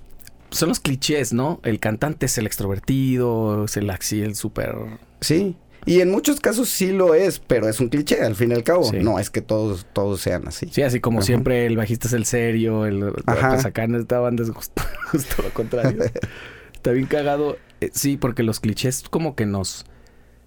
son 0.49 0.69
los 0.69 0.80
clichés, 0.80 1.34
¿no? 1.34 1.60
El 1.63 1.80
cantante 1.80 2.26
es 2.28 2.38
el 2.38 2.45
extrovertido, 2.45 3.65
es 3.65 3.78
el 3.78 3.89
así, 3.89 4.21
el 4.21 4.36
súper. 4.36 4.76
Sí. 5.21 5.56
Y 5.86 6.02
en 6.02 6.12
muchos 6.12 6.39
casos 6.39 6.69
sí 6.69 6.91
lo 6.91 7.13
es, 7.13 7.39
pero 7.39 7.67
es 7.67 7.80
un 7.80 7.89
cliché 7.89 8.22
al 8.22 8.36
fin 8.36 8.52
y 8.52 8.54
al 8.54 8.63
cabo. 8.63 8.84
Sí. 8.86 9.00
No 9.00 9.19
es 9.19 9.30
que 9.30 9.41
todos, 9.41 9.86
todos 9.93 10.22
sean 10.22 10.48
así. 10.48 10.67
Sí, 10.72 10.82
así 10.82 11.00
como 11.00 11.19
Ajá. 11.19 11.26
siempre 11.26 11.65
el 11.65 11.76
bajista 11.78 12.08
es 12.08 12.13
el 12.13 12.26
serio, 12.26 12.86
el. 12.86 13.13
Ajá. 13.26 13.50
Pues 13.62 13.65
esta 13.65 14.19
banda 14.19 14.43
es 14.43 14.50
justo, 14.50 14.82
justo 15.12 15.43
lo 15.43 15.50
contrario. 15.54 16.04
Está 16.74 16.91
bien 16.91 17.08
cagado. 17.08 17.58
Eh, 17.82 17.89
sí, 17.93 18.17
porque 18.17 18.43
los 18.43 18.60
clichés 18.60 19.04
como 19.10 19.36
que 19.36 19.46
nos. 19.46 19.86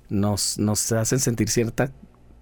Nos, 0.09 0.59
nos 0.61 0.93
hacen 0.93 1.19
sentir 1.19 1.49
cierta 1.49 1.91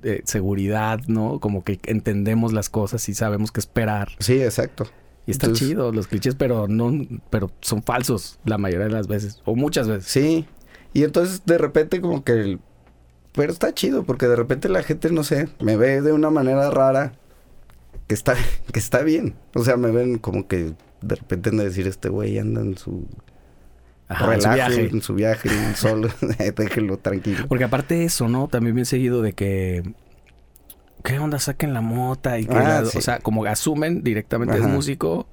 eh, 0.02 0.20
seguridad, 0.26 1.00
¿no? 1.06 1.40
Como 1.40 1.64
que 1.64 1.80
entendemos 1.84 2.52
las 2.52 2.68
cosas 2.68 3.08
y 3.08 3.14
sabemos 3.14 3.52
qué 3.52 3.60
esperar. 3.60 4.10
Sí, 4.18 4.42
exacto. 4.42 4.86
Y 5.26 5.30
está 5.30 5.46
Entonces- 5.46 5.68
chido 5.68 5.90
los 5.90 6.06
clichés, 6.06 6.34
pero 6.34 6.68
no, 6.68 6.92
pero 7.30 7.50
son 7.62 7.82
falsos 7.82 8.38
la 8.44 8.58
mayoría 8.58 8.86
de 8.86 8.92
las 8.92 9.06
veces. 9.08 9.40
O 9.46 9.56
muchas 9.56 9.88
veces. 9.88 10.06
Sí. 10.10 10.44
Y 10.92 11.04
entonces 11.04 11.42
de 11.46 11.56
repente 11.56 12.02
como 12.02 12.22
que... 12.22 12.58
Pero 13.34 13.52
está 13.52 13.72
chido 13.74 14.04
porque 14.04 14.26
de 14.26 14.36
repente 14.36 14.68
la 14.68 14.82
gente, 14.82 15.10
no 15.10 15.24
sé, 15.24 15.48
me 15.60 15.76
ve 15.76 16.00
de 16.00 16.12
una 16.12 16.30
manera 16.30 16.70
rara 16.70 17.12
que 18.06 18.14
está, 18.14 18.34
que 18.72 18.78
está 18.78 19.02
bien. 19.02 19.34
O 19.54 19.64
sea, 19.64 19.76
me 19.76 19.90
ven 19.90 20.18
como 20.18 20.46
que 20.46 20.74
de 21.02 21.14
repente 21.16 21.50
de 21.50 21.64
decir 21.64 21.86
este 21.86 22.08
güey 22.08 22.38
anda 22.38 22.60
en 22.60 22.76
su 22.78 23.06
Ajá, 24.08 24.34
en 24.34 24.40
su 24.40 24.48
relajo, 24.48 24.54
viaje. 24.70 24.88
en 24.90 25.02
su 25.02 25.14
viaje, 25.14 25.50
solo, 25.76 26.08
déjenlo 26.56 26.98
tranquilo. 26.98 27.46
Porque 27.48 27.64
aparte 27.64 27.94
de 27.94 28.04
eso, 28.04 28.28
¿no? 28.28 28.48
También 28.48 28.74
bien 28.74 28.86
seguido 28.86 29.20
de 29.22 29.32
que... 29.32 29.82
¿Qué 31.02 31.18
onda? 31.18 31.38
Saquen 31.38 31.74
la 31.74 31.80
mota 31.82 32.38
y 32.38 32.46
que... 32.46 32.54
Ah, 32.54 32.80
la- 32.82 32.86
sí. 32.86 32.96
O 32.98 33.00
sea, 33.00 33.18
como 33.18 33.44
asumen 33.44 34.02
directamente 34.02 34.54
es 34.56 34.62
Ajá. 34.62 34.68
músico 34.68 35.26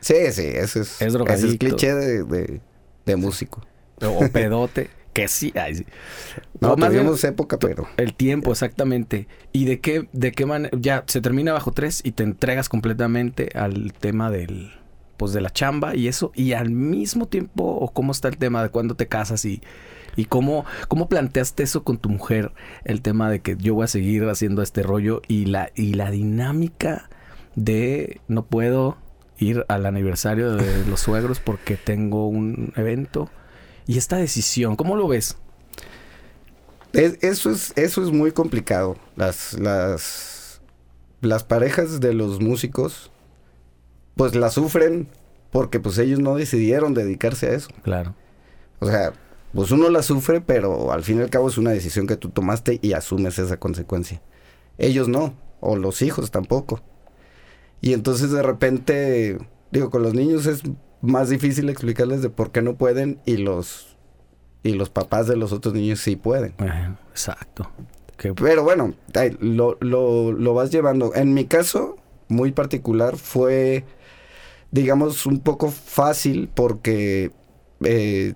Sí, 0.00 0.14
sí, 0.30 0.42
ese 0.42 0.80
es, 0.80 1.00
Es 1.02 1.14
ese 1.14 1.46
es 1.48 1.56
cliché 1.56 1.94
de, 1.94 2.22
de, 2.22 2.60
de 3.06 3.16
músico. 3.16 3.62
o, 4.02 4.08
o 4.24 4.28
pedote. 4.30 4.88
Que 5.16 5.28
sí. 5.28 5.50
Ay, 5.56 5.76
sí. 5.76 5.86
No, 6.60 6.74
O 6.74 6.76
más 6.76 6.90
bien, 6.90 7.04
tuvimos 7.04 7.24
época, 7.24 7.58
pero... 7.58 7.88
el 7.96 8.12
tiempo, 8.12 8.52
exactamente. 8.52 9.28
¿Y 9.50 9.64
de 9.64 9.80
qué, 9.80 10.10
de 10.12 10.32
qué 10.32 10.44
manera? 10.44 10.76
Ya 10.78 11.04
se 11.06 11.22
termina 11.22 11.54
bajo 11.54 11.72
tres 11.72 12.02
y 12.04 12.12
te 12.12 12.22
entregas 12.22 12.68
completamente 12.68 13.48
al 13.54 13.94
tema 13.94 14.30
del, 14.30 14.72
pues 15.16 15.32
de 15.32 15.40
la 15.40 15.48
chamba 15.48 15.96
y 15.96 16.08
eso. 16.08 16.32
Y 16.34 16.52
al 16.52 16.68
mismo 16.68 17.28
tiempo, 17.28 17.64
¿o 17.64 17.90
cómo 17.94 18.12
está 18.12 18.28
el 18.28 18.36
tema 18.36 18.62
de 18.62 18.68
cuándo 18.68 18.94
te 18.94 19.08
casas 19.08 19.46
y, 19.46 19.62
y 20.16 20.26
cómo, 20.26 20.66
cómo 20.88 21.08
planteaste 21.08 21.62
eso 21.62 21.82
con 21.82 21.96
tu 21.96 22.10
mujer? 22.10 22.52
El 22.84 23.00
tema 23.00 23.30
de 23.30 23.40
que 23.40 23.56
yo 23.58 23.74
voy 23.74 23.84
a 23.84 23.88
seguir 23.88 24.24
haciendo 24.28 24.60
este 24.60 24.82
rollo 24.82 25.22
y 25.28 25.46
la, 25.46 25.70
y 25.74 25.94
la 25.94 26.10
dinámica 26.10 27.08
de 27.54 28.20
no 28.28 28.44
puedo 28.44 28.98
ir 29.38 29.64
al 29.68 29.86
aniversario 29.86 30.52
de 30.56 30.84
los 30.84 31.00
suegros 31.00 31.40
porque 31.40 31.78
tengo 31.78 32.28
un 32.28 32.74
evento. 32.76 33.30
Y 33.86 33.98
esta 33.98 34.16
decisión, 34.16 34.76
¿cómo 34.76 34.96
lo 34.96 35.08
ves? 35.08 35.36
Es- 36.92 37.18
eso, 37.22 37.50
es, 37.50 37.72
eso 37.76 38.02
es 38.02 38.10
muy 38.10 38.32
complicado. 38.32 38.96
Las, 39.16 39.54
las, 39.54 40.60
las 41.20 41.44
parejas 41.44 42.00
de 42.00 42.12
los 42.14 42.40
músicos, 42.40 43.10
pues 44.14 44.34
la 44.34 44.50
sufren 44.50 45.08
porque 45.50 45.78
pues 45.80 45.98
ellos 45.98 46.18
no 46.18 46.34
decidieron 46.36 46.94
dedicarse 46.94 47.46
a 47.48 47.54
eso. 47.54 47.68
Claro. 47.82 48.14
O 48.80 48.86
sea, 48.86 49.12
pues 49.54 49.70
uno 49.70 49.88
la 49.88 50.02
sufre, 50.02 50.40
pero 50.40 50.92
al 50.92 51.02
fin 51.02 51.18
y 51.18 51.22
al 51.22 51.30
cabo 51.30 51.48
es 51.48 51.56
una 51.58 51.70
decisión 51.70 52.06
que 52.06 52.16
tú 52.16 52.28
tomaste 52.30 52.78
y 52.82 52.92
asumes 52.92 53.38
esa 53.38 53.58
consecuencia. 53.58 54.20
Ellos 54.78 55.08
no, 55.08 55.34
o 55.60 55.76
los 55.76 56.02
hijos 56.02 56.30
tampoco. 56.30 56.82
Y 57.80 57.92
entonces 57.92 58.30
de 58.30 58.42
repente, 58.42 59.38
digo, 59.70 59.90
con 59.90 60.02
los 60.02 60.12
niños 60.14 60.46
es 60.46 60.62
más 61.06 61.28
difícil 61.28 61.68
explicarles 61.68 62.22
de 62.22 62.30
por 62.30 62.52
qué 62.52 62.62
no 62.62 62.76
pueden 62.76 63.20
y 63.24 63.38
los 63.38 63.96
y 64.62 64.72
los 64.72 64.90
papás 64.90 65.28
de 65.28 65.36
los 65.36 65.52
otros 65.52 65.74
niños 65.74 66.00
sí 66.00 66.16
pueden. 66.16 66.54
Exacto. 67.10 67.70
Pero 68.16 68.64
bueno, 68.64 68.94
lo, 69.40 69.76
lo, 69.80 70.32
lo 70.32 70.54
vas 70.54 70.70
llevando. 70.70 71.14
En 71.14 71.34
mi 71.34 71.44
caso, 71.44 71.96
muy 72.28 72.52
particular, 72.52 73.16
fue, 73.16 73.84
digamos, 74.70 75.26
un 75.26 75.40
poco 75.40 75.70
fácil 75.70 76.50
porque 76.52 77.30
eh, 77.84 78.34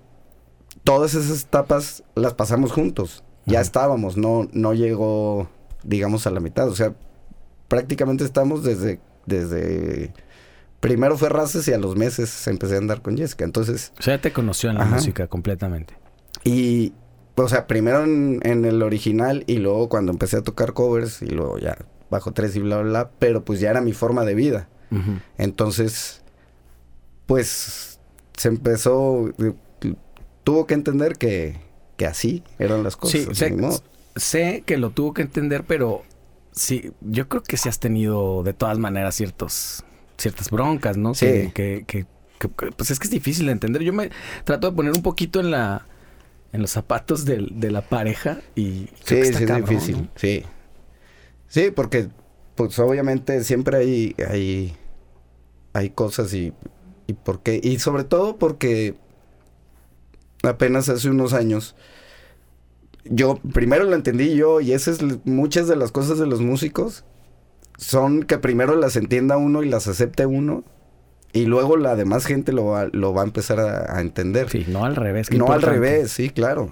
todas 0.83 1.15
esas 1.15 1.43
etapas 1.43 2.03
las 2.15 2.33
pasamos 2.33 2.71
juntos. 2.71 3.23
Ya 3.45 3.59
estábamos, 3.59 4.17
no, 4.17 4.47
no 4.53 4.73
llegó, 4.73 5.49
digamos, 5.83 6.27
a 6.27 6.31
la 6.31 6.39
mitad. 6.39 6.69
O 6.69 6.75
sea, 6.75 6.93
prácticamente 7.67 8.23
estamos 8.23 8.63
desde, 8.63 8.99
desde... 9.25 10.13
Primero 10.81 11.17
fue 11.17 11.29
Races 11.29 11.67
y 11.69 11.73
a 11.73 11.77
los 11.77 11.95
meses 11.95 12.45
empecé 12.47 12.75
a 12.75 12.79
andar 12.79 13.01
con 13.01 13.15
Jessica. 13.17 13.45
Entonces, 13.45 13.93
o 13.99 14.01
sea, 14.03 14.19
te 14.19 14.33
conoció 14.33 14.69
en 14.69 14.77
la 14.77 14.83
Ajá. 14.83 14.95
música 14.95 15.27
completamente. 15.27 15.93
y, 16.43 16.91
o 17.35 17.47
sea, 17.47 17.65
primero 17.65 18.03
en, 18.03 18.39
en 18.43 18.65
el 18.65 18.81
original 18.83 19.43
y 19.47 19.57
luego 19.57 19.87
cuando 19.89 20.11
empecé 20.11 20.37
a 20.37 20.41
tocar 20.43 20.73
covers 20.73 21.21
y 21.21 21.27
luego 21.27 21.57
ya 21.59 21.77
bajo 22.09 22.33
tres 22.33 22.55
y 22.55 22.59
bla, 22.59 22.81
bla, 22.81 22.89
bla, 22.89 23.11
pero 23.19 23.45
pues 23.45 23.59
ya 23.61 23.69
era 23.71 23.79
mi 23.81 23.93
forma 23.93 24.25
de 24.25 24.35
vida. 24.35 24.67
Entonces, 25.37 26.21
pues 27.25 27.99
se 28.37 28.47
empezó, 28.49 29.29
eh, 29.37 29.53
tuvo 30.43 30.65
que 30.67 30.73
entender 30.73 31.13
que, 31.17 31.55
que 31.97 32.05
así 32.05 32.43
eran 32.59 32.83
las 32.83 32.97
cosas. 32.97 33.21
Sí, 33.21 33.35
sé, 33.35 33.55
sé 34.15 34.63
que 34.65 34.77
lo 34.77 34.89
tuvo 34.89 35.13
que 35.13 35.21
entender, 35.21 35.63
pero 35.65 36.01
sí, 36.51 36.91
yo 37.01 37.29
creo 37.29 37.43
que 37.43 37.57
sí 37.57 37.69
has 37.69 37.79
tenido 37.79 38.43
de 38.43 38.53
todas 38.53 38.77
maneras 38.79 39.15
ciertos, 39.15 39.83
ciertas 40.21 40.49
broncas, 40.49 40.97
¿no? 40.97 41.13
Sí. 41.13 41.25
Que, 41.25 41.51
que, 41.53 41.83
que- 41.87 42.05
que- 42.39 42.49
que, 42.49 42.71
pues 42.71 42.89
es 42.91 42.99
que 42.99 43.05
es 43.05 43.11
difícil 43.11 43.45
de 43.47 43.51
entender. 43.51 43.83
Yo 43.83 43.93
me 43.93 44.09
trato 44.45 44.69
de 44.71 44.75
poner 44.75 44.93
un 44.93 45.03
poquito 45.03 45.39
en 45.39 45.51
la 45.51 45.85
en 46.53 46.61
los 46.61 46.71
zapatos 46.71 47.23
de, 47.23 47.39
la 47.71 47.81
pareja 47.81 48.41
y 48.55 48.85
creo 49.05 49.23
Sí, 49.25 49.31
que 49.31 49.37
sí, 49.37 49.43
está 49.43 49.57
es 49.57 49.65
difícil, 49.65 49.97
¿no? 50.03 50.07
sí. 50.15 50.43
Sí, 51.47 51.71
porque 51.71 52.09
pues 52.55 52.77
obviamente 52.79 53.43
siempre 53.43 53.77
hay, 53.77 54.15
hay, 54.29 54.75
hay 55.73 55.89
cosas 55.91 56.33
y, 56.33 56.53
y 57.07 57.13
por 57.13 57.41
qué, 57.41 57.59
y 57.63 57.79
sobre 57.79 58.03
todo 58.03 58.37
porque 58.37 58.95
apenas 60.43 60.89
hace 60.89 61.09
unos 61.09 61.33
años, 61.33 61.75
yo 63.05 63.35
primero 63.53 63.83
lo 63.85 63.95
entendí 63.95 64.35
yo 64.35 64.61
y 64.61 64.73
esas 64.73 65.01
es 65.01 65.19
muchas 65.25 65.67
de 65.67 65.75
las 65.75 65.91
cosas 65.91 66.19
de 66.19 66.27
los 66.27 66.41
músicos 66.41 67.03
son 67.77 68.23
que 68.23 68.37
primero 68.37 68.75
las 68.75 68.95
entienda 68.95 69.37
uno 69.37 69.63
y 69.63 69.69
las 69.69 69.87
acepte 69.87 70.25
uno 70.25 70.63
y 71.33 71.45
luego 71.45 71.77
la 71.77 71.95
demás 71.95 72.25
gente 72.25 72.51
lo 72.51 72.65
va, 72.65 72.87
lo 72.91 73.13
va 73.13 73.21
a 73.21 73.25
empezar 73.25 73.59
a, 73.59 73.95
a 73.97 74.01
entender. 74.01 74.49
Sí, 74.49 74.65
no 74.67 74.85
al 74.85 74.95
revés. 74.95 75.31
No 75.31 75.51
al 75.51 75.61
revés, 75.61 76.11
sí, 76.11 76.29
claro. 76.29 76.63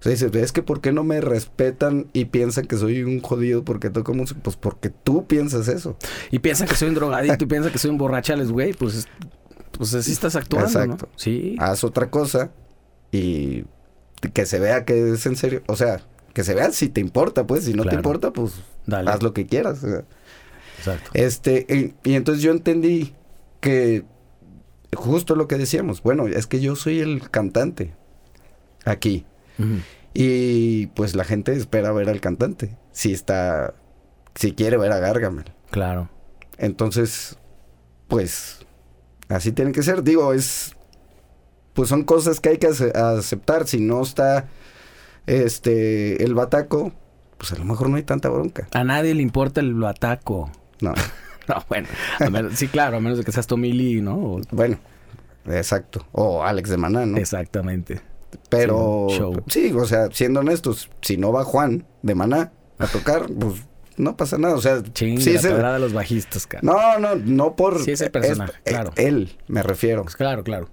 O 0.00 0.02
sea, 0.02 0.10
dices, 0.12 0.34
es 0.34 0.52
que 0.52 0.62
¿por 0.62 0.80
qué 0.80 0.92
no 0.92 1.04
me 1.04 1.20
respetan 1.20 2.06
y 2.14 2.24
piensan 2.26 2.64
que 2.66 2.76
soy 2.76 3.02
un 3.02 3.20
jodido 3.20 3.64
porque 3.64 3.90
toco 3.90 4.14
música? 4.14 4.40
Pues 4.42 4.56
porque 4.56 4.88
tú 4.90 5.26
piensas 5.26 5.68
eso. 5.68 5.96
Y 6.30 6.38
piensa 6.38 6.64
que 6.66 6.74
soy 6.74 6.88
un 6.88 6.94
drogadito 6.94 7.44
y 7.44 7.46
piensa 7.46 7.70
que 7.70 7.78
soy 7.78 7.90
un 7.90 7.98
borrachales, 7.98 8.50
güey, 8.50 8.72
pues, 8.72 8.94
es- 8.94 9.08
pues 9.76 9.94
así 9.94 10.10
estás 10.12 10.36
actuando, 10.36 10.68
Exacto. 10.68 11.06
¿no? 11.06 11.12
Sí. 11.16 11.54
Haz 11.58 11.84
otra 11.84 12.10
cosa 12.10 12.50
y 13.12 13.64
que 14.34 14.46
se 14.46 14.58
vea 14.58 14.84
que 14.84 15.12
es 15.12 15.24
en 15.26 15.36
serio. 15.36 15.62
O 15.68 15.76
sea, 15.76 16.00
que 16.34 16.44
se 16.44 16.54
vea 16.54 16.70
si 16.72 16.88
te 16.88 17.00
importa, 17.00 17.46
pues. 17.46 17.64
Si 17.64 17.74
no 17.74 17.82
Claro. 17.82 17.90
te 17.90 17.96
importa, 17.96 18.32
pues 18.32 18.54
Dale. 18.86 19.10
haz 19.10 19.22
lo 19.22 19.32
que 19.34 19.46
quieras. 19.46 19.84
o 19.84 19.88
sea. 19.88 20.04
Exacto. 20.80 21.10
Este, 21.14 21.66
y, 21.68 22.10
y 22.10 22.14
entonces 22.14 22.42
yo 22.42 22.50
entendí 22.50 23.14
que 23.60 24.04
justo 24.96 25.36
lo 25.36 25.46
que 25.46 25.56
decíamos, 25.58 26.02
bueno, 26.02 26.26
es 26.26 26.46
que 26.46 26.60
yo 26.60 26.74
soy 26.76 27.00
el 27.00 27.30
cantante 27.30 27.92
aquí. 28.84 29.24
Y 30.14 30.86
pues 30.88 31.14
la 31.14 31.24
gente 31.24 31.52
espera 31.52 31.92
ver 31.92 32.08
al 32.08 32.20
cantante. 32.20 32.76
Si 32.92 33.12
está. 33.12 33.74
Si 34.34 34.52
quiere 34.52 34.76
ver 34.78 34.90
a 34.90 34.98
Gargamel. 34.98 35.52
Claro. 35.70 36.08
Entonces, 36.58 37.36
pues. 38.08 38.60
Así 39.28 39.52
tiene 39.52 39.72
que 39.72 39.82
ser. 39.82 40.02
Digo, 40.02 40.32
es. 40.32 40.74
Pues 41.74 41.88
son 41.90 42.02
cosas 42.04 42.40
que 42.40 42.48
hay 42.48 42.58
que 42.58 42.68
ace- 42.68 42.90
aceptar. 42.96 43.68
Si 43.68 43.78
no 43.80 44.02
está. 44.02 44.48
Este. 45.26 46.24
El 46.24 46.34
bataco. 46.34 46.92
Pues 47.38 47.52
a 47.52 47.56
lo 47.56 47.64
mejor 47.64 47.88
no 47.90 47.96
hay 47.96 48.02
tanta 48.02 48.28
bronca. 48.30 48.66
A 48.72 48.82
nadie 48.84 49.14
le 49.14 49.22
importa 49.22 49.60
el 49.60 49.82
ataco. 49.84 50.50
No. 50.80 50.94
No, 51.48 51.56
bueno. 51.68 51.88
a 52.20 52.30
menos- 52.30 52.52
sí, 52.56 52.68
claro, 52.68 52.98
a 52.98 53.00
menos 53.00 53.18
de 53.18 53.24
que 53.24 53.32
seas 53.32 53.46
Tomili, 53.48 54.00
¿no? 54.00 54.14
O- 54.14 54.40
bueno. 54.52 54.78
Exacto. 55.46 56.06
O 56.12 56.44
Alex 56.44 56.70
de 56.70 56.76
Maná, 56.76 57.06
¿no? 57.06 57.16
Exactamente. 57.18 58.00
Pero. 58.50 59.08
Sí, 59.48 59.72
o 59.72 59.84
sea, 59.84 60.08
siendo 60.12 60.40
honestos, 60.40 60.90
si 61.02 61.16
no 61.16 61.32
va 61.32 61.42
Juan 61.42 61.86
de 62.02 62.14
Maná 62.14 62.52
a 62.78 62.86
tocar, 62.86 63.26
pues 63.26 63.62
no 63.96 64.16
pasa 64.16 64.38
nada. 64.38 64.54
O 64.54 64.60
sea, 64.60 64.80
Chingue, 64.92 65.20
sí 65.20 65.32
la 65.48 65.72
de 65.72 65.78
los 65.80 65.92
bajistas, 65.92 66.46
cara. 66.46 66.60
No, 66.62 66.98
no, 67.00 67.16
no 67.16 67.56
por... 67.56 67.82
Sí, 67.82 67.94
personaje, 68.12 68.52
claro. 68.62 68.92
Él, 68.96 69.36
me 69.48 69.64
refiero. 69.64 70.02
Pues 70.04 70.14
claro, 70.14 70.44
claro. 70.44 70.68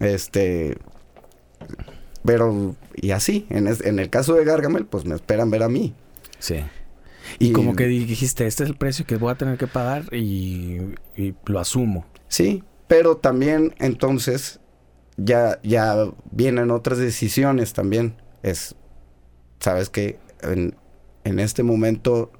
Este... 0.00 0.76
Pero, 2.24 2.74
y 2.94 3.12
así, 3.12 3.46
en, 3.50 3.66
es- 3.68 3.82
en 3.82 3.98
el 3.98 4.10
caso 4.10 4.34
de 4.34 4.44
Gargamel, 4.44 4.84
pues 4.86 5.04
me 5.06 5.14
esperan 5.14 5.50
ver 5.50 5.62
a 5.62 5.68
mí. 5.68 5.94
Sí. 6.38 6.56
Y, 7.38 7.52
como 7.52 7.74
que 7.74 7.86
dijiste, 7.86 8.46
este 8.46 8.64
es 8.64 8.70
el 8.70 8.76
precio 8.76 9.06
que 9.06 9.16
voy 9.16 9.32
a 9.32 9.34
tener 9.36 9.58
que 9.58 9.66
pagar 9.66 10.12
y, 10.14 10.78
y 11.16 11.34
lo 11.46 11.60
asumo. 11.60 12.06
Sí, 12.28 12.64
pero 12.86 13.16
también 13.16 13.74
entonces 13.78 14.60
ya, 15.16 15.60
ya 15.62 16.06
vienen 16.30 16.70
otras 16.70 16.98
decisiones 16.98 17.72
también. 17.72 18.16
Es, 18.42 18.74
sabes 19.60 19.88
que 19.90 20.18
en, 20.42 20.76
en 21.24 21.38
este 21.38 21.62
momento, 21.62 22.30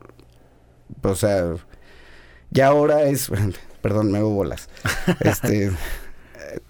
o 1.03 1.15
sea, 1.15 1.55
ya 2.51 2.69
ahora 2.69 3.03
es, 3.05 3.31
perdón, 3.83 4.13
me 4.13 4.19
hago 4.19 4.31
bolas. 4.31 4.69
Este, 5.21 5.71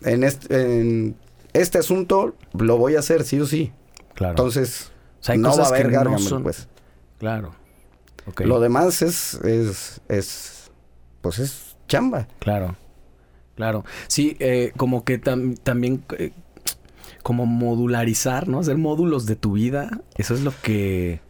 en 0.03 0.25
este, 0.25 0.81
en 0.81 1.17
este 1.53 1.79
asunto 1.79 2.35
lo 2.53 2.79
voy 2.79 2.97
a 2.97 3.01
hacer 3.01 3.25
sí 3.25 3.41
o 3.41 3.47
sí. 3.47 3.73
Claro. 4.15 4.33
Entonces, 4.33 4.93
O 5.21 5.25
sea, 5.25 5.33
hay 5.35 5.39
no 5.41 5.57
va 5.57 5.65
a 5.65 5.69
haber 5.69 5.83
que 5.83 5.89
no 5.89 5.99
Gargamel, 5.99 6.21
son- 6.21 6.43
pues. 6.43 6.69
Claro. 7.19 7.55
Lo 8.45 8.61
demás 8.61 9.03
es, 9.03 9.35
es, 9.45 10.01
es, 10.09 10.71
pues 11.21 11.39
es 11.39 11.77
chamba. 11.89 12.27
Claro. 12.39 12.77
Claro. 13.57 13.85
Sí, 14.09 14.37
eh, 14.41 14.73
como 14.77 15.05
que 15.05 15.21
tam- 15.21 15.57
también 15.63 16.05
eh, 16.19 16.33
como 17.23 17.47
modularizar, 17.47 18.49
¿no? 18.49 18.61
Hacer 18.61 18.79
módulos 18.79 19.27
de 19.27 19.37
tu 19.37 19.53
vida. 19.53 20.01
Eso 20.17 20.35
es 20.35 20.41
lo 20.41 20.53
que 20.63 21.21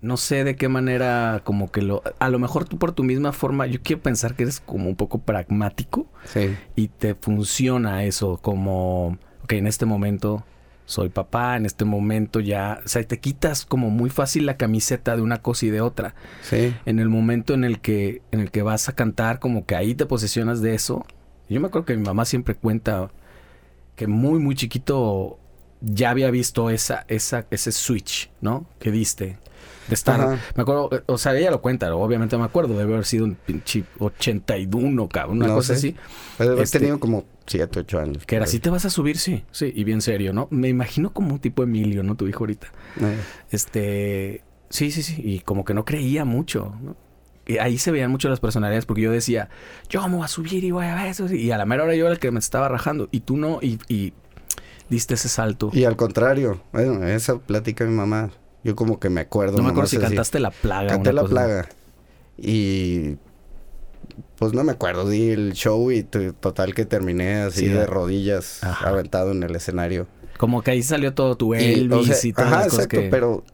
no 0.00 0.16
sé 0.16 0.44
de 0.44 0.54
qué 0.56 0.68
manera 0.68 1.42
como 1.44 1.70
que 1.72 1.82
lo 1.82 2.02
a 2.20 2.28
lo 2.30 2.38
mejor 2.38 2.64
tú 2.66 2.78
por 2.78 2.92
tu 2.92 3.02
misma 3.02 3.32
forma, 3.32 3.66
yo 3.66 3.80
quiero 3.82 4.00
pensar 4.02 4.34
que 4.36 4.44
eres 4.44 4.60
como 4.60 4.88
un 4.88 4.94
poco 4.96 5.18
pragmático 5.18 6.06
Sí. 6.24 6.54
y 6.76 6.86
te 6.88 7.16
funciona 7.16 8.04
eso 8.04 8.38
como 8.40 9.18
ok, 9.42 9.52
en 9.54 9.66
este 9.66 9.86
momento 9.86 10.44
soy 10.88 11.10
papá, 11.10 11.58
en 11.58 11.66
este 11.66 11.84
momento 11.84 12.40
ya, 12.40 12.80
o 12.82 12.88
sea, 12.88 13.02
te 13.04 13.20
quitas 13.20 13.66
como 13.66 13.90
muy 13.90 14.08
fácil 14.08 14.46
la 14.46 14.56
camiseta 14.56 15.14
de 15.16 15.20
una 15.20 15.42
cosa 15.42 15.66
y 15.66 15.68
de 15.70 15.82
otra. 15.82 16.14
Sí. 16.40 16.74
En 16.86 16.98
el 16.98 17.10
momento 17.10 17.52
en 17.52 17.62
el 17.64 17.80
que 17.80 18.22
en 18.32 18.40
el 18.40 18.50
que 18.50 18.62
vas 18.62 18.88
a 18.88 18.94
cantar, 18.94 19.38
como 19.38 19.66
que 19.66 19.76
ahí 19.76 19.94
te 19.94 20.06
posesionas 20.06 20.62
de 20.62 20.74
eso. 20.74 21.04
Yo 21.50 21.60
me 21.60 21.66
acuerdo 21.66 21.84
que 21.84 21.94
mi 21.94 22.02
mamá 22.04 22.24
siempre 22.24 22.54
cuenta 22.54 23.10
que 23.96 24.06
muy 24.06 24.38
muy 24.38 24.54
chiquito 24.54 25.38
ya 25.82 26.08
había 26.08 26.30
visto 26.30 26.70
esa, 26.70 27.04
esa, 27.08 27.44
ese 27.50 27.70
switch, 27.70 28.30
¿no? 28.40 28.64
Que 28.78 28.90
diste. 28.90 29.36
De 29.88 29.94
estar, 29.94 30.18
Ajá. 30.20 30.38
me 30.56 30.62
acuerdo, 30.62 30.88
o 31.04 31.18
sea, 31.18 31.36
ella 31.36 31.50
lo 31.50 31.60
cuenta, 31.60 31.94
obviamente 31.94 32.36
me 32.38 32.44
acuerdo, 32.44 32.78
debe 32.78 32.94
haber 32.94 33.04
sido 33.04 33.26
un 33.26 33.34
pinche 33.34 33.84
81, 33.98 35.08
cabrón, 35.08 35.36
una 35.38 35.48
No 35.48 35.54
cosa 35.56 35.74
sé. 35.74 35.78
así. 35.88 35.96
Pues, 36.38 36.48
He 36.48 36.62
Este- 36.62 36.78
tenido 36.78 36.98
como 36.98 37.24
7, 37.48 37.80
8 37.80 37.98
años. 38.00 38.26
Que 38.26 38.36
era, 38.36 38.46
si 38.46 38.60
te 38.60 38.70
vas 38.70 38.84
a 38.84 38.90
subir, 38.90 39.18
sí, 39.18 39.44
sí, 39.50 39.72
y 39.74 39.82
bien 39.84 40.00
serio, 40.02 40.32
¿no? 40.32 40.46
Me 40.50 40.68
imagino 40.68 41.12
como 41.12 41.32
un 41.32 41.40
tipo 41.40 41.62
Emilio, 41.64 42.02
¿no? 42.02 42.14
Tu 42.14 42.28
hijo 42.28 42.40
ahorita. 42.44 42.68
Eh, 43.00 43.16
Este, 43.50 44.42
sí, 44.70 44.90
sí, 44.90 45.02
sí, 45.02 45.20
y 45.24 45.40
como 45.40 45.64
que 45.64 45.74
no 45.74 45.84
creía 45.84 46.24
mucho, 46.24 46.74
¿no? 46.80 46.96
Y 47.46 47.56
ahí 47.58 47.78
se 47.78 47.90
veían 47.90 48.10
mucho 48.10 48.28
las 48.28 48.40
personalidades 48.40 48.84
porque 48.84 49.00
yo 49.02 49.10
decía, 49.10 49.48
yo 49.88 50.06
me 50.06 50.16
voy 50.16 50.24
a 50.24 50.28
subir 50.28 50.62
y 50.64 50.70
voy 50.70 50.84
a 50.84 50.94
ver 50.94 51.06
eso. 51.06 51.32
Y 51.32 51.50
a 51.50 51.56
la 51.56 51.64
mera 51.64 51.84
hora 51.84 51.94
yo 51.94 52.04
era 52.04 52.12
el 52.12 52.18
que 52.18 52.30
me 52.30 52.38
estaba 52.40 52.68
rajando. 52.68 53.08
Y 53.10 53.20
tú 53.20 53.38
no, 53.38 53.58
y, 53.62 53.78
y 53.88 54.12
diste 54.90 55.14
ese 55.14 55.30
salto. 55.30 55.70
Y 55.72 55.84
al 55.84 55.96
contrario, 55.96 56.60
bueno, 56.72 57.06
esa 57.06 57.38
plática 57.38 57.84
de 57.84 57.90
mi 57.90 57.96
mamá, 57.96 58.28
yo 58.64 58.76
como 58.76 59.00
que 59.00 59.08
me 59.08 59.22
acuerdo. 59.22 59.56
no 59.56 59.62
me 59.62 59.70
acuerdo 59.70 59.88
si 59.88 59.96
así. 59.96 60.04
cantaste 60.04 60.40
La 60.40 60.50
Plaga. 60.50 60.88
Canté 60.90 61.14
la 61.14 61.22
cosa. 61.22 61.32
plaga. 61.32 61.68
Y 62.36 63.16
pues 64.38 64.52
no 64.52 64.62
me 64.64 64.72
acuerdo, 64.72 65.08
di 65.08 65.30
el 65.30 65.52
show 65.52 65.90
y 65.90 66.02
total 66.04 66.74
que 66.74 66.84
terminé 66.84 67.36
así 67.42 67.60
Sí, 67.60 67.68
de 67.68 67.86
rodillas, 67.86 68.62
Ajá. 68.62 68.88
aventado 68.90 69.32
en 69.32 69.42
el 69.42 69.54
escenario. 69.56 70.06
Como 70.38 70.62
que 70.62 70.70
ahí 70.70 70.82
salió 70.82 71.14
todo 71.14 71.36
tu 71.36 71.54
Y, 71.54 71.58
Elvis 71.58 71.98
o 71.98 72.04
sea, 72.04 72.16
y 72.28 72.32
todas 72.32 72.46
ajá, 72.52 72.56
las 72.60 72.64
cosas 72.70 72.84
exacto, 72.86 73.00
que... 73.02 73.08
pero 73.10 73.44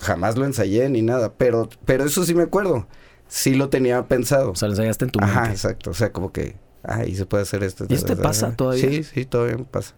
jamás 0.00 0.36
lo 0.38 0.44
ensayé 0.44 0.88
ni 0.88 1.02
nada, 1.02 1.32
pero 1.36 1.68
pero 1.84 2.04
eso 2.04 2.24
sí 2.24 2.34
me 2.34 2.44
acuerdo. 2.44 2.86
Sí 3.26 3.54
lo 3.54 3.68
tenía 3.68 4.06
pensado. 4.06 4.52
O 4.52 4.54
sea, 4.54 4.68
lo 4.68 4.72
ensayaste 4.74 5.06
en 5.06 5.10
tu 5.10 5.18
Ajá, 5.20 5.40
mente. 5.42 5.54
exacto, 5.56 5.90
o 5.90 5.94
sea, 5.94 6.12
como 6.12 6.32
que 6.32 6.56
ahí 6.84 7.14
se 7.16 7.26
puede 7.26 7.42
hacer 7.42 7.62
esto. 7.64 7.84
¿Y 7.88 7.94
eso 7.94 8.06
te 8.06 8.16
pasa 8.16 8.54
todavía? 8.54 8.88
Sí, 8.88 9.02
sí, 9.02 9.24
todavía 9.24 9.56
me 9.58 9.64
pasa. 9.64 9.94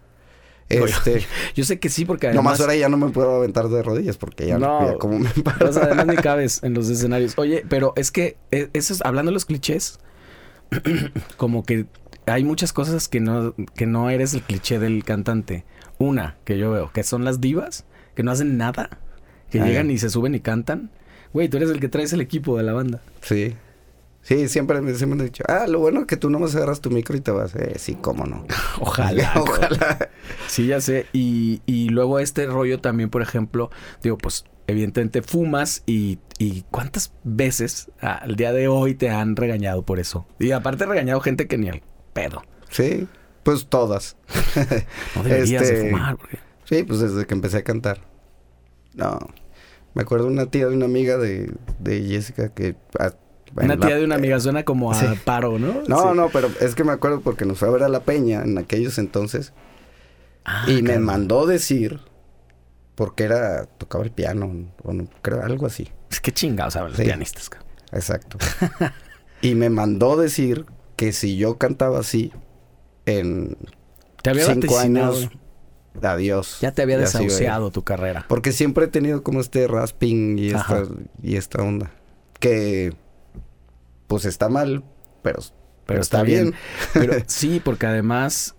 Este, 0.70 1.22
Yo 1.54 1.64
sé 1.64 1.78
que 1.78 1.88
sí, 1.90 2.04
porque 2.04 2.28
además... 2.28 2.44
nomás 2.44 2.60
ahora 2.60 2.76
ya 2.76 2.88
no 2.88 2.96
me 2.96 3.10
puedo 3.10 3.34
aventar 3.36 3.68
de 3.68 3.82
rodillas 3.82 4.16
porque 4.16 4.46
ya 4.46 4.58
No. 4.58 4.86
ya 4.92 4.98
como 4.98 5.18
me 5.18 5.28
paro. 5.30 5.68
O 5.68 5.72
sea, 5.72 5.84
además 5.84 6.06
ni 6.06 6.16
cabes 6.16 6.62
en 6.62 6.74
los 6.74 6.88
escenarios. 6.88 7.34
Oye, 7.36 7.64
pero 7.68 7.92
es 7.96 8.10
que 8.10 8.36
eh, 8.52 8.68
eso 8.72 8.92
es, 8.94 9.02
hablando 9.04 9.30
de 9.30 9.34
los 9.34 9.44
clichés, 9.44 9.98
como 11.36 11.64
que 11.64 11.86
hay 12.26 12.44
muchas 12.44 12.72
cosas 12.72 13.08
que 13.08 13.20
no, 13.20 13.54
que 13.74 13.86
no 13.86 14.10
eres 14.10 14.34
el 14.34 14.42
cliché 14.42 14.78
del 14.78 15.04
cantante. 15.04 15.64
Una 15.98 16.36
que 16.44 16.58
yo 16.58 16.70
veo, 16.70 16.90
que 16.92 17.02
son 17.02 17.24
las 17.24 17.40
divas, 17.40 17.84
que 18.14 18.22
no 18.22 18.30
hacen 18.30 18.56
nada, 18.56 18.98
que 19.50 19.60
llegan 19.60 19.90
y 19.90 19.98
se 19.98 20.10
suben 20.10 20.34
y 20.34 20.40
cantan. 20.40 20.90
Güey, 21.32 21.48
tú 21.48 21.58
eres 21.58 21.70
el 21.70 21.80
que 21.80 21.88
traes 21.88 22.12
el 22.12 22.20
equipo 22.20 22.56
de 22.56 22.62
la 22.62 22.72
banda. 22.72 23.00
Sí. 23.20 23.54
Sí, 24.22 24.48
siempre, 24.48 24.80
me- 24.82 24.94
siempre 24.94 25.16
me 25.16 25.22
han 25.22 25.28
dicho, 25.28 25.42
ah, 25.48 25.66
lo 25.66 25.78
bueno 25.80 26.00
es 26.00 26.06
que 26.06 26.16
tú 26.16 26.28
nomás 26.30 26.54
agarras 26.54 26.80
tu 26.80 26.90
micro 26.90 27.16
y 27.16 27.20
te 27.20 27.30
vas. 27.30 27.54
Eh, 27.56 27.74
sí, 27.78 27.96
cómo 28.00 28.26
no. 28.26 28.44
Ojalá. 28.80 29.32
Ojalá. 29.36 30.10
Sí, 30.46 30.66
ya 30.66 30.80
sé. 30.80 31.06
Y, 31.12 31.62
y 31.66 31.88
luego 31.88 32.18
este 32.18 32.46
rollo 32.46 32.80
también, 32.80 33.08
por 33.10 33.22
ejemplo, 33.22 33.70
digo, 34.02 34.18
pues 34.18 34.44
evidentemente 34.66 35.22
fumas 35.22 35.82
y, 35.86 36.18
y 36.38 36.62
¿cuántas 36.70 37.12
veces 37.24 37.90
al 38.00 38.36
día 38.36 38.52
de 38.52 38.68
hoy 38.68 38.94
te 38.94 39.08
han 39.10 39.34
regañado 39.36 39.82
por 39.84 39.98
eso? 39.98 40.26
Y 40.38 40.52
aparte 40.52 40.86
regañado 40.86 41.20
gente 41.20 41.48
que 41.48 41.58
ni 41.58 41.68
al 41.70 41.82
pedo. 42.12 42.42
Sí, 42.68 43.08
pues 43.42 43.66
todas. 43.68 44.16
No 45.16 45.22
deberías 45.24 45.66
de 45.66 45.74
Este, 45.74 45.90
fumar. 45.90 46.16
porque- 46.16 46.38
Sí, 46.66 46.84
pues 46.84 47.00
desde 47.00 47.26
que 47.26 47.34
empecé 47.34 47.56
a 47.58 47.64
cantar. 47.64 48.02
No. 48.94 49.18
Me 49.94 50.02
acuerdo 50.02 50.28
una 50.28 50.46
tía 50.46 50.68
de 50.68 50.76
una 50.76 50.84
amiga 50.84 51.16
de, 51.16 51.52
de 51.80 52.02
Jessica 52.02 52.50
que... 52.54 52.76
Una 53.56 53.76
la- 53.76 53.86
tía 53.86 53.96
de 53.96 54.04
una 54.04 54.14
amiga 54.16 54.38
suena 54.40 54.64
como 54.64 54.92
a 54.92 54.94
Sí. 54.94 55.06
paro, 55.24 55.58
¿no? 55.58 55.82
No, 55.88 56.10
Sí. 56.10 56.16
no, 56.16 56.28
pero 56.30 56.50
es 56.60 56.74
que 56.74 56.84
me 56.84 56.92
acuerdo 56.92 57.20
porque 57.20 57.44
nos 57.44 57.58
fue 57.58 57.68
a 57.68 57.70
ver 57.72 57.82
a 57.82 57.88
La 57.88 58.00
Peña 58.00 58.42
en 58.42 58.58
aquellos 58.58 58.98
entonces. 58.98 59.52
Ah, 60.44 60.64
y 60.68 60.82
me 60.82 60.98
mandó 60.98 61.46
decir... 61.46 62.00
Porque 62.94 63.24
era... 63.24 63.64
Tocaba 63.66 64.04
el 64.04 64.10
piano. 64.10 64.68
O 64.84 64.92
no, 64.92 65.08
creo 65.22 65.42
algo 65.42 65.66
así. 65.66 65.88
Es 66.10 66.20
que 66.20 66.32
chingados 66.32 66.74
saben 66.74 66.90
los 66.90 66.98
Sí. 66.98 67.04
pianistas. 67.04 67.48
cabrón. 67.48 67.68
Exacto. 67.92 68.38
y 69.42 69.54
me 69.54 69.70
mandó 69.70 70.16
decir 70.16 70.66
que 70.96 71.12
si 71.12 71.36
yo 71.36 71.56
cantaba 71.58 71.98
así... 72.00 72.32
En 73.06 73.56
Te 74.22 74.30
había 74.30 74.44
cinco 74.46 74.78
años... 74.78 75.28
Adiós. 76.02 76.58
Ya 76.60 76.72
te 76.72 76.82
había 76.82 77.04
se 77.06 77.18
iba 77.18 77.20
a 77.20 77.22
ir. 77.22 77.28
desahuciado 77.30 77.70
tu 77.72 77.82
carrera. 77.82 78.24
Porque 78.28 78.52
siempre 78.52 78.84
he 78.84 78.88
tenido 78.88 79.22
como 79.24 79.40
este 79.40 79.66
rasping 79.66 80.38
y 80.38 80.50
esta, 80.50 80.84
y 81.22 81.36
esta 81.36 81.62
onda. 81.62 81.90
Que 82.38 82.94
pues 84.10 84.24
está 84.24 84.48
mal, 84.48 84.82
pero, 85.22 85.38
Pero 85.86 86.00
está 86.00 86.24
bien. 86.24 86.52
Pero 86.92 87.14
sí, 87.28 87.62
porque 87.64 87.86
además 87.86 88.56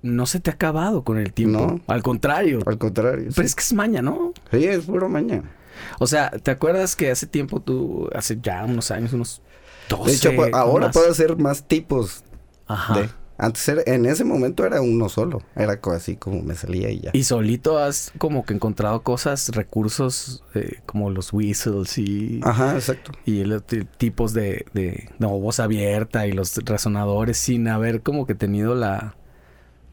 no 0.00 0.24
se 0.24 0.40
te 0.40 0.48
ha 0.48 0.54
acabado 0.54 1.04
con 1.04 1.18
el 1.18 1.34
tiempo. 1.34 1.58
No. 1.58 1.80
Al 1.92 2.02
contrario. 2.02 2.60
Al 2.64 2.78
contrario. 2.78 3.28
Pero 3.34 3.46
es 3.46 3.54
que 3.54 3.60
es 3.60 3.74
maña, 3.74 4.00
¿no? 4.00 4.32
Sí, 4.50 4.64
es 4.64 4.86
puro 4.86 5.10
mañana. 5.10 5.50
O 5.98 6.06
sea, 6.06 6.30
¿te 6.30 6.50
acuerdas 6.50 6.96
que 6.96 7.10
hace 7.10 7.26
tiempo 7.26 7.60
tú, 7.60 8.08
hace 8.14 8.38
ya 8.40 8.64
unos 8.64 8.90
años, 8.90 9.12
unos 9.12 9.42
12 9.90 10.10
De 10.10 10.16
hecho, 10.16 10.56
ahora 10.56 10.86
más? 10.86 10.96
puedo 10.96 11.10
hacer 11.10 11.36
más 11.36 11.68
tipos 11.68 12.24
Ajá. 12.66 13.00
de... 13.00 13.10
Antes 13.40 13.68
era- 13.68 13.82
en 13.86 14.04
ese 14.04 14.24
momento 14.24 14.66
era 14.66 14.80
uno 14.80 15.08
solo. 15.08 15.42
Era 15.54 15.78
así 15.94 16.16
como 16.16 16.42
me 16.42 16.54
salía 16.56 16.90
y 16.90 17.00
ya. 17.00 17.10
Y 17.12 17.22
solito 17.22 17.78
has 17.78 18.12
como 18.18 18.44
que 18.44 18.52
encontrado 18.52 19.02
cosas, 19.02 19.50
recursos 19.50 20.42
eh, 20.54 20.80
como 20.86 21.08
los 21.10 21.32
whistles 21.32 21.96
y, 21.98 22.40
Ajá, 22.42 22.74
exacto. 22.74 23.12
y 23.24 23.44
los 23.44 23.62
tipos 23.96 24.32
de, 24.34 24.66
de 24.74 25.08
no, 25.20 25.28
voz 25.38 25.60
abierta 25.60 26.26
y 26.26 26.32
los 26.32 26.56
resonadores 26.64 27.38
sin 27.38 27.68
haber 27.68 28.02
como 28.02 28.26
que 28.26 28.34
tenido 28.34 28.74
la, 28.74 29.14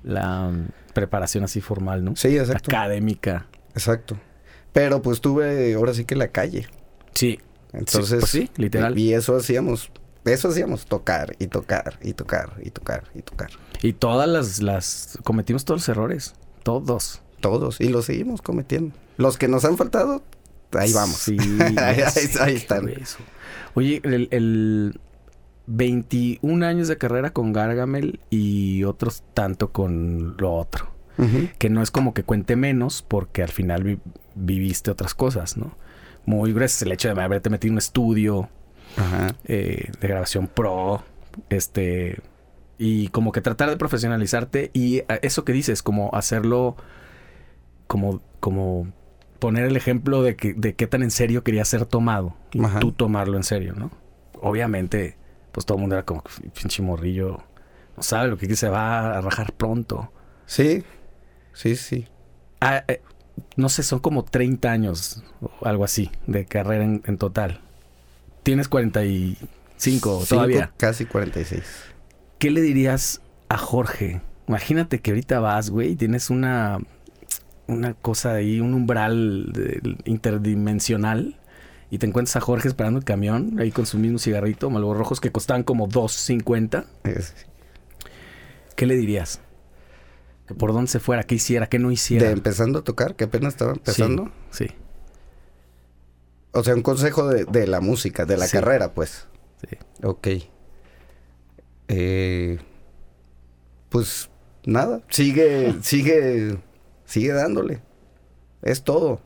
la 0.04 0.50
mm, 0.50 0.70
preparación 0.96 1.44
así 1.44 1.62
formal, 1.62 2.04
¿no? 2.04 2.16
Sí, 2.16 2.36
exacto. 2.38 2.72
Académica. 2.72 3.46
Exacto. 3.76 4.18
Pero 4.74 5.02
pues 5.04 5.22
tuve 5.22 5.76
ahora 5.76 5.94
sí 5.94 6.04
que 6.06 6.16
la 6.16 6.30
calle. 6.30 6.68
Sí. 7.14 7.40
Entonces... 7.74 8.20
pues 8.22 8.32
sí, 8.32 8.50
literal. 8.58 8.98
Y 8.98 9.14
eso 9.14 9.36
hacíamos. 9.36 9.92
Eso 10.26 10.50
hacíamos. 10.50 10.86
Tocar 10.86 11.36
y 11.40 11.48
tocar 11.48 11.98
y 12.02 12.14
tocar 12.14 12.54
y 12.64 12.72
tocar 12.72 13.04
y 13.14 13.22
tocar. 13.22 13.52
Y 13.82 13.94
todas 13.94 14.28
las, 14.28 14.62
las, 14.62 15.18
cometimos 15.24 15.66
todos 15.66 15.82
los 15.82 15.90
errores. 15.90 16.34
Todos. 16.64 17.22
Todos. 17.42 17.80
Y 17.80 17.90
los 17.90 18.06
seguimos 18.06 18.42
cometiendo. 18.42 18.96
Los 19.18 19.38
que 19.38 19.48
nos 19.48 19.64
han 19.66 19.78
faltado, 19.78 20.24
ahí 20.74 20.92
vamos. 20.94 21.16
Sí, 21.18 21.38
ahí, 21.78 22.56
están. 22.56 22.86
grueso. 22.86 23.18
Oye, 23.76 24.02
el, 24.04 24.28
el 24.32 25.00
21 25.68 26.66
años 26.66 26.88
de 26.88 26.98
carrera 26.98 27.32
con 27.32 27.54
Gargamel 27.54 28.20
y 28.30 28.84
otros 28.84 29.24
tanto 29.34 29.72
con 29.72 30.36
lo 30.38 30.54
otro. 30.54 30.90
Ujú. 31.18 31.50
Que 31.58 31.70
no 31.70 31.82
es 31.82 31.92
como 31.92 32.14
que 32.14 32.24
cuente 32.24 32.56
menos 32.56 33.02
porque 33.08 33.42
al 33.42 33.50
final 33.52 33.84
vi- 33.84 34.00
viviste 34.36 34.92
otras 34.92 35.14
cosas, 35.16 35.56
¿no? 35.58 35.78
Muy 36.26 36.52
gracias 36.54 36.82
el 36.82 36.92
hecho 36.92 37.14
de 37.14 37.22
haberte 37.22 37.50
metido 37.50 37.70
en 37.70 37.76
un 37.76 37.78
estudio 37.80 38.50
Ajá. 38.98 39.36
eh, 39.46 39.92
de 40.00 40.08
grabación 40.08 40.48
pro, 40.48 41.04
este, 41.50 42.20
y 42.78 43.08
como 43.10 43.32
que 43.32 43.42
tratar 43.42 43.70
de 43.70 43.78
profesionalizarte 43.78 44.72
y 44.74 45.00
a- 45.08 45.16
eso 45.22 45.44
que 45.46 45.54
dices, 45.54 45.82
como 45.84 46.10
hacerlo, 46.14 46.76
como, 47.88 48.22
como 48.40 48.88
poner 49.40 49.66
el 49.66 49.76
ejemplo 49.78 50.22
de 50.24 50.36
que 50.36 50.54
de 50.54 50.76
qué 50.76 50.88
tan 50.88 51.04
en 51.04 51.12
serio 51.12 51.44
quería 51.44 51.66
ser 51.66 51.86
tomado 51.86 52.36
y 52.52 52.64
Ajá. 52.64 52.80
tú 52.80 52.92
tomarlo 52.92 53.38
en 53.38 53.44
serio, 53.44 53.74
¿no? 53.76 53.92
Obviamente, 54.42 55.18
pues 55.52 55.66
todo 55.66 55.78
el 55.78 55.82
mundo 55.82 55.96
era 55.96 56.06
como 56.06 56.24
pinche 56.60 56.82
morrillo, 56.82 57.44
no 57.96 58.04
sabe 58.04 58.28
lo 58.30 58.38
que 58.38 58.54
se 58.56 58.70
va 58.70 59.18
a 59.18 59.22
rajar 59.22 59.54
pronto. 59.54 60.12
Sí. 60.46 60.84
Sí, 61.54 61.76
sí. 61.76 62.08
Ah, 62.60 62.84
eh, 62.88 63.02
no 63.56 63.70
sé, 63.70 63.84
son 63.84 64.00
como 64.00 64.24
30 64.26 64.72
años 64.72 65.24
o 65.42 65.50
algo 65.66 65.84
así 65.86 66.12
de 66.28 66.46
carrera 66.46 66.84
en, 66.84 67.02
en 67.06 67.18
total. 67.18 67.62
Tienes 68.46 68.68
45 68.70 69.48
Cinco, 69.78 70.24
todavía. 70.30 70.72
Casi 70.78 71.06
46. 71.06 71.62
¿Qué 72.40 72.52
le 72.52 72.62
dirías 72.62 73.22
a 73.50 73.58
Jorge? 73.58 74.22
Imagínate 74.48 75.00
que 75.00 75.12
ahorita 75.12 75.40
vas, 75.40 75.70
güey, 75.72 75.92
y 75.92 75.96
tienes 75.96 76.30
una, 76.30 76.78
una 77.68 77.94
cosa 77.96 78.34
ahí, 78.36 78.60
un 78.62 78.74
umbral 78.74 79.52
de- 79.52 79.98
interdimensional 80.06 81.40
y 81.90 81.98
te 81.98 82.06
encuentras 82.06 82.36
a 82.36 82.42
Jorge 82.42 82.68
esperando 82.68 83.00
el 83.00 83.04
camión 83.06 83.60
ahí 83.60 83.72
con 83.72 83.86
su 83.86 83.98
mismo 83.98 84.20
cigarrito, 84.20 84.70
Malboro 84.70 85.00
Rojos, 85.00 85.20
que 85.20 85.32
costaban 85.32 85.64
como 85.64 85.88
2.50. 85.90 86.86
Es- 87.04 87.34
¿Qué 88.76 88.86
le 88.86 88.96
dirías? 88.96 89.42
Que 90.48 90.54
por 90.54 90.72
dónde 90.74 90.92
se 90.92 91.00
fuera, 91.00 91.24
qué 91.24 91.36
hiciera, 91.36 91.68
qué 91.68 91.80
no 91.80 91.92
hiciera. 91.92 92.28
De 92.28 92.32
empezando 92.32 92.80
a 92.80 92.84
tocar, 92.84 93.16
que 93.16 93.24
apenas 93.24 93.54
estaba 93.56 93.74
empezando. 93.74 94.32
Sí, 94.52 94.68
O 96.56 96.64
sea, 96.64 96.74
un 96.74 96.82
consejo 96.82 97.28
de, 97.28 97.46
de 97.46 97.68
la 97.68 97.82
música, 97.82 98.26
de 98.26 98.38
la 98.38 98.48
Sí. 98.48 98.54
carrera, 98.54 98.94
pues. 98.94 99.28
sí. 99.70 99.78
Ok. 100.04 100.28
Eh, 101.88 102.58
pues 103.90 104.30
nada, 104.66 105.02
sigue, 105.10 105.76
sigue, 105.82 106.58
sigue 107.06 107.32
dándole. 107.34 107.82
Es 108.62 108.84
todo. 108.84 109.20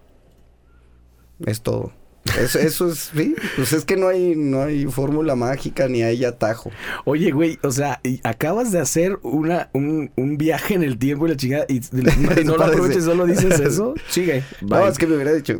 Es 1.45 1.61
todo. 1.61 1.93
Eso, 2.37 2.59
eso 2.59 2.91
es, 2.91 3.11
sí, 3.15 3.33
pues 3.55 3.73
es 3.73 3.85
que 3.85 3.95
no 3.95 4.07
hay, 4.09 4.35
no 4.35 4.61
hay 4.61 4.85
fórmula 4.85 5.35
mágica 5.35 5.87
ni 5.87 6.03
hay 6.03 6.25
atajo. 6.25 6.69
Oye, 7.05 7.31
güey, 7.31 7.57
o 7.63 7.71
sea, 7.71 8.01
y 8.03 8.19
acabas 8.23 8.71
de 8.71 8.79
hacer 8.79 9.17
una, 9.23 9.69
un, 9.73 10.11
un 10.15 10.37
viaje 10.37 10.75
en 10.75 10.83
el 10.83 10.99
tiempo 10.99 11.25
y 11.25 11.29
la 11.31 11.37
chingada 11.37 11.65
y, 11.69 11.77
y 11.77 11.81
no 12.45 12.57
lo 12.57 12.65
aproveches, 12.65 13.05
solo 13.05 13.25
dices 13.25 13.59
eso. 13.59 13.95
Sigue. 14.09 14.43
No, 14.61 14.85
es 14.87 14.97
que 14.97 15.07
me 15.07 15.15
hubiera 15.15 15.33
dicho 15.33 15.59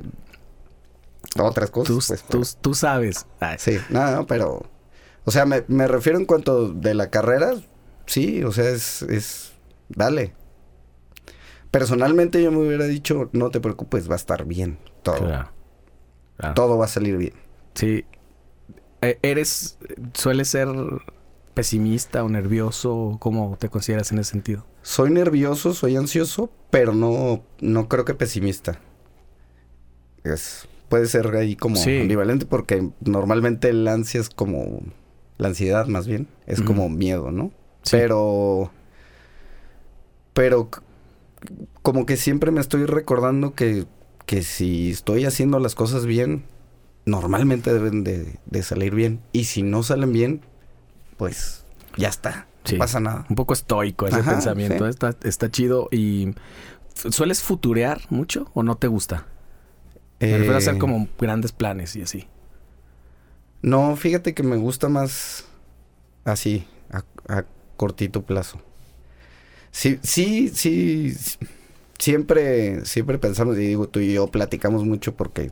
otras 1.38 1.70
cosas. 1.70 2.24
Tú, 2.28 2.38
pues, 2.38 2.58
tú, 2.60 2.74
sabes. 2.74 3.26
Ay, 3.40 3.58
Sí, 3.60 3.78
no, 3.90 4.12
no, 4.12 4.26
pero. 4.26 4.64
O 5.26 5.32
sea, 5.32 5.46
me, 5.46 5.64
me 5.68 5.88
refiero 5.88 6.18
en 6.18 6.26
cuanto 6.26 6.70
de 6.70 6.94
la 6.94 7.10
carrera, 7.10 7.54
sí, 8.06 8.44
o 8.44 8.52
sea, 8.52 8.70
es, 8.70 9.04
es. 9.04 9.54
Dale. 9.90 10.34
Personalmente 11.72 12.42
yo 12.42 12.52
me 12.52 12.60
hubiera 12.60 12.86
dicho, 12.86 13.30
no 13.32 13.52
te 13.52 13.60
preocupes, 13.60 14.10
va 14.10 14.14
a 14.14 14.18
estar 14.18 14.46
bien. 14.46 14.80
Todo. 15.04 15.18
Claro. 15.18 15.52
Claro. 16.38 16.54
Todo 16.56 16.78
va 16.78 16.86
a 16.86 16.88
salir 16.88 17.18
bien. 17.18 17.34
Sí. 17.76 18.06
Eh, 19.02 19.20
¿Eres, 19.22 19.78
suele 20.14 20.46
ser 20.46 20.70
pesimista 21.54 22.24
o 22.24 22.30
nervioso? 22.30 23.18
¿Cómo 23.20 23.58
te 23.60 23.70
consideras 23.70 24.12
en 24.12 24.20
ese 24.20 24.32
sentido? 24.32 24.66
Soy 24.82 25.12
nervioso, 25.12 25.74
soy 25.74 25.96
ansioso, 25.96 26.50
pero 26.70 26.94
no, 26.94 27.44
no 27.60 27.88
creo 27.88 28.06
que 28.06 28.14
pesimista. 28.14 28.80
Es, 30.24 30.68
puede 30.90 31.06
ser 31.08 31.28
ahí 31.36 31.56
como 31.56 31.76
Sí. 31.78 32.02
ambivalente 32.02 32.46
porque 32.46 32.90
normalmente 33.02 33.70
el 33.70 33.88
ansia 33.88 34.20
es 34.20 34.30
como, 34.30 34.82
la 35.38 35.48
ansiedad 35.50 35.88
más 35.88 36.08
bien, 36.08 36.28
es 36.48 36.62
como 36.62 36.90
miedo, 36.90 37.32
¿no? 37.32 37.52
Sí. 37.84 37.92
Pero, 37.98 38.72
pero 40.34 40.70
como 41.82 42.06
que 42.06 42.18
siempre 42.18 42.52
me 42.52 42.62
estoy 42.62 42.86
recordando 42.86 43.54
que, 43.54 43.86
que 44.26 44.44
si 44.44 44.92
estoy 44.92 45.26
haciendo 45.26 45.60
las 45.60 45.76
cosas 45.76 46.06
bien, 46.06 46.44
normalmente 47.06 47.74
deben 47.74 48.04
de, 48.04 48.38
de 48.46 48.64
salir 48.64 48.94
bien. 48.94 49.22
Y 49.32 49.46
si 49.46 49.64
no 49.64 49.84
salen 49.84 50.12
bien, 50.12 50.42
pues 51.18 51.66
ya 51.98 52.10
está, 52.10 52.48
Sí. 52.66 52.76
no 52.76 52.80
pasa 52.80 53.00
nada. 53.00 53.26
Un 53.30 53.36
poco 53.36 53.54
estoico 53.54 54.06
ese 54.08 54.18
Ajá, 54.20 54.32
pensamiento. 54.32 54.84
sí. 54.86 54.90
Está, 54.90 55.16
está 55.24 55.50
chido. 55.50 55.88
¿Y 55.92 56.36
sueles 56.94 57.42
futurear 57.42 58.02
mucho 58.10 58.52
o 58.54 58.64
no 58.64 58.76
te 58.76 58.88
gusta? 58.88 59.26
Me 60.20 60.32
refiero 60.34 60.56
a 60.56 60.58
hacer 60.58 60.76
Eh, 60.76 60.80
como 60.80 61.08
grandes 61.20 61.52
planes 61.52 61.96
y 61.96 62.02
así. 62.02 62.28
No, 63.62 63.96
fíjate 63.96 64.34
que 64.34 64.44
me 64.44 64.58
gusta 64.58 64.90
más 64.90 65.46
así, 66.24 66.66
a, 66.92 67.04
a 67.34 67.46
cortito 67.78 68.22
plazo. 68.24 68.62
Sí, 69.72 70.00
sí, 70.02 70.50
sí, 70.50 71.14
siempre, 71.98 72.86
siempre 72.86 73.18
pensamos, 73.20 73.58
y 73.58 73.62
digo, 73.62 73.88
tú 73.88 74.00
y 74.00 74.14
yo 74.14 74.28
platicamos 74.28 74.84
mucho 74.86 75.16
porque 75.16 75.52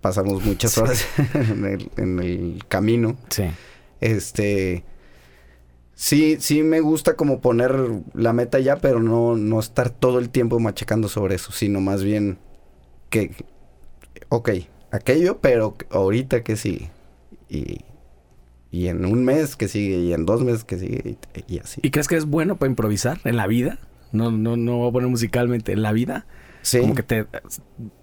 pasamos 0.00 0.44
muchas 0.44 0.72
Sí. 0.72 0.80
horas 0.80 1.06
en 1.34 1.64
el, 1.64 1.90
en 1.96 2.18
el 2.20 2.64
camino. 2.68 3.16
Sí. 3.30 3.44
Este, 4.00 4.84
sí, 5.94 6.36
sí 6.40 6.62
me 6.62 6.80
gusta 6.80 7.16
como 7.16 7.40
poner 7.40 7.74
la 8.14 8.32
meta 8.32 8.58
ya, 8.60 8.76
pero 8.76 9.00
no, 9.00 9.36
no 9.36 9.60
estar 9.60 9.90
todo 9.90 10.18
el 10.18 10.30
tiempo 10.30 10.58
machacando 10.60 11.08
sobre 11.08 11.34
eso, 11.36 11.52
sino 11.52 11.80
más 11.80 12.02
bien 12.04 12.38
que, 13.10 13.32
ok, 14.28 14.50
aquello, 14.90 15.38
pero 15.40 15.76
ahorita 15.90 16.42
que 16.42 16.56
sigue. 16.56 16.90
Y, 17.48 17.80
y 18.70 18.88
en 18.88 19.04
un 19.04 19.24
mes 19.24 19.56
que 19.56 19.68
sigue, 19.68 19.98
y 19.98 20.12
en 20.12 20.26
dos 20.26 20.42
meses 20.42 20.64
que 20.64 20.78
sigue, 20.78 21.16
y, 21.46 21.54
y 21.54 21.58
así. 21.58 21.80
¿Y 21.82 21.90
crees 21.90 22.08
que 22.08 22.16
es 22.16 22.26
bueno 22.26 22.56
para 22.56 22.70
improvisar 22.70 23.20
en 23.24 23.36
la 23.36 23.46
vida? 23.46 23.78
No, 24.12 24.30
no, 24.30 24.56
no 24.56 24.78
voy 24.78 24.88
a 24.88 24.92
poner 24.92 25.08
musicalmente. 25.10 25.72
En 25.72 25.82
la 25.82 25.92
vida, 25.92 26.26
Sí, 26.62 26.80
como 26.80 26.94
que 26.94 27.02
te, 27.02 27.26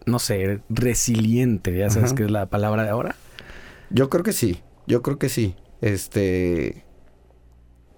no 0.06 0.20
sé, 0.20 0.62
resiliente, 0.70 1.76
ya 1.76 1.90
sabes 1.90 2.12
Ajá. 2.12 2.16
que 2.16 2.24
es 2.26 2.32
la 2.32 2.46
palabra 2.50 2.84
de 2.84 2.90
ahora. 2.90 3.16
yo 3.90 4.10
creo 4.10 4.24
que 4.24 4.34
sí, 4.34 4.62
yo 4.88 5.02
creo 5.02 5.18
que 5.18 5.30
sí. 5.30 5.56
Este, 5.82 6.86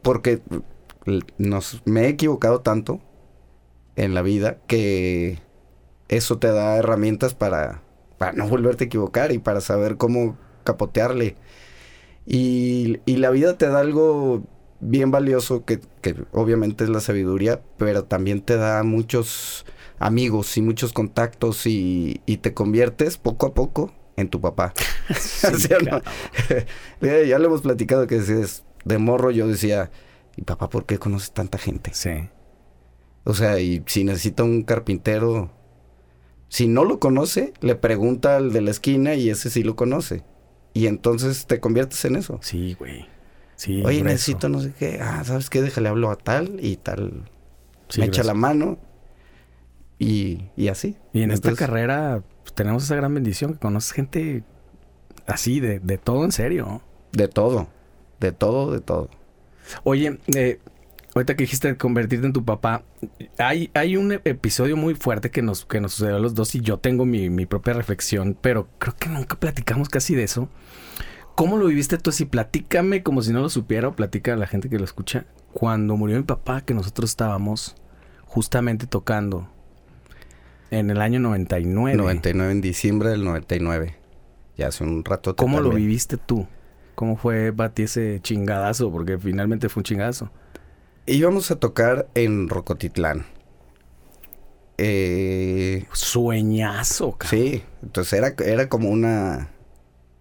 porque 0.02 0.42
nos, 1.38 1.82
me 1.86 2.06
he 2.06 2.08
equivocado 2.10 2.62
tanto 2.62 3.02
en 3.96 4.14
la 4.14 4.22
vida 4.22 4.58
que 4.68 5.40
eso 6.08 6.40
te 6.40 6.48
da 6.48 6.78
herramientas 6.78 7.36
para, 7.36 7.83
para 8.24 8.32
no 8.32 8.48
volverte 8.48 8.86
a 8.86 8.88
equivocar 8.88 9.34
y 9.34 9.40
para 9.40 9.60
saber 9.60 9.98
cómo 9.98 10.38
capotearle. 10.64 11.36
Y, 12.26 13.02
y 13.06 13.18
la 13.18 13.32
vida 13.32 13.58
te 13.58 13.68
da 13.68 13.82
algo 13.82 14.44
bien 14.80 15.12
valioso 15.12 15.66
que, 15.66 15.82
que 16.02 16.16
obviamente 16.32 16.86
es 16.86 16.90
la 16.90 17.02
sabiduría, 17.02 17.62
pero 17.78 18.06
también 18.06 18.40
te 18.40 18.56
da 18.56 18.82
muchos 18.84 19.66
amigos 20.00 20.56
y 20.56 20.62
muchos 20.62 20.94
contactos 20.94 21.68
y, 21.68 22.22
y 22.26 22.38
te 22.38 22.54
conviertes 22.54 23.18
poco 23.18 23.48
a 23.48 23.54
poco 23.54 23.94
en 24.16 24.30
tu 24.30 24.40
papá. 24.40 24.74
¿Sí 25.18 25.74
o 25.74 25.80
no? 25.82 26.02
ya, 27.02 27.24
ya 27.28 27.40
lo 27.40 27.48
hemos 27.48 27.62
platicado 27.62 28.08
que 28.08 28.20
decías, 28.20 28.64
de 28.86 29.00
morro 29.00 29.32
yo 29.32 29.50
decía, 29.50 29.92
¿y 30.38 30.44
papá 30.44 30.70
por 30.70 30.86
qué 30.86 30.98
conoces 30.98 31.34
tanta 31.34 31.58
gente? 31.58 31.92
Sí. 31.94 32.30
O 33.26 33.34
sea, 33.34 33.60
y 33.60 33.84
si 33.86 34.06
necesita 34.06 34.46
un 34.46 34.64
carpintero, 34.64 35.52
si 36.54 36.68
no 36.68 36.86
lo 36.86 37.00
conoce, 37.00 37.52
le 37.62 37.74
pregunta 37.74 38.36
al 38.36 38.54
de 38.54 38.62
la 38.62 38.70
esquina 38.70 39.16
y 39.16 39.32
ese 39.32 39.50
sí 39.50 39.64
lo 39.64 39.76
conoce. 39.76 40.24
Y 40.74 40.86
entonces 40.86 41.48
te 41.48 41.60
conviertes 41.60 42.06
en 42.06 42.16
eso. 42.16 42.38
Sí, 42.44 42.76
güey. 42.78 43.08
Sí, 43.56 43.78
Oye, 43.84 44.02
grueso. 44.02 44.04
necesito 44.04 44.50
no 44.50 44.60
sé 44.60 44.72
qué. 44.78 45.00
Ah, 45.02 45.24
¿sabes 45.24 45.50
qué? 45.50 45.64
Déjale 45.64 45.90
hablo 45.90 46.12
a 46.12 46.16
tal 46.16 46.60
y 46.64 46.76
tal. 46.76 47.24
Sí, 47.90 48.02
me 48.02 48.06
echa 48.06 48.22
la 48.24 48.36
mano. 48.36 48.78
Y, 49.98 50.52
y 50.56 50.68
así. 50.68 50.96
Y 51.12 51.24
en 51.24 51.32
esta 51.32 51.56
carrera 51.56 52.22
pues, 52.44 52.54
tenemos 52.54 52.84
esa 52.84 52.98
gran 52.98 53.16
bendición 53.16 53.54
que 53.54 53.60
conoces 53.60 53.92
gente 53.92 54.44
así, 55.26 55.60
de, 55.60 55.80
de 55.80 55.98
todo 55.98 56.24
en 56.24 56.32
serio. 56.32 56.84
De 57.14 57.30
todo. 57.30 57.68
De 58.20 58.32
todo, 58.32 58.72
de 58.72 58.80
todo. 58.80 59.10
Oye, 59.84 60.20
eh, 60.36 60.60
ahorita 61.16 61.36
que 61.36 61.44
dijiste 61.44 61.78
convertirte 61.78 62.26
en 62.26 62.34
tu 62.34 62.44
papá, 62.44 62.84
hay, 63.38 63.70
hay 63.74 63.98
un 63.98 64.12
episodio 64.12 64.78
muy 64.78 64.96
fuerte 64.96 65.32
que 65.32 65.42
nos, 65.42 65.66
que 65.66 65.80
nos 65.80 65.94
sucedió 65.94 66.18
a 66.18 66.20
los 66.20 66.34
dos 66.34 66.56
y 66.56 66.62
yo 66.62 66.78
tengo 66.78 67.06
mi, 67.06 67.30
mi 67.30 67.46
propia 67.46 67.74
reflexión, 67.74 68.38
pero 68.40 68.68
creo 68.80 68.96
que 68.96 69.10
nunca 69.10 69.40
platicamos 69.40 69.90
casi 69.90 70.16
de 70.16 70.24
eso. 70.24 70.50
¿Cómo 71.36 71.58
lo 71.58 71.68
viviste 71.68 71.98
tú 71.98 72.12
así? 72.12 72.26
Platícame 72.26 73.02
como 73.02 73.22
si 73.22 73.34
no 73.34 73.42
lo 73.42 73.50
supiera 73.50 73.88
o 73.88 73.96
platica 73.96 74.34
a 74.34 74.38
la 74.38 74.48
gente 74.48 74.70
que 74.70 74.78
lo 74.78 74.86
escucha. 74.86 75.26
Cuando 75.52 75.98
murió 75.98 76.18
mi 76.18 76.24
papá, 76.24 76.62
que 76.62 76.74
nosotros 76.74 77.10
estábamos 77.10 77.76
justamente 78.26 78.86
tocando 78.86 79.48
en 80.70 80.90
el 80.90 81.02
año 81.02 81.20
99. 81.20 81.98
99 81.98 82.52
en 82.52 82.62
diciembre 82.62 83.10
del 83.10 83.24
99. 83.24 83.96
Ya 84.58 84.68
hace 84.68 84.84
un 84.84 85.04
rato. 85.04 85.36
¿Cómo 85.36 85.60
lo 85.60 85.72
viviste 85.72 86.18
tú? 86.18 86.48
¿Cómo 86.96 87.18
fue 87.18 87.52
para 87.52 87.74
ti 87.74 87.84
ese 87.84 88.20
chingadazo? 88.22 88.92
Porque 88.92 89.18
finalmente 89.18 89.70
fue 89.70 89.82
un 89.82 89.86
chingadazo. 89.86 90.32
Íbamos 91.06 91.52
a 91.52 91.58
tocar 91.58 92.08
en 92.16 92.48
Rocotitlán. 92.50 93.26
Eh, 94.78 95.86
Sueñazo, 95.94 97.12
cabrón. 97.18 97.40
sí, 97.40 97.64
entonces 97.84 98.14
era, 98.14 98.34
era 98.44 98.70
como 98.70 98.90
una 98.90 99.50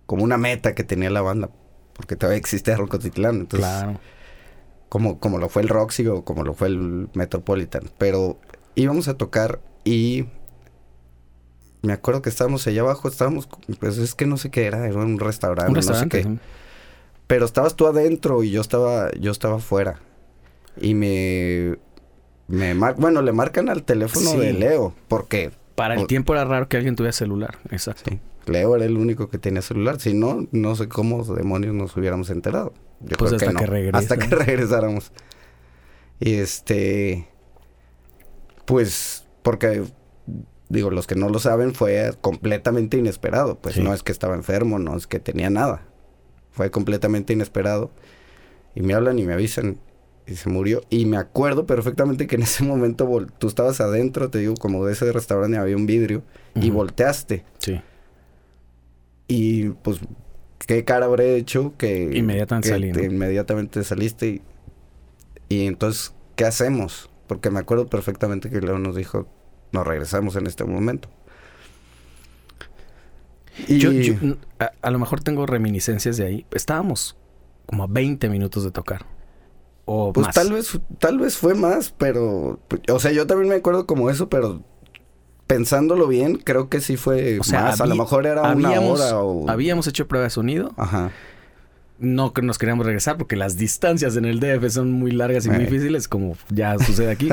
como 0.07 0.25
una 0.25 0.37
meta 0.37 0.75
que 0.75 0.85
tenía 0.85 1.09
la 1.09 1.23
banda, 1.23 1.49
porque 1.95 2.17
todavía 2.17 2.39
existía 2.39 2.77
Rocotitlán, 2.77 3.37
entonces 3.41 3.67
Claro. 3.67 3.99
como, 4.91 5.19
como 5.21 5.39
lo 5.39 5.49
fue 5.49 5.63
el 5.63 5.69
Roxy 5.71 6.07
o 6.07 6.23
como 6.25 6.45
lo 6.45 6.53
fue 6.53 6.69
el 6.69 7.09
Metropolitan, 7.15 7.85
pero 7.97 8.39
íbamos 8.75 9.09
a 9.09 9.15
tocar 9.15 9.61
y 9.85 10.27
me 11.81 11.95
acuerdo 11.95 12.21
que 12.21 12.29
estábamos 12.29 12.67
allá 12.67 12.83
abajo, 12.83 13.09
estábamos, 13.09 13.49
pues 13.81 13.97
es 13.97 14.15
que 14.15 14.27
no 14.27 14.37
sé 14.37 14.51
qué 14.51 14.67
era, 14.67 14.87
era 14.87 14.97
un 14.99 15.19
restaurante, 15.19 15.71
Un 15.71 15.77
no 15.77 15.83
sé 15.83 15.89
restaurante. 15.93 16.23
qué. 16.25 16.39
Pero 17.27 17.47
estabas 17.47 17.75
tú 17.75 17.87
adentro 17.87 18.43
y 18.43 18.51
yo 18.51 18.61
estaba, 18.61 19.11
yo 19.13 19.31
estaba 19.33 19.57
afuera. 19.57 19.99
Y 20.81 20.95
me, 20.95 21.77
me 22.49 22.75
mar- 22.75 22.97
bueno, 22.99 23.23
le 23.23 23.33
marcan 23.33 23.69
al 23.69 23.85
teléfono 23.85 24.31
Sí. 24.31 24.37
de 24.39 24.53
Leo, 24.53 24.95
porque 25.09 25.51
Para 25.75 25.95
el 25.95 26.01
O- 26.01 26.07
tiempo 26.07 26.35
era 26.35 26.45
raro 26.45 26.69
que 26.69 26.77
alguien 26.77 26.97
tuviera 26.97 27.13
celular. 27.13 27.59
Exacto. 27.71 28.11
sí, 28.11 28.21
Leo 28.47 28.77
era 28.77 28.85
el 28.85 28.97
único 28.97 29.29
que 29.31 29.39
tenía 29.39 29.63
celular. 29.63 30.01
Si 30.01 30.13
no, 30.15 30.47
no 30.53 30.75
sé 30.77 30.89
cómo 30.89 31.25
demonios 31.25 31.75
nos 31.75 31.97
hubiéramos 31.97 32.29
enterado. 32.31 32.75
Yo 33.01 33.17
Pues 33.17 33.31
creo 33.33 33.37
hasta 33.39 33.53
no. 33.53 33.59
que 33.61 33.67
regresa. 33.67 33.99
Hasta 33.99 34.17
que 34.17 34.27
regresáramos. 34.37 35.13
Y 36.21 36.35
este, 36.35 37.27
pues, 38.65 39.27
porque 39.43 39.83
digo, 40.69 40.91
los 40.91 41.07
que 41.07 41.15
no 41.15 41.29
lo 41.29 41.39
saben 41.39 41.75
fue 41.75 42.13
completamente 42.21 42.97
inesperado. 42.97 43.59
Pues 43.59 43.75
Sí. 43.77 43.83
no 43.83 43.93
es 43.93 44.03
que 44.03 44.13
estaba 44.13 44.35
enfermo, 44.35 44.79
no 44.79 44.97
es 44.97 45.07
que 45.07 45.21
tenía 45.21 45.51
nada. 45.51 45.87
Fue 46.51 46.71
completamente 46.71 47.33
inesperado. 47.33 47.91
Y 48.75 48.83
me 48.83 48.95
hablan 48.95 49.19
y 49.19 49.25
me 49.25 49.33
avisan 49.35 49.79
y 50.27 50.35
se 50.37 50.49
murió. 50.49 50.83
Y 50.91 51.07
me 51.07 51.17
acuerdo 51.17 51.67
perfectamente 51.67 52.27
que 52.27 52.37
en 52.37 52.43
ese 52.43 52.65
momento 52.65 53.09
vol- 53.09 53.31
tú 53.39 53.49
estabas 53.49 53.81
adentro, 53.81 54.31
te 54.31 54.39
digo, 54.39 54.55
como 54.55 54.85
de 54.87 54.93
ese 54.93 55.11
restaurante 55.13 55.59
había 55.59 55.77
un 55.77 55.87
vidrio 55.87 56.23
y 56.55 56.71
volteaste. 56.71 57.45
Sí. 57.59 57.81
Y 59.29 59.71
pues, 59.71 60.01
¿qué 60.67 60.85
cara 60.85 61.07
habré 61.07 61.37
hecho 61.37 61.75
que... 61.79 62.11
Inmediatamente 62.15 62.69
que 62.69 62.75
salí, 62.75 62.89
¿no? 62.93 62.99
te- 62.99 63.07
inmediatamente 63.07 63.85
saliste 63.85 64.27
y, 64.29 64.43
y 65.49 65.67
entonces, 65.67 66.15
¿qué 66.37 66.45
hacemos? 66.45 67.09
Porque 67.27 67.51
me 67.51 67.61
acuerdo 67.61 67.87
perfectamente 67.87 68.51
que 68.51 68.61
Leo 68.61 68.79
nos 68.79 68.95
dijo, 68.97 69.27
nos 69.73 69.87
regresamos 69.87 70.37
en 70.37 70.47
este 70.47 70.65
momento. 70.65 71.09
Y 73.69 73.79
Yo, 73.79 73.93
yo, 73.93 74.15
n- 74.15 74.37
a, 74.59 74.73
a 74.83 74.91
lo 74.91 74.99
mejor 74.99 75.21
tengo 75.23 75.47
reminiscencias 75.47 76.17
de 76.17 76.25
ahí. 76.27 76.47
Estábamos 76.53 77.17
como 77.67 77.85
a 77.85 77.87
20 77.87 78.29
minutos 78.29 78.65
de 78.65 78.71
tocar. 78.71 79.07
O 79.85 80.13
pues 80.13 80.27
más. 80.29 80.35
tal 80.35 80.53
vez, 80.53 80.79
tal 80.99 81.19
vez 81.19 81.37
fue 81.37 81.55
más, 81.55 81.93
pero, 81.99 82.61
o 82.89 82.99
sea, 83.01 83.11
yo 83.13 83.27
también 83.27 83.49
me 83.49 83.57
acuerdo 83.57 83.87
como 83.87 84.11
eso, 84.11 84.29
pero 84.29 84.63
pensándolo 85.47 86.07
bien, 86.07 86.37
creo 86.37 86.69
que 86.69 86.81
sí 86.81 86.97
fue 86.97 87.39
O 87.41 87.45
sea, 87.45 87.63
más. 87.63 87.81
a 87.81 87.87
lo 87.87 87.95
mejor 87.97 88.27
era 88.27 88.43
una 88.55 88.69
habíamos, 88.69 89.01
hora 89.01 89.19
o... 89.19 89.51
habíamos 89.51 89.87
hecho 89.87 90.07
prueba 90.09 90.25
de 90.25 90.31
sonido. 90.31 90.73
Ajá. 90.77 91.11
No 91.99 92.33
nos 92.43 92.59
queríamos 92.59 92.87
regresar 92.87 93.17
porque 93.17 93.37
las 93.37 93.57
distancias 93.57 94.17
en 94.17 94.25
el 94.25 94.41
DF 94.41 94.69
son 94.73 94.91
muy 94.93 95.11
largas 95.13 95.47
y 95.47 95.51
muy 95.51 95.59
Eh. 95.59 95.67
difíciles, 95.67 96.09
como 96.09 96.37
ya 96.49 96.79
sucede 96.85 97.11
aquí. 97.11 97.29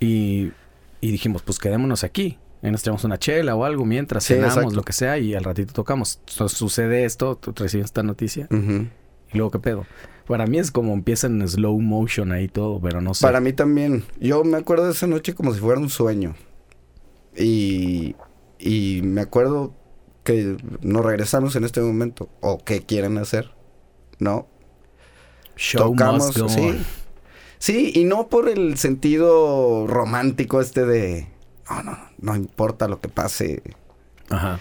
y, 0.00 0.52
y 1.00 1.10
dijimos, 1.12 1.42
pues 1.42 1.58
quedémonos 1.58 2.04
aquí. 2.04 2.38
Y 2.62 2.70
nos 2.72 2.80
echamos 2.82 3.04
una 3.04 3.18
chela 3.18 3.54
o 3.54 3.64
algo 3.64 3.84
mientras 3.84 4.24
Sí, 4.24 4.34
cenamos, 4.34 4.56
exacto. 4.56 4.74
lo 4.76 4.82
que 4.82 4.92
sea, 4.92 5.16
y 5.18 5.34
al 5.34 5.44
ratito 5.44 5.72
tocamos. 5.72 6.20
Sucede 6.26 7.04
esto, 7.04 7.38
recibes 7.54 7.86
esta 7.86 8.02
noticia, 8.02 8.48
y 8.50 9.36
luego 9.36 9.52
qué 9.52 9.58
pedo. 9.60 9.86
Para 10.28 10.46
mí 10.46 10.58
es 10.58 10.70
como 10.70 10.92
empieza 10.92 11.26
en 11.26 11.46
slow 11.48 11.80
motion 11.80 12.32
ahí 12.32 12.48
todo, 12.48 12.80
pero 12.80 13.00
no 13.00 13.14
sé. 13.14 13.26
Para 13.26 13.40
mí 13.40 13.54
también. 13.54 14.04
Yo 14.20 14.44
me 14.44 14.58
acuerdo 14.58 14.84
de 14.84 14.92
esa 14.92 15.06
noche 15.06 15.34
como 15.34 15.54
si 15.54 15.60
fuera 15.60 15.80
un 15.80 15.88
sueño. 15.88 16.34
Y, 17.34 18.14
y 18.58 19.00
me 19.02 19.22
acuerdo 19.22 19.72
que 20.24 20.58
nos 20.82 21.02
regresamos 21.04 21.56
en 21.56 21.64
este 21.64 21.80
momento. 21.80 22.28
¿O 22.40 22.58
qué 22.58 22.82
quieren 22.82 23.16
hacer? 23.16 23.52
¿No? 24.18 24.46
Show 25.56 25.92
Tocamos, 25.92 26.26
must 26.26 26.38
go 26.38 26.48
sí. 26.50 26.60
on. 26.60 26.84
Sí, 27.58 27.92
y 27.94 28.04
no 28.04 28.28
por 28.28 28.50
el 28.50 28.76
sentido 28.76 29.86
romántico 29.86 30.60
este 30.60 30.84
de... 30.84 31.28
No, 31.70 31.82
no, 31.82 31.98
no 32.18 32.36
importa 32.36 32.86
lo 32.86 33.00
que 33.00 33.08
pase. 33.08 33.62
Ajá. 34.28 34.60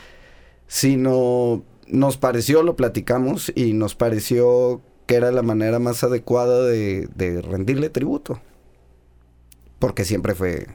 Sino 0.67 1.63
nos 1.87 2.17
pareció, 2.17 2.63
lo 2.63 2.75
platicamos, 2.75 3.51
y 3.53 3.73
nos 3.73 3.95
pareció 3.95 4.81
que 5.07 5.15
era 5.15 5.31
la 5.31 5.41
manera 5.41 5.79
más 5.79 6.03
adecuada 6.03 6.63
de, 6.65 7.09
de 7.15 7.41
rendirle 7.41 7.89
tributo. 7.89 8.39
Porque 9.79 10.05
siempre 10.05 10.35
fue, 10.35 10.67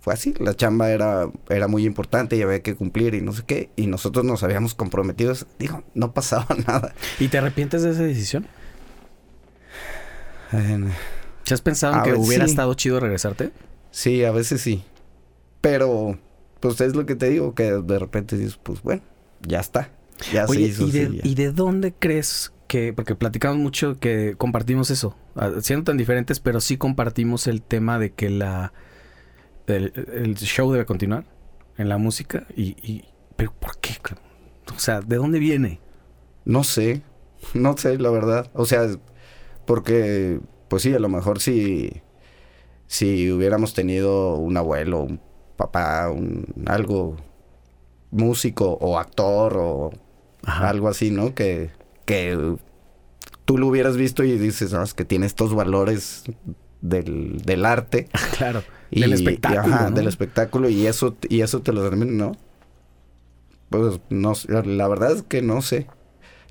fue 0.00 0.12
así. 0.14 0.34
La 0.38 0.54
chamba 0.54 0.90
era, 0.90 1.30
era 1.48 1.68
muy 1.68 1.86
importante 1.86 2.36
y 2.36 2.42
había 2.42 2.60
que 2.60 2.74
cumplir 2.74 3.14
y 3.14 3.22
no 3.22 3.32
sé 3.32 3.44
qué. 3.46 3.70
Y 3.76 3.86
nosotros 3.86 4.24
nos 4.24 4.42
habíamos 4.42 4.74
comprometido. 4.74 5.32
Digo, 5.58 5.82
no 5.94 6.12
pasaba 6.12 6.46
nada. 6.66 6.94
¿Y 7.18 7.28
te 7.28 7.38
arrepientes 7.38 7.82
de 7.82 7.92
esa 7.92 8.02
decisión? 8.02 8.46
¿Si 11.44 11.54
has 11.54 11.62
pensado 11.62 11.94
en 11.94 12.02
que 12.02 12.14
hubiera 12.14 12.44
sí. 12.44 12.50
estado 12.50 12.74
chido 12.74 13.00
regresarte? 13.00 13.52
Sí, 13.90 14.24
a 14.24 14.32
veces 14.32 14.60
sí. 14.60 14.84
Pero, 15.62 16.18
pues 16.60 16.80
es 16.80 16.94
lo 16.94 17.06
que 17.06 17.14
te 17.14 17.30
digo, 17.30 17.54
que 17.54 17.72
de 17.72 17.98
repente 17.98 18.36
dices, 18.36 18.58
pues 18.62 18.82
bueno, 18.82 19.02
ya 19.46 19.60
está. 19.60 19.90
Ya 20.32 20.46
se 20.46 20.52
Oye, 20.52 20.62
hizo. 20.62 20.88
¿y, 20.88 20.90
de, 20.90 21.06
sí, 21.08 21.16
ya. 21.16 21.28
¿y 21.28 21.34
de 21.36 21.52
dónde 21.52 21.94
crees 21.96 22.52
que, 22.72 22.94
porque 22.94 23.14
platicamos 23.14 23.58
mucho 23.58 23.98
que 24.00 24.34
compartimos 24.38 24.90
eso, 24.90 25.14
siendo 25.60 25.84
tan 25.84 25.98
diferentes, 25.98 26.40
pero 26.40 26.58
sí 26.58 26.78
compartimos 26.78 27.46
el 27.46 27.60
tema 27.60 27.98
de 27.98 28.12
que 28.12 28.30
la 28.30 28.72
el, 29.66 29.92
el 30.14 30.36
show 30.36 30.72
debe 30.72 30.86
continuar 30.86 31.26
en 31.76 31.90
la 31.90 31.98
música 31.98 32.46
y, 32.56 32.74
y 32.82 33.04
pero 33.36 33.52
¿por 33.52 33.76
qué? 33.76 33.92
O 34.74 34.78
sea, 34.78 35.02
¿de 35.02 35.16
dónde 35.16 35.38
viene? 35.38 35.80
No 36.46 36.64
sé, 36.64 37.02
no 37.52 37.76
sé, 37.76 37.98
la 37.98 38.08
verdad. 38.08 38.50
O 38.54 38.64
sea, 38.64 38.86
porque, 39.66 40.40
pues 40.68 40.82
sí, 40.82 40.94
a 40.94 40.98
lo 40.98 41.10
mejor 41.10 41.40
si, 41.40 42.00
si 42.86 43.30
hubiéramos 43.30 43.74
tenido 43.74 44.36
un 44.36 44.56
abuelo, 44.56 45.02
un 45.02 45.20
papá, 45.58 46.08
un 46.08 46.46
algo 46.64 47.18
músico 48.10 48.78
o 48.80 48.98
actor 48.98 49.58
o 49.58 49.90
Ajá. 50.42 50.70
algo 50.70 50.88
así, 50.88 51.10
¿no? 51.10 51.34
Que, 51.34 51.70
que 52.04 52.56
tú 53.44 53.58
lo 53.58 53.66
hubieras 53.66 53.96
visto 53.96 54.24
y 54.24 54.38
dices, 54.38 54.72
no, 54.72 54.82
es 54.82 54.94
que 54.94 55.04
tiene 55.04 55.26
estos 55.26 55.54
valores 55.54 56.24
del, 56.80 57.38
del 57.42 57.64
arte. 57.64 58.08
claro, 58.36 58.62
Y, 58.90 59.00
del 59.00 59.10
y, 59.10 59.14
espectáculo, 59.14 59.74
ajá, 59.74 59.90
¿no? 59.90 59.96
del 59.96 60.08
espectáculo 60.08 60.68
y 60.68 60.86
eso 60.86 61.16
y 61.28 61.40
eso 61.40 61.62
te 61.62 61.72
lo 61.72 61.82
termina, 61.82 62.12
¿no? 62.12 62.32
Pues 63.70 64.00
no 64.10 64.34
la 64.64 64.88
verdad 64.88 65.12
es 65.12 65.22
que 65.22 65.40
no 65.40 65.62
sé. 65.62 65.86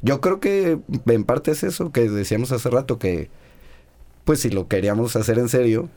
Yo 0.01 0.21
creo 0.21 0.39
que 0.39 0.79
en 1.05 1.23
parte 1.23 1.51
es 1.51 1.63
eso 1.63 1.91
que 1.91 2.09
decíamos 2.09 2.51
hace 2.51 2.69
rato 2.71 2.97
que 2.97 3.29
pues 4.23 4.39
si 4.41 4.49
lo 4.49 4.67
queríamos 4.67 5.15
hacer 5.15 5.37
en 5.37 5.49
serio 5.49 5.89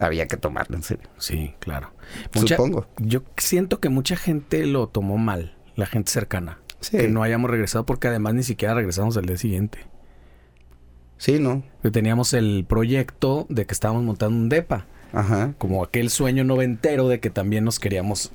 había 0.00 0.26
que 0.26 0.36
tomarlo 0.36 0.76
en 0.76 0.82
serio. 0.82 1.08
Sí, 1.18 1.54
claro. 1.60 1.92
Supongo. 2.34 2.86
Yo 2.96 3.22
siento 3.36 3.78
que 3.80 3.90
mucha 3.90 4.16
gente 4.16 4.66
lo 4.66 4.88
tomó 4.88 5.18
mal, 5.18 5.54
la 5.76 5.86
gente 5.86 6.10
cercana. 6.10 6.58
Sí. 6.80 6.96
Que 6.96 7.08
no 7.08 7.22
hayamos 7.22 7.50
regresado 7.50 7.84
porque 7.86 8.08
además 8.08 8.34
ni 8.34 8.42
siquiera 8.42 8.74
regresamos 8.74 9.16
al 9.16 9.26
día 9.26 9.36
siguiente. 9.36 9.78
Sí, 11.18 11.38
no. 11.38 11.62
Que 11.82 11.90
teníamos 11.90 12.32
el 12.32 12.64
proyecto 12.66 13.46
de 13.50 13.66
que 13.66 13.74
estábamos 13.74 14.02
montando 14.02 14.36
un 14.36 14.48
DEPA. 14.48 14.86
Ajá. 15.12 15.54
Como 15.58 15.84
aquel 15.84 16.08
sueño 16.08 16.44
noventero 16.44 17.08
de 17.08 17.20
que 17.20 17.30
también 17.30 17.64
nos 17.64 17.78
queríamos 17.78 18.32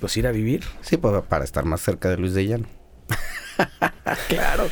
pues 0.00 0.16
ir 0.16 0.26
a 0.26 0.32
vivir. 0.32 0.62
Sí, 0.80 0.96
pues 0.96 1.22
para 1.24 1.44
estar 1.44 1.64
más 1.64 1.80
cerca 1.80 2.08
de 2.08 2.16
Luis 2.16 2.34
de 2.34 2.46
Llano. 2.46 2.66
Claro. 4.28 4.66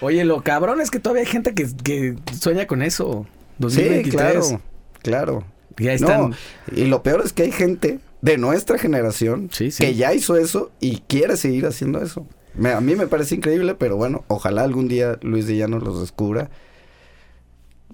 Oye, 0.00 0.24
lo 0.24 0.42
cabrón 0.42 0.80
es 0.80 0.90
que 0.90 1.00
todavía 1.00 1.22
hay 1.22 1.28
gente 1.28 1.54
que, 1.54 1.66
que 1.82 2.14
sueña 2.38 2.66
con 2.66 2.82
eso. 2.82 3.26
2023. 3.58 4.04
Sí, 4.04 4.10
claro. 4.10 4.62
Claro. 5.02 5.44
Y 5.78 5.88
ahí 5.88 5.96
están. 5.96 6.30
No, 6.30 6.36
y 6.72 6.84
lo 6.84 7.02
peor 7.02 7.22
es 7.24 7.32
que 7.32 7.44
hay 7.44 7.52
gente 7.52 7.98
de 8.22 8.36
nuestra 8.38 8.78
generación 8.78 9.48
Sí, 9.52 9.70
sí. 9.70 9.84
que 9.84 9.94
ya 9.94 10.12
hizo 10.14 10.36
eso 10.36 10.70
y 10.80 10.98
quiere 11.06 11.36
seguir 11.36 11.66
haciendo 11.66 12.02
eso. 12.02 12.26
Me- 12.54 12.72
a 12.72 12.80
mí 12.80 12.96
me 12.96 13.06
parece 13.06 13.36
increíble, 13.36 13.74
pero 13.74 13.96
bueno, 13.96 14.24
ojalá 14.28 14.62
algún 14.64 14.88
día 14.88 15.18
Luis 15.22 15.46
de 15.46 15.56
Llano 15.56 15.78
los 15.78 16.00
descubra 16.00 16.50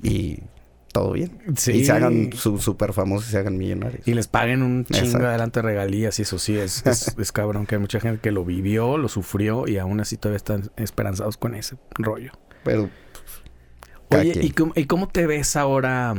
y 0.03 0.39
todo 0.93 1.13
bien. 1.13 1.39
Sí. 1.57 1.73
Y 1.73 1.85
se 1.85 1.93
hagan 1.93 2.33
su, 2.33 2.59
super 2.59 2.93
famosos 2.93 3.29
y 3.29 3.33
se 3.33 3.39
hagan 3.39 3.59
millonarios. 3.59 4.07
Y 4.07 4.15
les 4.15 4.29
paguen 4.29 4.63
un 4.63 4.85
chingo 4.85 5.05
Exacto. 5.07 5.27
adelante 5.27 5.59
de 5.61 5.63
regalías 5.69 6.19
y 6.19 6.23
eso 6.23 6.39
sí, 6.39 6.57
es, 6.57 6.87
es, 6.87 7.15
es 7.19 7.33
cabrón 7.33 7.67
que 7.67 7.75
hay 7.75 7.81
mucha 7.81 8.01
gente 8.01 8.21
que 8.21 8.31
lo 8.31 8.45
vivió, 8.45 8.97
lo 8.97 9.09
sufrió 9.09 9.67
y 9.69 9.79
aún 9.79 10.01
así 10.01 10.17
todavía 10.17 10.37
están 10.37 10.71
esperanzados 10.77 11.37
con 11.37 11.55
ese 11.55 11.77
rollo. 11.99 12.33
Pero 12.63 12.89
Cada 14.09 14.23
Oye, 14.23 14.33
quien. 14.33 14.45
¿y 14.47 14.51
cómo, 14.53 14.73
¿y 14.77 14.85
cómo 14.87 15.09
te 15.09 15.27
ves 15.27 15.57
ahora 15.57 16.15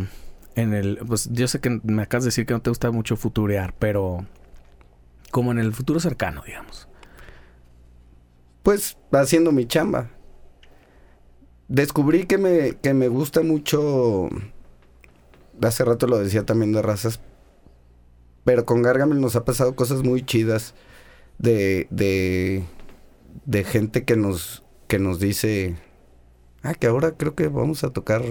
en 0.55 0.73
el... 0.73 0.99
Pues 1.05 1.29
yo 1.31 1.47
sé 1.47 1.59
que 1.59 1.81
me 1.83 2.03
acabas 2.03 2.23
de 2.23 2.29
decir 2.29 2.45
que 2.45 2.53
no 2.53 2.61
te 2.61 2.69
gusta 2.69 2.91
mucho 2.91 3.15
futurear, 3.15 3.73
pero 3.77 4.25
como 5.31 5.51
en 5.51 5.59
el 5.59 5.73
futuro 5.73 5.99
cercano, 5.99 6.43
digamos. 6.45 6.87
pues 8.63 8.97
haciendo 9.11 9.51
mi 9.51 9.65
chamba. 9.67 10.09
Descubrí 11.67 12.25
que 12.25 12.37
me, 12.37 12.77
que 12.77 12.93
me 12.93 13.07
gusta 13.07 13.41
mucho. 13.41 14.29
Hace 15.61 15.83
rato 15.83 16.07
lo 16.07 16.19
decía 16.19 16.45
también 16.45 16.71
de 16.71 16.81
razas. 16.81 17.19
Pero 18.43 18.65
con 18.65 18.81
Gargamel 18.81 19.19
nos 19.19 19.35
ha 19.35 19.43
pasado 19.43 19.75
cosas 19.75 20.03
muy 20.03 20.23
chidas. 20.23 20.73
De. 21.37 21.87
de. 21.89 22.63
de 23.45 23.63
gente 23.63 24.05
que 24.05 24.15
nos. 24.15 24.63
que 24.87 24.99
nos 24.99 25.19
dice. 25.19 25.75
Ah, 26.61 26.75
que 26.75 26.87
ahora 26.87 27.11
creo 27.11 27.35
que 27.35 27.47
vamos 27.47 27.83
a 27.83 27.89
tocar 27.91 28.23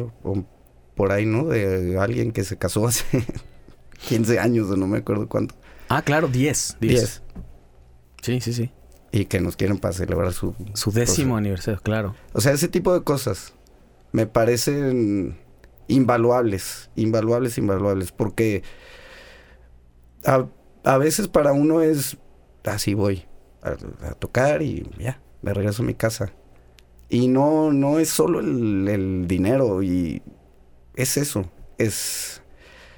por 0.94 1.12
ahí, 1.12 1.26
¿no? 1.26 1.44
De 1.46 1.98
alguien 1.98 2.32
que 2.32 2.44
se 2.44 2.56
casó 2.56 2.86
hace 2.88 3.04
15 4.08 4.38
años 4.38 4.70
o 4.70 4.76
no 4.76 4.86
me 4.86 4.98
acuerdo 4.98 5.28
cuánto. 5.28 5.54
Ah, 5.88 6.02
claro, 6.02 6.28
10. 6.28 6.78
10. 6.80 7.00
10. 7.00 7.22
Sí, 8.22 8.40
sí, 8.40 8.52
sí. 8.52 8.70
Y 9.12 9.26
que 9.26 9.40
nos 9.40 9.56
quieren 9.56 9.78
para 9.78 9.94
celebrar 9.94 10.32
su, 10.32 10.54
Su 10.74 10.90
décimo 10.90 11.36
aniversario, 11.36 11.80
claro. 11.80 12.16
O 12.32 12.40
sea, 12.40 12.52
ese 12.52 12.68
tipo 12.68 12.92
de 12.92 13.04
cosas 13.04 13.52
me 14.12 14.26
parecen 14.26 15.36
invaluables, 15.86 16.90
invaluables, 16.96 17.58
invaluables, 17.58 18.12
porque 18.12 18.62
a, 20.24 20.46
a 20.84 20.98
veces 20.98 21.28
para 21.28 21.52
uno 21.52 21.82
es, 21.82 22.16
así 22.64 22.94
voy 22.94 23.24
a, 23.62 23.76
a 24.08 24.14
tocar 24.14 24.62
y 24.62 24.88
ya, 24.98 25.20
me 25.42 25.52
regreso 25.52 25.82
a 25.82 25.86
mi 25.86 25.94
casa. 25.94 26.32
Y 27.08 27.28
no, 27.28 27.72
no 27.72 27.98
es 27.98 28.08
solo 28.08 28.40
el, 28.40 28.88
el 28.88 29.28
dinero 29.28 29.82
y 29.82 30.22
es 30.96 31.16
eso, 31.16 31.50
es... 31.78 32.40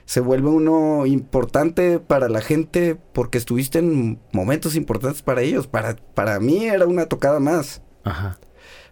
Se 0.05 0.21
vuelve 0.21 0.51
uno 0.51 1.05
importante 1.05 1.99
para 1.99 2.29
la 2.29 2.41
gente 2.41 2.97
porque 3.13 3.39
estuviste 3.39 3.81
en 3.81 4.21
momentos 4.33 4.77
importantes 4.77 5.21
para 5.23 5.43
ellos. 5.43 5.67
Para, 5.67 5.97
para 5.97 6.39
mí 6.39 6.67
era 6.67 6.87
una 6.87 7.07
tocada 7.07 7.41
más. 7.41 7.83
Ajá. 8.05 8.39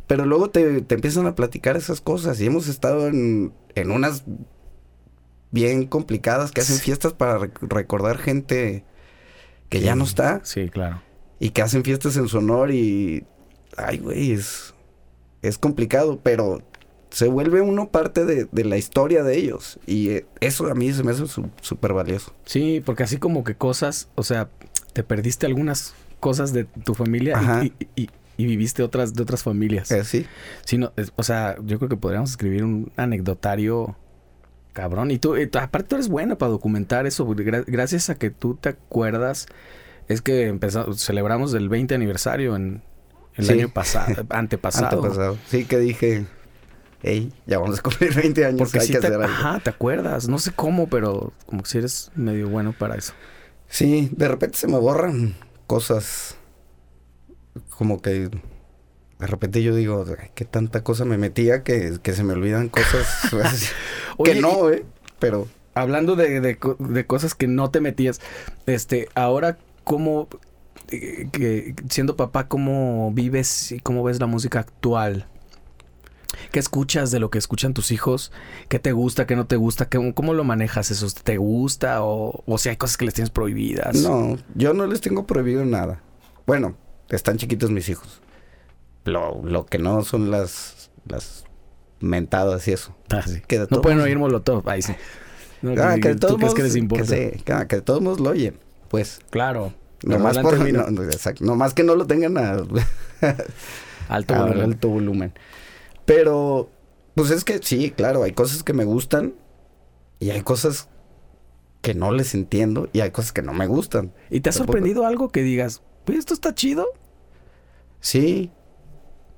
Pero 0.08 0.26
luego 0.26 0.50
te, 0.50 0.80
te 0.80 0.96
empiezan 0.96 1.28
a 1.28 1.36
platicar 1.36 1.76
esas 1.76 2.00
cosas 2.00 2.40
y 2.40 2.46
hemos 2.46 2.66
estado 2.66 3.06
en, 3.06 3.52
en 3.76 3.92
unas 3.92 4.24
bien 5.52 5.86
complicadas 5.86 6.50
que 6.50 6.62
hacen 6.62 6.76
Sí. 6.78 6.82
fiestas 6.82 7.12
para 7.12 7.38
rec- 7.38 7.58
recordar 7.68 8.18
gente 8.18 8.84
que 9.68 9.80
ya 9.80 9.94
no 9.94 10.02
está 10.04 10.40
Sí, 10.44 10.68
claro. 10.68 11.00
y 11.38 11.50
que 11.50 11.62
hacen 11.62 11.84
fiestas 11.84 12.16
en 12.16 12.26
su 12.28 12.38
honor 12.38 12.72
y... 12.72 13.24
Ay, 13.76 13.98
güey, 13.98 14.32
es, 14.32 14.74
es 15.42 15.58
complicado, 15.58 16.18
pero 16.22 16.60
se 17.14 17.28
vuelve 17.28 17.60
uno 17.60 17.88
parte 17.90 18.24
de, 18.24 18.48
de 18.50 18.64
la 18.64 18.76
historia 18.76 19.22
de 19.22 19.36
ellos 19.38 19.78
y 19.86 20.08
eh, 20.10 20.26
eso 20.40 20.66
a 20.68 20.74
mí 20.74 20.92
se 20.92 21.04
me 21.04 21.12
hace 21.12 21.26
su- 21.28 21.48
súper 21.60 21.92
valioso. 21.92 22.32
Sí, 22.44 22.82
porque 22.84 23.04
así 23.04 23.18
como 23.18 23.44
que 23.44 23.54
cosas, 23.54 24.08
o 24.16 24.22
sea, 24.24 24.48
te 24.92 25.04
perdiste 25.04 25.46
algunas 25.46 25.94
cosas 26.18 26.52
de 26.52 26.64
tu 26.64 26.94
familia 26.94 27.62
y, 27.62 27.72
y- 27.96 28.02
y- 28.04 28.10
y 28.36 28.46
viviste 28.46 28.82
otras 28.82 29.14
de 29.14 29.22
otras 29.22 29.44
familias. 29.44 29.92
Eh, 29.92 30.02
sí. 30.04 30.26
Sí, 30.64 30.76
no, 30.76 30.92
es- 30.96 31.12
o 31.14 31.22
sea, 31.22 31.54
yo 31.64 31.78
creo 31.78 31.88
que 31.88 31.96
podríamos 31.96 32.30
escribir 32.30 32.64
un 32.64 32.90
anecdotario 32.96 33.96
cabrón. 34.72 35.12
Y 35.12 35.18
tú, 35.18 35.36
tú- 35.50 35.58
aparte 35.60 35.88
tú 35.90 35.94
eres 35.94 36.08
buena 36.08 36.36
para 36.36 36.50
documentar 36.50 37.06
eso. 37.06 37.24
gra- 37.28 37.64
gracias 37.66 38.10
a 38.10 38.16
que 38.16 38.30
tú 38.30 38.56
te 38.56 38.70
acuerdas, 38.70 39.46
es 40.08 40.20
que 40.20 40.48
empezamos, 40.48 41.00
celebramos 41.00 41.54
el 41.54 41.68
20 41.68 41.94
aniversario 41.94 42.56
en 42.56 42.82
el 43.36 43.46
Sí. 43.46 43.52
año 43.52 43.68
pasado, 43.68 44.26
antepasado. 44.30 44.96
Antepasado. 45.00 45.38
Sí, 45.48 45.64
que 45.64 45.78
dije, 45.78 46.26
hey, 47.04 47.32
ya 47.46 47.58
vamos 47.60 47.78
a 47.78 47.82
cumplir 47.82 48.14
20 48.16 48.46
años, 48.46 48.58
Porque 48.58 48.80
hay 48.80 48.88
sí 48.88 48.92
que 48.92 49.00
te, 49.00 49.08
hacer 49.08 49.22
algo. 49.22 49.38
ajá, 49.38 49.60
te 49.60 49.70
acuerdas. 49.70 50.28
No 50.28 50.38
sé 50.38 50.52
cómo, 50.52 50.88
pero 50.88 51.32
como 51.46 51.62
que 51.62 51.70
si 51.70 51.78
eres 51.78 52.10
medio 52.16 52.48
bueno 52.48 52.72
para 52.78 52.96
eso. 52.96 53.14
Sí, 53.68 54.08
de 54.12 54.28
repente 54.28 54.58
se 54.58 54.68
me 54.68 54.78
borran 54.78 55.36
cosas 55.66 56.36
como 57.70 58.02
que 58.02 58.30
de 59.18 59.26
repente 59.26 59.62
yo 59.62 59.74
digo, 59.74 60.04
"Ay, 60.20 60.30
qué 60.34 60.44
tanta 60.44 60.82
cosa 60.84 61.04
me 61.04 61.18
metía 61.18 61.62
que, 61.62 61.98
que 62.02 62.12
se 62.14 62.24
me 62.24 62.32
olvidan 62.34 62.68
cosas 62.68 63.06
Oye, 64.16 64.34
que 64.34 64.40
no, 64.40 64.70
¿eh? 64.70 64.84
Pero 65.18 65.48
Hablando 65.76 66.14
de, 66.16 66.40
de 66.40 67.06
cosas 67.06 67.34
que 67.34 67.48
no 67.48 67.70
te 67.70 67.80
metías, 67.80 68.20
este, 68.66 69.08
ahora 69.16 69.58
cómo, 69.82 70.28
eh, 70.88 71.28
que 71.32 71.74
siendo 71.90 72.16
papá, 72.16 72.46
cómo 72.46 73.10
vives 73.12 73.72
y 73.72 73.80
cómo 73.80 74.04
ves 74.04 74.20
la 74.20 74.26
música 74.26 74.60
actual. 74.60 75.26
¿Qué 76.54 76.60
escuchas 76.60 77.10
de 77.10 77.18
lo 77.18 77.30
que 77.30 77.38
escuchan 77.38 77.74
tus 77.74 77.90
hijos? 77.90 78.30
¿Qué 78.68 78.78
te 78.78 78.92
gusta, 78.92 79.26
qué 79.26 79.34
no 79.34 79.46
te 79.48 79.56
gusta? 79.56 79.88
¿Qué- 79.88 80.12
¿Cómo 80.14 80.34
lo 80.34 80.44
manejas 80.44 80.92
eso? 80.92 81.08
¿Te 81.24 81.36
gusta 81.36 82.04
o, 82.04 82.44
o 82.46 82.58
si 82.58 82.68
hay 82.68 82.76
cosas 82.76 82.96
que 82.96 83.04
les 83.06 83.14
tienes 83.14 83.30
prohibidas? 83.30 83.96
no, 83.96 84.38
yo 84.54 84.72
no 84.72 84.86
les 84.86 85.00
tengo 85.00 85.26
prohibido 85.26 85.64
nada. 85.64 86.00
Bueno, 86.46 86.76
están 87.08 87.38
chiquitos 87.38 87.72
mis 87.72 87.88
hijos. 87.88 88.20
Lo, 89.04 89.42
lo 89.42 89.66
que 89.66 89.78
no 89.78 90.04
son 90.04 90.30
las, 90.30 90.90
las 91.08 91.44
mentadas 91.98 92.68
y 92.68 92.72
eso. 92.72 92.94
Ah, 93.10 93.22
sí. 93.26 93.42
Que 93.48 93.58
de 93.58 93.66
No 93.68 93.80
pueden 93.80 93.98
oír 93.98 94.16
Molotov. 94.16 94.68
Ahí 94.68 94.80
sí. 94.82 94.94
No, 95.60 95.72
Ah, 95.82 95.96
que 96.00 96.10
de 96.10 96.14
¿tú 96.14 96.20
todos 96.28 96.38
modos, 96.38 96.54
que 96.54 96.62
les 96.62 96.74
que, 96.74 96.78
importa? 96.78 97.06
que, 97.16 97.42
que 97.68 97.76
de 97.76 97.82
todos 97.82 98.00
modos 98.00 98.20
lo 98.20 98.30
oyen, 98.30 98.60
pues. 98.88 99.18
Claro. 99.30 99.74
Nomás, 100.04 100.38
por, 100.38 100.56
no, 100.70 100.90
no, 100.90 101.02
exacto, 101.02 101.44
nomás 101.44 101.74
que 101.74 101.82
no 101.82 101.96
lo 101.96 102.06
tengan 102.06 102.38
a, 102.38 102.58
Alto 104.08 104.34
a 104.34 104.38
volumen. 104.42 104.62
alto 104.62 104.88
volumen. 104.90 105.32
Pero, 106.04 106.70
pues 107.14 107.30
es 107.30 107.44
que 107.44 107.58
sí, 107.62 107.90
claro, 107.90 108.22
hay 108.22 108.32
cosas 108.32 108.62
que 108.62 108.72
me 108.72 108.84
gustan 108.84 109.34
y 110.20 110.30
hay 110.30 110.42
cosas 110.42 110.88
que 111.80 111.94
no 111.94 112.12
les 112.12 112.34
entiendo 112.34 112.88
y 112.92 113.00
hay 113.00 113.10
cosas 113.10 113.32
que 113.32 113.42
no 113.42 113.52
me 113.52 113.66
gustan. 113.66 114.12
¿Y 114.30 114.40
te 114.40 114.50
ha 114.50 114.52
sorprendido 114.52 115.06
algo 115.06 115.28
que 115.28 115.42
digas, 115.42 115.82
pues 116.04 116.18
esto 116.18 116.34
está 116.34 116.54
chido? 116.54 116.86
Sí, 118.00 118.50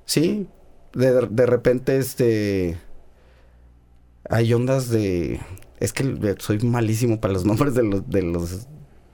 sí. 0.05 0.47
De, 0.93 1.27
de 1.27 1.45
repente, 1.45 1.97
este. 1.97 2.77
Hay 4.29 4.53
ondas 4.53 4.89
de. 4.89 5.39
Es 5.79 5.93
que 5.93 6.35
soy 6.39 6.59
malísimo 6.59 7.21
para 7.21 7.33
los 7.33 7.45
nombres 7.51 7.75
de 7.75 7.83
los, 7.83 8.09
de 8.09 8.21
los, 8.23 8.67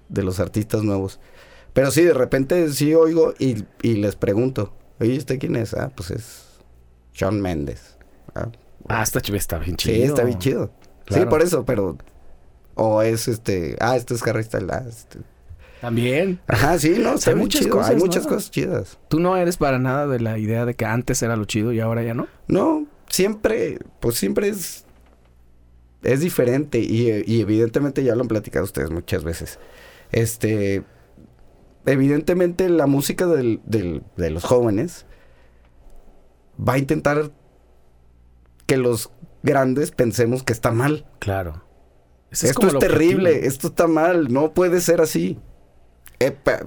de 0.10 0.24
los 0.24 0.39
artistas 0.39 0.84
nuevos. 0.84 1.20
Pero 1.74 1.91
sí, 1.91 2.04
de 2.04 2.14
repente 2.14 2.72
sí 2.72 2.93
oigo 2.93 3.34
y, 3.39 3.66
y 3.82 3.95
les 3.95 4.16
pregunto, 4.16 4.74
oye, 4.99 5.16
¿este 5.16 5.39
quién 5.39 5.56
es? 5.56 5.74
Ah, 5.74 5.91
pues 5.95 6.12
es 6.12 6.43
Shawn 7.14 7.41
Mendes. 7.41 7.97
Ah, 8.36 8.49
Ah, 8.89 9.03
está, 9.03 9.20
está 9.20 9.59
bien 9.59 9.78
chido. 9.78 9.95
sí, 9.95 10.01
está 10.03 10.24
bien 10.24 10.39
chido. 10.39 10.72
Sí, 11.09 11.22
por 11.30 11.41
eso, 11.41 11.64
pero. 11.66 11.97
O 12.76 13.01
es 13.01 13.28
este. 13.28 13.76
Ah, 13.80 13.95
este 13.95 14.14
es 14.16 14.26
Harry 14.28 14.43
Styles. 14.43 14.70
ah, 14.72 14.84
este. 14.88 15.20
También. 15.80 16.39
Ajá, 16.47 16.78
sí, 16.80 16.95
no, 16.97 17.14
está 17.16 17.32
hay 17.32 17.38
muchas 17.38 17.61
chido. 17.61 17.76
cosas, 17.78 17.91
Hay 17.91 17.97
cosas 18.26 18.51
chidas. 18.51 18.97
Tú 19.09 19.20
no 19.20 19.36
eres 19.38 19.57
para 19.57 19.80
nada 19.80 20.07
de 20.07 20.20
la 20.20 20.38
idea 20.38 20.66
de 20.66 20.74
que 20.76 20.86
antes 20.86 21.22
era 21.22 21.36
lo 21.36 21.45
chido 21.45 21.72
y 21.74 21.80
ahora 21.82 22.03
ya 22.03 22.14
no. 22.14 22.28
No, 22.47 22.86
siempre, 23.09 23.80
pues 23.99 24.16
siempre 24.16 24.47
es, 24.47 24.86
es 26.03 26.22
diferente 26.22 26.80
y, 26.80 27.24
y 27.28 27.41
evidentemente 27.41 28.03
ya 28.03 28.16
lo 28.16 28.22
han 28.22 28.28
platicado 28.30 28.64
ustedes 28.66 28.91
muchas 28.91 29.24
veces. 29.26 29.59
Este, 30.14 30.84
evidentemente 31.86 32.70
la 32.70 32.88
música 32.88 33.26
del, 33.28 33.59
del- 33.66 34.03
de 34.18 34.30
los 34.30 34.43
jóvenes 34.45 35.05
va 36.58 36.74
a 36.74 36.78
intentar 36.78 37.32
que 38.66 38.78
los 38.78 39.12
grandes 39.43 39.91
pensemos 39.91 40.43
que 40.43 40.54
está 40.54 40.72
mal. 40.72 41.06
Claro. 41.20 41.64
Ese 42.32 42.47
esto 42.49 42.68
es 42.68 42.80
terrible, 42.80 43.30
objetivo. 43.30 43.47
esto 43.49 43.68
está 43.68 43.88
mal, 43.88 44.32
no 44.34 44.54
puede 44.54 44.82
ser 44.82 45.01
así. 45.01 45.39
Epa, 46.20 46.60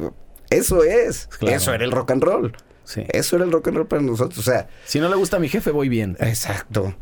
eso 0.50 0.84
es, 0.84 1.26
Claro. 1.38 1.56
eso 1.56 1.74
era 1.74 1.84
el 1.84 1.90
rock 1.92 2.10
and 2.12 2.22
roll. 2.22 2.56
Sí. 2.84 3.02
Eso 3.08 3.36
era 3.36 3.44
el 3.44 3.50
rock 3.52 3.68
and 3.68 3.78
roll 3.78 3.88
para 3.88 4.02
nosotros, 4.02 4.38
o 4.38 4.42
sea, 4.42 4.68
Si 4.84 5.00
no 5.00 5.08
le 5.08 5.16
gusta 5.16 5.38
a 5.38 5.40
mi 5.40 5.48
jefe, 5.48 5.70
voy 5.72 5.88
bien. 5.88 6.16
Exacto. 6.20 6.94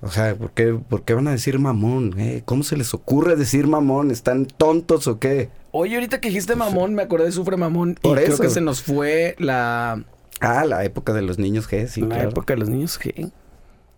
O 0.00 0.10
sea, 0.10 0.34
¿por 0.36 0.50
qué, 0.52 0.74
por 0.88 1.02
qué 1.04 1.14
van 1.14 1.26
a 1.28 1.30
decir 1.32 1.58
mamón? 1.58 2.14
Eh, 2.20 2.42
¿Cómo 2.44 2.62
se 2.62 2.76
les 2.76 2.92
ocurre 2.94 3.34
decir 3.36 3.66
mamón? 3.66 4.10
¿Están 4.10 4.44
tontos 4.44 5.06
o 5.08 5.18
qué? 5.18 5.48
Oye, 5.72 5.94
ahorita 5.94 6.20
que 6.20 6.28
dijiste 6.28 6.54
mamón, 6.54 6.94
me 6.94 7.02
acordé 7.02 7.24
de 7.24 7.32
Sufre 7.32 7.56
Mamón. 7.56 7.98
Por 8.00 8.18
y 8.18 8.22
creo 8.22 8.34
eso. 8.34 8.42
que 8.42 8.50
se 8.50 8.60
nos 8.60 8.82
fue 8.82 9.34
la, 9.38 10.04
Ah, 10.40 10.64
la 10.64 10.84
época 10.84 11.12
de 11.12 11.22
los 11.22 11.38
niños 11.38 11.68
G, 11.70 11.86
sí, 11.86 12.00
la 12.02 12.08
claro. 12.08 12.30
época 12.30 12.54
de 12.54 12.60
los 12.60 12.68
niños 12.68 12.98
G. 13.00 13.32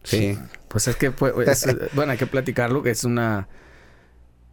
Sí. 0.05 0.39
Pues 0.69 0.87
es 0.89 0.97
que 0.97 1.11
fue, 1.11 1.33
es- 1.51 1.67
bueno, 1.95 2.13
hay 2.13 2.19
que 2.19 2.27
platicarlo, 2.27 2.83
que 2.83 2.91
es 2.91 3.05
una 3.05 3.49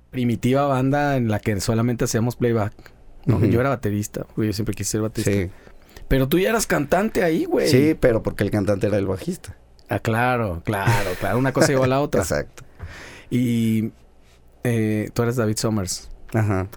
primitiva 0.10 0.66
banda 0.68 1.18
en 1.18 1.30
la 1.30 1.40
que 1.40 1.60
solamente 1.60 2.06
hacíamos 2.06 2.36
playback. 2.36 2.74
Yo 3.26 3.60
era 3.62 3.70
baterista, 3.70 4.26
güey, 4.36 4.50
yo 4.50 4.54
siempre 4.54 4.76
quise 4.76 4.92
ser 4.92 5.02
baterista. 5.02 5.32
Sí. 5.32 5.50
Pero 6.10 6.28
tú 6.28 6.38
ya 6.40 6.50
eras 6.50 6.68
cantante 6.68 7.24
ahí, 7.24 7.46
güey. 7.46 7.70
Sí, 7.70 7.96
pero 8.00 8.22
porque 8.22 8.44
el 8.44 8.52
cantante 8.52 8.88
era 8.88 8.98
el 8.98 9.08
bajista. 9.08 9.56
Ah, 9.90 10.00
claro, 10.00 10.62
claro, 10.66 11.10
claro. 11.20 11.38
Una 11.38 11.54
cosa 11.54 11.68
llevó 11.68 11.86
a 11.86 11.88
la 11.88 12.02
otra. 12.02 12.22
Exacto. 12.24 12.64
Y 13.30 13.92
eh, 14.64 15.10
tú 15.14 15.24
eres 15.24 15.38
David 15.38 15.58
Summers. 15.58 16.10
Ajá. 16.34 16.68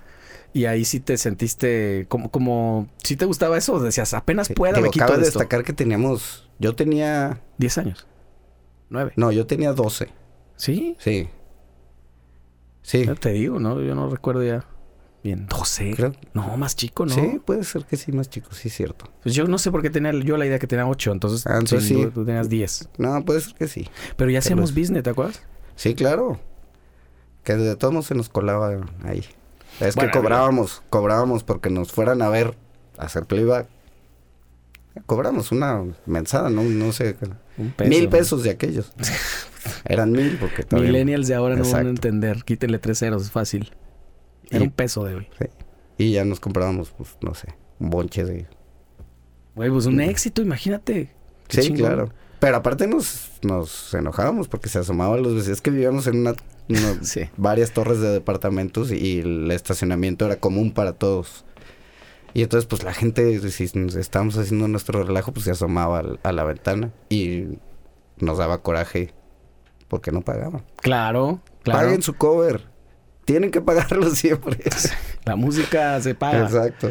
Y 0.56 0.64
ahí 0.64 0.86
sí 0.86 1.00
te 1.00 1.18
sentiste 1.18 2.06
como, 2.08 2.30
como, 2.30 2.88
si 3.04 3.14
te 3.16 3.26
gustaba 3.26 3.58
eso, 3.58 3.78
decías, 3.78 4.14
apenas 4.14 4.46
Sí. 4.46 4.54
pueda, 4.54 4.72
Digo, 4.74 4.86
me 4.86 4.90
quito 4.90 5.04
de 5.06 5.12
esto. 5.12 5.38
destacar 5.40 5.64
que 5.64 5.74
teníamos... 5.74 6.48
Yo 6.58 6.74
tenía... 6.74 7.42
10 7.58 7.78
años. 7.78 8.06
9. 8.88 9.12
No, 9.16 9.32
yo 9.32 9.46
tenía 9.46 9.72
12. 9.74 10.08
¿Sí? 10.56 10.96
Sí. 10.98 11.28
Sí. 12.80 13.04
Te 13.20 13.32
digo, 13.32 13.58
¿no? 13.60 13.82
Yo 13.82 13.94
no 13.94 14.08
recuerdo 14.08 14.42
ya. 14.42 14.64
Bien, 15.22 15.46
12. 15.46 15.92
Creo- 15.94 16.12
No, 16.32 16.56
más 16.56 16.74
chico, 16.74 17.04
¿no? 17.04 17.12
Sí, 17.14 17.38
puede 17.44 17.62
ser 17.64 17.84
que 17.84 17.96
sí, 17.98 18.12
más 18.12 18.30
chicos, 18.30 18.56
sí, 18.56 18.70
cierto. 18.70 19.10
Pues 19.22 19.34
yo 19.34 19.46
no 19.46 19.58
sé 19.58 19.70
por 19.70 19.82
qué 19.82 19.90
tenía 19.90 20.12
yo 20.12 20.36
la 20.38 20.46
idea 20.46 20.58
que 20.58 20.66
tenía 20.68 20.86
8, 20.86 21.12
entonces, 21.12 21.46
Ah, 21.46 21.54
entonces 21.58 21.82
sí, 21.86 21.96
sí. 21.96 22.02
tú, 22.04 22.10
tú 22.12 22.24
tenías 22.24 22.48
10. 22.48 22.88
No, 22.96 23.22
puede 23.26 23.40
ser 23.42 23.54
que 23.54 23.68
sí. 23.68 23.88
Pero 24.16 24.30
ya 24.30 24.38
hacíamos 24.38 24.72
business, 24.74 25.02
¿te 25.02 25.10
acuerdas? 25.10 25.42
Sí, 25.74 25.94
claro. 25.94 26.40
Que 27.44 27.56
de 27.56 27.76
todos 27.76 27.92
modos 27.92 28.06
se 28.06 28.14
nos 28.14 28.30
colaba 28.30 28.70
ahí. 29.04 29.22
Es 29.80 29.94
Bueno, 29.94 30.10
que 30.10 30.18
cobrábamos, 30.18 30.82
cobrábamos 30.90 31.42
porque 31.44 31.70
nos 31.70 31.92
fueran 31.92 32.22
a 32.22 32.28
ver 32.28 32.54
a 32.98 33.04
hacer 33.04 33.24
playback. 33.26 33.68
Cobramos 35.04 35.52
una 35.52 35.84
mensada, 36.06 36.48
no, 36.48 36.62
no 36.62 36.92
sé. 36.92 37.16
Un 37.58 37.70
peso. 37.70 37.90
mil 37.90 38.08
pesos 38.08 38.42
de 38.42 38.50
aquellos. 38.50 38.92
Eran 39.84 40.12
mil 40.12 40.38
porque 40.38 40.62
todavía- 40.62 40.90
Millennials 40.90 41.28
de 41.28 41.34
ahora 41.34 41.56
no 41.56 41.68
van 41.70 41.86
a 41.86 41.90
entender. 41.90 42.44
Quítenle 42.44 42.78
tres 42.78 42.98
ceros, 43.00 43.22
es 43.22 43.30
fácil. 43.30 43.72
Era 44.50 44.60
Y- 44.64 44.68
un 44.68 44.72
peso 44.72 45.04
de 45.04 45.16
hoy. 45.16 45.28
Sí. 45.38 45.46
Y 45.98 46.12
ya 46.12 46.24
nos 46.24 46.40
comprábamos, 46.40 46.90
pues, 46.96 47.16
no 47.20 47.34
sé, 47.34 47.48
un 47.78 47.90
bonche 47.90 48.24
de... 48.24 48.46
Güey, 49.54 49.70
pues 49.70 49.86
un 49.86 50.00
éxito, 50.00 50.42
imagínate. 50.42 51.10
Qué 51.48 51.62
Sí, 51.62 51.68
chingón. 51.68 51.78
claro. 51.86 52.08
Pero 52.38 52.56
aparte 52.56 52.86
nos, 52.86 53.30
nos 53.42 53.94
enojábamos 53.94 54.48
porque 54.48 54.68
se 54.68 54.78
asomaban 54.78 55.22
los 55.22 55.34
vecinos. 55.34 55.58
Es 55.58 55.62
que 55.62 55.70
vivíamos 55.70 56.06
en 56.06 56.18
una, 56.20 56.34
una- 56.68 56.98
Sí. 57.02 57.22
varias 57.36 57.72
torres 57.72 58.00
de 58.00 58.08
departamentos 58.10 58.92
y 58.92 59.20
el 59.20 59.50
estacionamiento 59.50 60.26
era 60.26 60.36
común 60.36 60.72
para 60.72 60.92
todos. 60.92 61.44
Y 62.34 62.42
entonces, 62.42 62.66
pues 62.66 62.82
la 62.82 62.92
gente, 62.92 63.50
si 63.50 63.64
estábamos 63.98 64.36
haciendo 64.36 64.68
nuestro 64.68 65.02
relajo, 65.02 65.32
pues 65.32 65.44
se 65.44 65.52
asomaba 65.52 66.00
al- 66.00 66.20
a 66.22 66.32
la 66.32 66.44
ventana 66.44 66.90
y 67.08 67.58
nos 68.18 68.36
daba 68.38 68.62
coraje 68.62 69.14
porque 69.88 70.12
no 70.12 70.20
pagaban. 70.20 70.62
Claro, 70.82 71.40
claro. 71.62 71.80
Paguen 71.80 72.02
su 72.02 72.14
cover. 72.14 72.66
Tienen 73.24 73.50
que 73.50 73.60
pagarlo 73.62 74.10
siempre. 74.14 74.58
La 75.24 75.36
música 75.36 75.98
se 76.02 76.14
paga. 76.14 76.42
Exacto. 76.44 76.90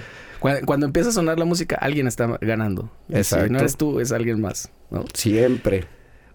Cuando, 0.52 0.66
cuando 0.68 0.86
empieza 0.86 1.10
a 1.10 1.14
sonar 1.14 1.40
la 1.40 1.46
música, 1.46 1.76
alguien 1.76 2.08
está 2.08 2.38
ganando. 2.42 2.92
Y 3.10 3.14
Si 3.14 3.18
Exacto. 3.20 3.52
no 3.54 3.60
eres 3.60 3.78
tú, 3.78 4.00
es 4.00 4.12
alguien 4.12 4.42
más, 4.42 4.70
¿no? 4.92 5.06
Siempre. 5.14 5.86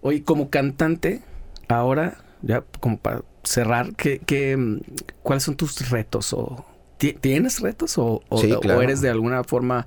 Oye, 0.01 0.23
como 0.23 0.49
cantante, 0.49 1.21
ahora, 1.69 2.17
ya 2.41 2.63
como 2.79 2.97
para 2.97 3.21
cerrar, 3.43 3.95
¿qué, 3.95 4.19
qué, 4.19 4.79
¿cuáles 5.23 5.43
son 5.43 5.55
tus 5.55 5.89
retos? 5.89 6.33
O, 6.33 6.65
ti- 6.97 7.13
¿Tienes 7.13 7.59
retos 7.61 7.97
o, 7.97 8.21
o- 8.27 8.37
Sí, 8.41 8.51
o 8.51 8.59
claro. 8.59 8.81
eres 8.81 8.99
de 9.01 9.09
alguna 9.09 9.43
forma 9.43 9.85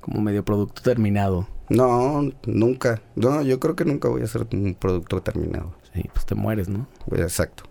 como 0.00 0.20
medio 0.20 0.44
producto 0.44 0.82
terminado? 0.82 1.48
No, 1.70 2.30
nunca. 2.46 3.02
No, 3.16 3.42
yo 3.42 3.58
creo 3.60 3.74
que 3.76 3.84
nunca 3.84 4.08
voy 4.08 4.22
a 4.22 4.26
ser 4.26 4.46
un 4.52 4.74
producto 4.74 5.20
terminado. 5.22 5.74
Sí, 5.94 6.02
pues 6.12 6.24
te 6.26 6.34
mueres, 6.34 6.68
¿no? 6.68 6.86
Pues, 7.08 7.20
Exacto. 7.22 7.64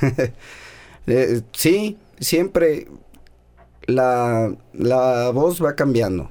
Eh, 1.06 1.40
sí, 1.52 1.96
siempre 2.20 2.86
la, 3.88 4.54
la 4.74 5.30
voz 5.30 5.64
va 5.64 5.74
cambiando, 5.74 6.30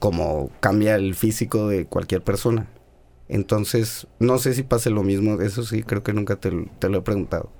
como 0.00 0.50
cambia 0.60 0.96
el 0.96 1.14
físico 1.14 1.68
de 1.68 1.86
cualquier 1.86 2.22
persona. 2.22 2.68
Entonces, 3.28 4.08
no 4.18 4.38
sé 4.38 4.54
si 4.54 4.64
pase 4.64 4.90
lo 4.90 5.04
mismo, 5.04 5.40
eso 5.40 5.62
sí, 5.62 5.84
creo 5.84 6.02
que 6.02 6.12
nunca 6.12 6.36
te, 6.36 6.50
te 6.80 6.88
lo 6.88 6.98
he 6.98 7.02
preguntado. 7.02 7.50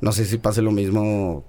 No 0.00 0.12
sé 0.12 0.24
si 0.24 0.38
pase 0.38 0.62
lo 0.62 0.70
mismo 0.70 1.44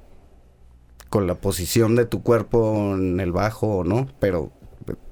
con 1.12 1.28
la 1.28 1.36
posición 1.36 1.96
de 1.96 2.06
tu 2.06 2.24
cuerpo 2.24 2.96
en 2.96 3.20
el 3.20 3.32
bajo 3.32 3.68
o 3.78 3.84
no, 3.84 4.08
pero 4.20 4.52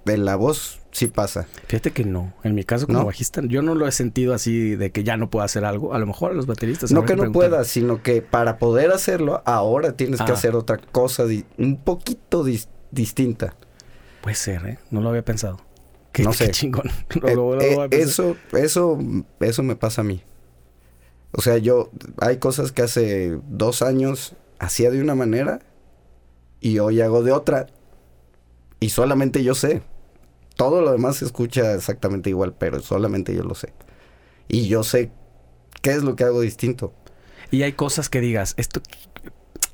de 0.03 0.17
la 0.17 0.35
voz 0.35 0.81
sí 0.97 1.07
pasa. 1.07 1.47
Fíjate 1.67 1.91
que 1.91 2.03
no. 2.03 2.33
En 2.43 2.55
mi 2.55 2.63
caso, 2.63 2.87
como 2.87 2.99
¿No? 2.99 3.05
bajista, 3.05 3.41
yo 3.45 3.61
no 3.61 3.75
lo 3.75 3.87
he 3.87 3.91
sentido 3.91 4.33
así 4.33 4.75
de 4.75 4.91
que 4.91 5.03
ya 5.03 5.15
no 5.17 5.29
puedo 5.29 5.45
hacer 5.45 5.63
algo. 5.65 5.93
A 5.93 5.99
lo 5.99 6.05
mejor 6.07 6.31
a 6.31 6.33
los 6.33 6.45
bateristas. 6.47 6.91
No 6.91 7.05
que 7.05 7.15
no 7.15 7.31
puedas, 7.31 7.67
sino 7.67 8.01
que 8.01 8.21
para 8.21 8.57
poder 8.57 8.91
hacerlo, 8.91 9.41
ahora 9.45 9.93
tienes 9.93 10.21
que 10.21 10.31
Ah. 10.31 10.35
hacer 10.35 10.55
otra 10.55 10.77
cosa 10.77 11.25
un 11.57 11.77
poquito 11.77 12.43
dis- 12.43 12.67
distinta. 12.91 13.55
Puede 14.21 14.35
ser, 14.35 14.65
¿eh? 14.65 14.79
No 14.91 15.01
lo 15.01 15.09
había 15.09 15.23
pensado. 15.23 15.59
Qué, 16.11 16.23
No 16.23 16.31
qué 16.31 16.37
sé. 16.37 16.51
chingón. 16.51 16.89
Eh, 17.23 17.35
Lo- 17.35 17.55
lo- 17.55 17.55
lo 17.55 17.61
eh, 17.61 17.89
eso, 17.91 18.35
eso, 18.53 18.97
eso 19.39 19.63
me 19.63 19.75
pasa 19.75 20.01
a 20.01 20.03
mí. 20.03 20.21
O 21.31 21.41
sea, 21.41 21.57
yo, 21.57 21.91
hay 22.19 22.37
cosas 22.37 22.71
que 22.71 22.81
hace 22.81 23.37
dos 23.47 23.81
años 23.83 24.33
hacía 24.59 24.89
de 24.89 25.01
una 25.01 25.13
manera 25.13 25.59
y 26.59 26.79
hoy 26.79 27.01
hago 27.01 27.21
de 27.21 27.31
otra. 27.33 27.67
Y 28.79 28.89
solamente 28.89 29.43
yo 29.43 29.53
sé. 29.53 29.81
Todo 30.57 30.81
lo 30.81 30.91
demás 30.91 31.17
se 31.17 31.25
escucha 31.25 31.73
exactamente 31.75 32.31
igual, 32.31 32.55
pero 32.59 32.81
solamente 32.81 33.35
yo 33.35 33.43
lo 33.43 33.55
sé. 33.55 33.73
Y 34.49 34.67
yo 34.67 34.83
sé 34.83 35.11
qué 35.81 35.91
es 35.91 36.03
lo 36.03 36.15
que 36.15 36.25
hago 36.25 36.41
distinto. 36.41 36.93
Y 37.51 37.63
hay 37.63 37.73
cosas 37.73 38.09
que 38.09 38.19
digas, 38.21 38.53
esto 38.57 38.81
qu- 38.81 39.31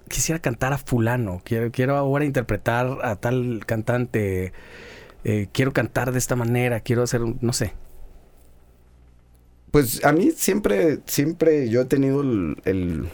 quisiera 0.10 0.40
cantar 0.42 0.74
a 0.74 0.78
fulano, 0.78 1.42
quiero, 1.46 1.72
quiero 1.72 1.98
ahora 1.98 2.26
interpretar 2.26 3.00
a 3.04 3.16
tal 3.18 3.64
cantante, 3.66 4.54
eh, 5.26 5.50
quiero 5.54 5.74
cantar 5.74 6.12
de 6.14 6.20
esta 6.20 6.36
manera, 6.38 6.82
quiero 6.82 7.04
hacer, 7.04 7.24
un- 7.24 7.40
no 7.42 7.54
sé. 7.54 7.74
Pues 9.72 10.06
a 10.06 10.12
mí 10.14 10.32
siempre, 10.32 11.00
siempre 11.06 11.68
yo 11.70 11.82
he 11.82 11.86
tenido 11.86 12.22
el, 12.22 12.58
el, 12.66 13.10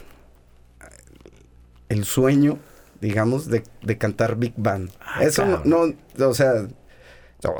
el 1.88 2.04
sueño, 2.04 2.58
digamos, 3.00 3.46
de, 3.48 3.62
de 3.82 3.98
cantar 3.98 4.36
Big 4.36 4.54
Band. 4.56 4.90
Ah, 5.00 5.22
Eso 5.22 5.44
no, 5.64 5.94
no, 6.16 6.28
o 6.28 6.34
sea, 6.34 6.68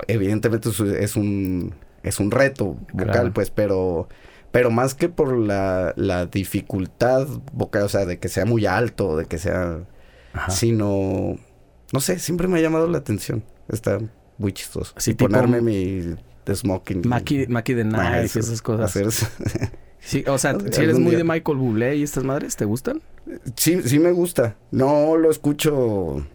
evidentemente 0.08 0.68
es, 0.68 1.16
un, 1.16 1.74
es 2.02 2.20
un 2.20 2.30
reto 2.30 2.76
vocal, 2.92 3.10
Claro. 3.10 3.32
pues, 3.32 3.50
pero, 3.50 4.08
pero 4.52 4.70
más 4.70 4.94
que 4.94 5.08
por 5.08 5.36
la, 5.36 5.92
la 5.96 6.26
dificultad 6.26 7.26
vocal, 7.52 7.84
o 7.84 7.88
sea, 7.88 8.04
de 8.06 8.18
que 8.18 8.28
sea 8.28 8.44
muy 8.44 8.66
alto, 8.66 9.16
de 9.16 9.26
que 9.26 9.38
sea, 9.38 9.80
Ajá. 10.32 10.50
sino, 10.50 11.36
no 11.92 12.00
sé, 12.00 12.18
siempre 12.18 12.48
me 12.48 12.58
ha 12.58 12.62
llamado 12.62 12.86
la 12.88 12.98
atención. 12.98 13.42
Está 13.68 13.98
muy 14.38 14.52
chistoso. 14.52 14.92
Así 14.96 15.12
y 15.12 15.14
tipo 15.14 15.30
ponerme 15.30 15.60
mi 15.60 16.14
de 16.46 16.54
smoking. 16.56 17.02
Maki, 17.06 17.46
Maki 17.48 17.74
de 17.74 17.84
Night 17.84 18.30
y 18.34 18.38
esas 18.38 18.62
cosas. 18.62 18.86
hacer 18.90 19.06
eso. 19.06 19.26
Sí, 20.02 20.24
o 20.26 20.38
sea, 20.38 20.56
si 20.72 20.80
eres 20.80 20.98
muy 20.98 21.10
día. 21.10 21.18
de 21.18 21.24
Michael 21.24 21.58
Bublé 21.58 21.96
y 21.96 22.02
estas 22.02 22.24
madres, 22.24 22.56
¿te 22.56 22.64
gustan? 22.64 23.02
Sí, 23.54 23.82
sí 23.84 23.98
me 23.98 24.12
gusta. 24.12 24.56
No 24.70 25.18
lo 25.18 25.30
escucho. 25.30 26.26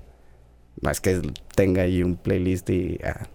No 0.82 0.92
es 0.92 1.02
que 1.02 1.20
tenga 1.56 1.82
ahí 1.82 2.04
un 2.04 2.16
playlist 2.16 2.70
y. 2.70 3.00
ah, 3.04 3.28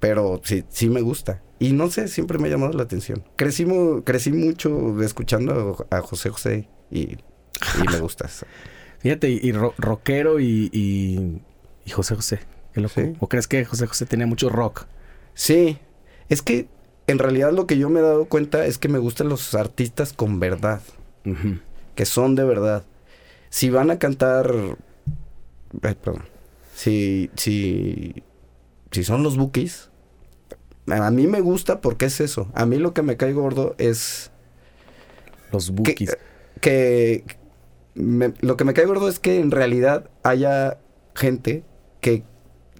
pero 0.00 0.40
sí, 0.44 0.64
sí 0.68 0.88
me 0.88 1.00
gusta. 1.00 1.42
Y 1.58 1.72
no 1.72 1.90
sé, 1.90 2.08
siempre 2.08 2.38
me 2.38 2.48
ha 2.48 2.50
llamado 2.52 2.72
la 2.72 2.84
atención. 2.84 3.24
Crecí, 3.36 3.66
crecí 4.04 4.32
mucho 4.32 5.02
escuchando 5.02 5.86
a 5.90 6.00
José 6.02 6.30
José 6.30 6.68
y, 6.90 7.00
y 7.02 7.18
me 7.90 7.98
gusta 8.00 8.26
eso. 8.26 8.46
Fíjate, 9.00 9.30
y, 9.30 9.40
y 9.42 9.52
ro- 9.52 9.74
rockero 9.78 10.38
y, 10.40 10.70
y, 10.72 11.40
y 11.84 11.90
José 11.90 12.14
José. 12.14 12.40
Qué 12.72 12.80
loco. 12.80 12.94
Sí. 13.00 13.12
¿O 13.18 13.28
crees 13.28 13.48
que 13.48 13.64
José 13.64 13.86
José 13.86 14.06
tenía 14.06 14.26
mucho 14.26 14.48
rock? 14.48 14.86
Sí, 15.34 15.78
es 16.28 16.42
que 16.42 16.68
en 17.06 17.18
realidad 17.18 17.52
lo 17.52 17.66
que 17.66 17.78
yo 17.78 17.88
me 17.90 18.00
he 18.00 18.02
dado 18.02 18.26
cuenta 18.26 18.66
es 18.66 18.78
que 18.78 18.88
me 18.88 18.98
gustan 18.98 19.28
los 19.28 19.54
artistas 19.54 20.12
con 20.12 20.38
verdad. 20.40 20.80
Que 21.94 22.04
son 22.06 22.34
de 22.36 22.44
verdad. 22.44 22.84
Si 23.50 23.70
van 23.70 23.90
a 23.90 23.98
cantar, 23.98 24.52
ay, 25.82 25.94
perdón, 26.02 26.24
si, 26.74 27.30
si, 27.34 28.22
si 28.90 29.04
son 29.04 29.22
los 29.22 29.36
bookies, 29.36 29.87
a 30.90 31.10
mí 31.10 31.26
me 31.26 31.40
gusta 31.40 31.80
porque 31.80 32.06
es 32.06 32.20
eso. 32.20 32.48
A 32.54 32.66
mí 32.66 32.76
lo 32.78 32.94
que 32.94 33.02
me 33.02 33.16
cae 33.16 33.32
gordo 33.32 33.74
es 33.78 34.30
Los 35.52 35.66
que, 35.66 35.72
bookies. 35.72 36.16
que 36.60 37.24
me- 37.94 38.34
lo 38.40 38.56
que 38.56 38.64
me 38.64 38.74
cae 38.74 38.86
gordo 38.86 39.08
es 39.08 39.18
que 39.18 39.40
en 39.40 39.50
realidad 39.50 40.08
haya 40.22 40.78
gente 41.14 41.64
que 42.00 42.22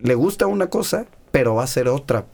le 0.01 0.15
gusta 0.15 0.47
una 0.47 0.69
cosa, 0.71 1.07
pero 1.33 1.55
va 1.57 1.63
a 1.63 1.65
hacer 1.65 1.89
otra 1.89 2.27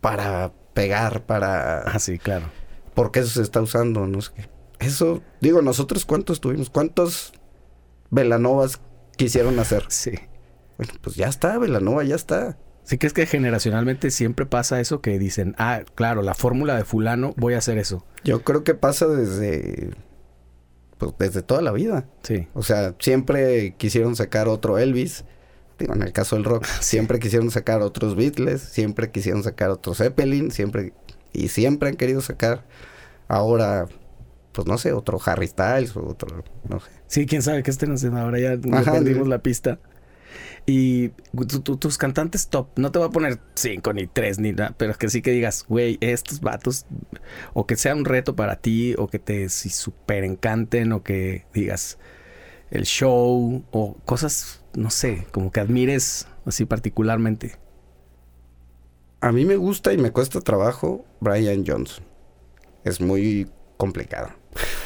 para 0.00 0.52
pegar, 0.74 1.22
para 1.26 1.80
Ah, 1.82 1.98
sí, 1.98 2.18
claro. 2.18 2.46
porque 2.94 3.20
eso 3.20 3.30
se 3.30 3.42
está 3.42 3.60
usando, 3.60 4.06
no 4.06 4.20
sé 4.20 4.32
qué. 4.34 4.48
Eso, 4.80 5.22
digo, 5.40 5.60
nosotros 5.62 6.04
cuántos 6.04 6.40
tuvimos, 6.40 6.70
cuántos 6.70 7.32
Velanovas 8.10 8.80
quisieron 9.16 9.58
hacer. 9.58 9.84
Sí. 9.88 10.12
Bueno, 10.76 10.92
pues 11.02 11.16
ya 11.16 11.26
está, 11.28 11.58
Velanova, 11.58 12.04
ya 12.04 12.14
está. 12.14 12.56
¿Sí 12.88 12.96
crees 12.96 13.12
que 13.12 13.26
generacionalmente 13.26 14.10
siempre 14.10 14.46
pasa 14.46 14.80
eso 14.80 15.02
que 15.02 15.18
dicen, 15.18 15.54
ah, 15.58 15.82
claro, 15.94 16.22
la 16.22 16.32
fórmula 16.32 16.74
de 16.74 16.86
fulano, 16.86 17.34
voy 17.36 17.52
a 17.52 17.58
hacer 17.58 17.76
eso? 17.76 18.02
Yo 18.24 18.40
creo 18.40 18.64
que 18.64 18.72
pasa 18.72 19.06
desde, 19.06 19.90
pues 20.96 21.12
desde 21.18 21.42
toda 21.42 21.60
la 21.60 21.70
vida. 21.72 22.06
Sí. 22.22 22.48
O 22.54 22.62
sea, 22.62 22.94
siempre 22.98 23.74
quisieron 23.76 24.16
sacar 24.16 24.48
otro 24.48 24.78
Elvis. 24.78 25.26
Digo, 25.78 25.92
en 25.92 26.00
el 26.02 26.14
caso 26.14 26.36
del 26.36 26.46
rock, 26.46 26.64
siempre 26.80 27.18
quisieron 27.18 27.50
sacar 27.50 27.82
otros 27.82 28.16
Beatles, 28.16 28.62
siempre 28.62 29.10
quisieron 29.10 29.42
sacar 29.42 29.68
otro 29.68 29.94
Zeppelin, 29.94 30.50
siempre, 30.50 30.94
y 31.34 31.48
siempre 31.48 31.90
han 31.90 31.96
querido 31.96 32.22
sacar 32.22 32.64
ahora, 33.28 33.86
pues 34.52 34.66
no 34.66 34.78
sé, 34.78 34.94
otro 34.94 35.20
Harry 35.26 35.48
Styles 35.48 35.94
o 35.94 36.06
otro, 36.06 36.42
no 36.66 36.80
sé. 36.80 36.88
Sí, 37.06 37.26
quién 37.26 37.42
sabe 37.42 37.62
qué 37.62 37.70
estén 37.70 37.92
haciendo 37.92 38.18
ahora, 38.18 38.38
ya 38.38 38.56
Ajá, 38.72 38.92
perdimos 38.92 39.24
sí. 39.24 39.28
la 39.28 39.42
pista. 39.42 39.78
Y 40.70 41.08
tu- 41.48 41.60
tu- 41.62 41.78
tus 41.78 41.96
cantantes 41.96 42.48
top, 42.48 42.68
no 42.76 42.92
te 42.92 42.98
voy 42.98 43.08
a 43.08 43.10
poner 43.10 43.38
cinco 43.54 43.94
ni 43.94 44.06
tres 44.06 44.38
ni 44.38 44.52
nada, 44.52 44.74
pero 44.76 44.92
que 44.92 45.08
sí 45.08 45.22
que 45.22 45.30
digas, 45.30 45.64
güey, 45.66 45.96
estos 46.02 46.42
vatos, 46.42 46.84
o 47.54 47.66
que 47.66 47.74
sea 47.76 47.94
un 47.94 48.04
reto 48.04 48.36
para 48.36 48.56
ti, 48.56 48.94
o 48.98 49.08
que 49.08 49.18
te 49.18 49.48
si 49.48 49.70
super 49.70 50.24
encanten, 50.24 50.92
o 50.92 51.02
que 51.02 51.46
digas 51.54 51.98
el 52.70 52.84
show, 52.84 53.64
o 53.70 53.94
cosas, 54.04 54.62
no 54.74 54.90
sé, 54.90 55.26
como 55.32 55.50
que 55.50 55.60
admires 55.60 56.28
así 56.44 56.66
particularmente. 56.66 57.56
A 59.22 59.32
mí 59.32 59.46
me 59.46 59.56
gusta 59.56 59.94
y 59.94 59.96
me 59.96 60.10
cuesta 60.12 60.38
trabajo 60.42 61.06
Brian 61.20 61.64
Johnson. 61.66 62.04
Es 62.84 63.00
muy 63.00 63.50
complicado. 63.78 64.28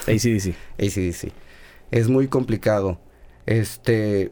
ACDC. 0.07 0.55
ACDC. 0.79 1.33
Es 1.91 2.09
muy 2.09 2.29
complicado. 2.29 3.01
Este. 3.47 4.31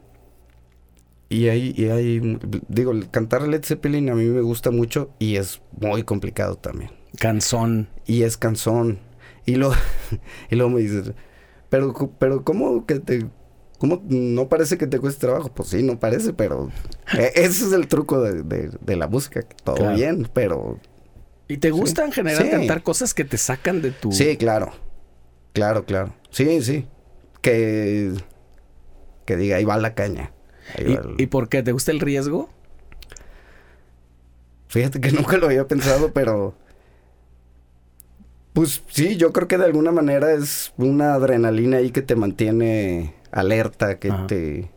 Y 1.31 1.47
hay, 1.47 1.73
y 1.77 1.85
hay. 1.85 2.37
Digo, 2.67 2.91
cantar 3.09 3.47
Led 3.47 3.63
Zeppelin 3.63 4.09
a 4.09 4.15
mí 4.15 4.25
me 4.25 4.41
gusta 4.41 4.69
mucho 4.69 5.11
y 5.17 5.37
es 5.37 5.61
muy 5.79 6.03
complicado 6.03 6.55
también. 6.57 6.91
Canzón. 7.17 7.87
Y 8.05 8.23
es 8.23 8.35
canzón. 8.37 8.99
Y 9.45 9.55
luego, 9.55 9.75
y 10.51 10.55
luego 10.57 10.71
me 10.71 10.81
dices, 10.81 11.13
pero, 11.69 11.93
pero 12.19 12.43
¿cómo 12.43 12.85
que 12.85 12.99
te... 12.99 13.25
¿Cómo 13.77 14.03
no 14.09 14.49
parece 14.49 14.77
que 14.77 14.85
te 14.87 14.99
cueste 14.99 15.21
trabajo? 15.21 15.49
Pues 15.53 15.69
sí, 15.69 15.81
no 15.81 15.99
parece, 15.99 16.33
pero... 16.33 16.69
e- 17.17 17.31
ese 17.35 17.65
es 17.65 17.71
el 17.71 17.87
truco 17.87 18.21
de, 18.21 18.43
de- 18.43 18.69
de 18.81 18.95
la 18.97 19.07
música. 19.07 19.41
Todo 19.63 19.75
Claro. 19.77 19.95
bien, 19.95 20.27
pero... 20.33 20.79
¿Y 21.47 21.57
te 21.57 21.71
gusta 21.71 22.03
en 22.05 22.11
general 22.11 22.43
Sí. 22.43 22.49
cantar 22.51 22.83
cosas 22.83 23.13
que 23.13 23.23
te 23.23 23.37
sacan 23.37 23.81
de 23.81 23.91
tu... 23.91 24.11
Sí, 24.11 24.35
claro. 24.37 24.71
Claro, 25.53 25.85
claro. 25.85 26.13
Sí, 26.29 26.61
sí. 26.61 26.85
Que... 27.41 28.11
Que 29.25 29.35
diga, 29.37 29.55
ahí 29.57 29.63
va 29.65 29.77
la 29.77 29.95
caña. 29.95 30.31
¿Y, 30.77 30.83
va 30.95 31.01
el- 31.01 31.15
¿Y 31.21 31.25
por 31.27 31.49
qué? 31.49 31.63
¿Te 31.63 31.71
gusta 31.71 31.91
el 31.91 31.99
riesgo? 31.99 32.49
Fíjate 34.67 35.01
que 35.01 35.11
nunca 35.11 35.37
lo 35.37 35.47
había 35.47 35.67
pensado, 35.67 36.11
pero... 36.13 36.53
Pues 38.53 38.83
sí, 38.89 39.15
yo 39.15 39.31
creo 39.31 39.47
que 39.47 39.57
de 39.57 39.65
alguna 39.65 39.91
manera 39.91 40.33
es 40.33 40.73
una 40.77 41.13
adrenalina 41.13 41.77
ahí 41.77 41.91
que 41.91 42.01
te 42.01 42.15
mantiene 42.15 43.15
alerta, 43.31 43.97
que 43.97 44.09
Ajá. 44.09 44.27
te... 44.27 44.69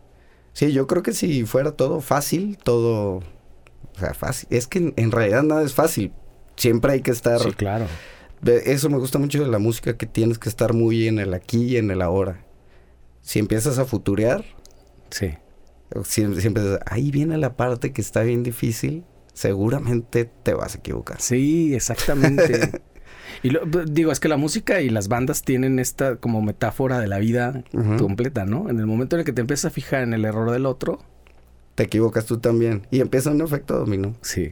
Sí, 0.52 0.72
yo 0.72 0.86
creo 0.86 1.02
que 1.02 1.12
si 1.12 1.44
fuera 1.44 1.72
todo 1.72 2.00
fácil, 2.00 2.56
todo... 2.62 3.16
O 3.96 3.98
sea, 3.98 4.14
fácil. 4.14 4.48
Es 4.50 4.66
que 4.68 4.78
en, 4.78 4.94
en 4.96 5.10
realidad 5.10 5.42
nada 5.42 5.62
es 5.64 5.74
fácil. 5.74 6.12
Siempre 6.56 6.92
hay 6.92 7.00
que 7.00 7.10
estar... 7.10 7.40
Sí, 7.40 7.52
claro. 7.52 7.86
Eso 8.44 8.90
me 8.90 8.98
gusta 8.98 9.18
mucho 9.18 9.42
de 9.42 9.48
la 9.50 9.58
música, 9.58 9.96
que 9.96 10.06
tienes 10.06 10.38
que 10.38 10.48
estar 10.48 10.72
muy 10.74 11.08
en 11.08 11.18
el 11.18 11.34
aquí 11.34 11.64
y 11.64 11.76
en 11.76 11.90
el 11.90 12.02
ahora. 12.02 12.44
Si 13.22 13.38
empiezas 13.38 13.78
a 13.78 13.84
futurear, 13.86 14.44
Sí. 15.10 15.34
O 15.94 16.04
si, 16.04 16.22
si 16.40 16.46
empiezas, 16.46 16.80
ahí 16.86 17.10
viene 17.10 17.36
la 17.38 17.56
parte 17.56 17.92
que 17.92 18.00
está 18.00 18.22
bien 18.22 18.42
difícil, 18.42 19.04
seguramente 19.32 20.30
te 20.42 20.54
vas 20.54 20.74
a 20.74 20.78
equivocar. 20.78 21.20
Sí, 21.20 21.74
exactamente. 21.74 22.82
y 23.42 23.50
lo- 23.50 23.64
digo, 23.84 24.10
es 24.12 24.20
que 24.20 24.28
la 24.28 24.36
música 24.36 24.80
y 24.80 24.90
las 24.90 25.08
bandas 25.08 25.42
tienen 25.42 25.78
esta 25.78 26.16
como 26.16 26.40
metáfora 26.42 26.98
de 27.00 27.06
la 27.08 27.18
vida 27.18 27.64
completa, 27.98 28.44
¿no? 28.44 28.70
En 28.70 28.78
el 28.78 28.86
momento 28.86 29.16
en 29.16 29.20
el 29.20 29.26
que 29.26 29.32
te 29.32 29.40
empiezas 29.40 29.66
a 29.66 29.70
fijar 29.70 30.02
en 30.02 30.14
el 30.14 30.24
error 30.24 30.50
del 30.50 30.66
otro, 30.66 31.00
te 31.74 31.82
equivocas 31.84 32.26
tú 32.26 32.38
también. 32.38 32.86
Y 32.90 33.00
empieza 33.00 33.30
un 33.30 33.40
efecto 33.40 33.78
dominó. 33.78 34.14
Sí. 34.22 34.50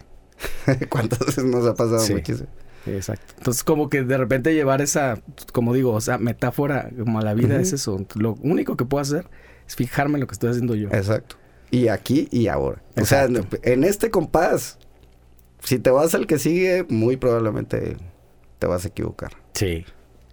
¿Cuántas 0.88 1.20
veces 1.20 1.44
nos 1.44 1.64
ha 1.66 1.74
pasado 1.74 2.00
Sí. 2.00 2.14
muchísimo? 2.14 2.48
Exacto. 2.86 3.34
Entonces, 3.38 3.62
como 3.62 3.88
que 3.88 4.02
de 4.02 4.18
repente 4.18 4.52
llevar 4.54 4.80
esa, 4.82 5.22
como 5.52 5.72
digo, 5.72 5.92
o 5.92 6.00
sea, 6.00 6.18
metáfora 6.18 6.90
como 6.98 7.20
a 7.20 7.22
la 7.22 7.32
vida 7.34 7.60
es 7.60 7.72
eso. 7.72 8.04
Lo 8.16 8.34
único 8.42 8.76
que 8.76 8.84
puedo 8.84 9.00
hacer 9.02 9.28
es 9.72 9.76
fijarme 9.76 10.14
en 10.16 10.20
lo 10.20 10.26
que 10.26 10.34
estoy 10.34 10.50
haciendo 10.50 10.74
yo. 10.74 10.88
Exacto. 10.88 11.36
Y 11.70 11.88
aquí 11.88 12.28
y 12.30 12.48
ahora. 12.48 12.82
O 13.00 13.04
sea, 13.04 13.26
en 13.62 13.84
este 13.84 14.10
compás, 14.10 14.78
si 15.60 15.78
te 15.78 15.90
vas 15.90 16.14
al 16.14 16.26
que 16.26 16.38
sigue, 16.38 16.84
muy 16.88 17.16
probablemente 17.16 17.96
te 18.58 18.66
vas 18.66 18.84
a 18.84 18.88
equivocar. 18.88 19.32
Sí, 19.54 19.86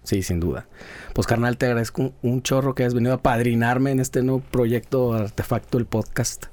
sí, 0.03 0.21
sin 0.21 0.39
duda. 0.39 0.67
Pues 1.13 1.27
carnal, 1.27 1.57
te 1.57 1.67
agradezco 1.67 2.01
un, 2.01 2.13
un 2.21 2.41
chorro 2.41 2.75
que 2.75 2.83
hayas 2.83 2.93
venido 2.93 3.13
a 3.13 3.21
padrinarme 3.21 3.91
en 3.91 3.99
este 3.99 4.21
nuevo 4.21 4.41
proyecto 4.51 5.13
Artefacto, 5.13 5.77
el 5.77 5.85
podcast. 5.85 6.47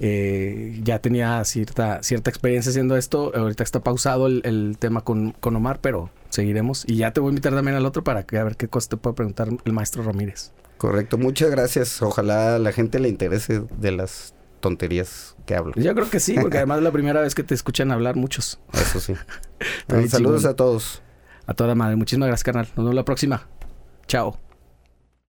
Eh, 0.00 0.80
ya 0.82 0.98
tenía 1.00 1.44
cierta, 1.44 2.02
cierta 2.02 2.30
experiencia 2.30 2.70
haciendo 2.70 2.96
esto. 2.96 3.30
Ahorita 3.34 3.62
está 3.62 3.80
pausado 3.80 4.26
el, 4.26 4.40
el 4.44 4.76
tema 4.78 5.02
con, 5.02 5.32
con 5.32 5.54
Omar, 5.54 5.80
pero 5.80 6.10
seguiremos. 6.34 6.84
Y 6.86 6.96
ya 6.96 7.12
te 7.12 7.20
voy 7.20 7.28
a 7.28 7.32
invitar 7.32 7.54
también 7.54 7.76
al 7.76 7.86
otro 7.86 8.04
para 8.04 8.24
que 8.24 8.38
a 8.38 8.44
ver 8.44 8.56
qué 8.56 8.68
cosa 8.68 8.90
te 8.90 8.96
puede 8.96 9.14
preguntar 9.14 9.48
el 9.64 9.72
maestro 9.72 10.02
Ramírez. 10.02 10.52
Correcto. 10.78 11.18
Muchas 11.18 11.50
gracias. 11.50 12.02
Ojalá 12.02 12.58
la 12.58 12.72
gente 12.72 12.98
le 12.98 13.08
interese 13.08 13.62
de 13.78 13.92
las 13.92 14.34
tonterías 14.60 15.36
que 15.46 15.54
hablo. 15.54 15.72
Yo 15.76 15.94
creo 15.94 16.10
que 16.10 16.20
sí, 16.20 16.36
porque 16.40 16.58
además 16.58 16.78
es 16.78 16.84
la 16.84 16.92
primera 16.92 17.20
vez 17.20 17.34
que 17.34 17.42
te 17.42 17.54
escuchan 17.54 17.92
hablar 17.92 18.16
muchos. 18.16 18.60
Eso 18.72 19.00
sí. 19.00 19.14
Saludos 19.88 20.10
chingón. 20.12 20.46
a 20.46 20.54
todos. 20.54 21.02
A 21.46 21.54
toda 21.54 21.74
madre. 21.74 21.96
Muchísimas 21.96 22.28
gracias, 22.28 22.44
carnal. 22.44 22.66
Nos 22.68 22.84
vemos 22.84 22.94
la 22.94 23.04
próxima. 23.04 23.46
Chao. 24.06 24.43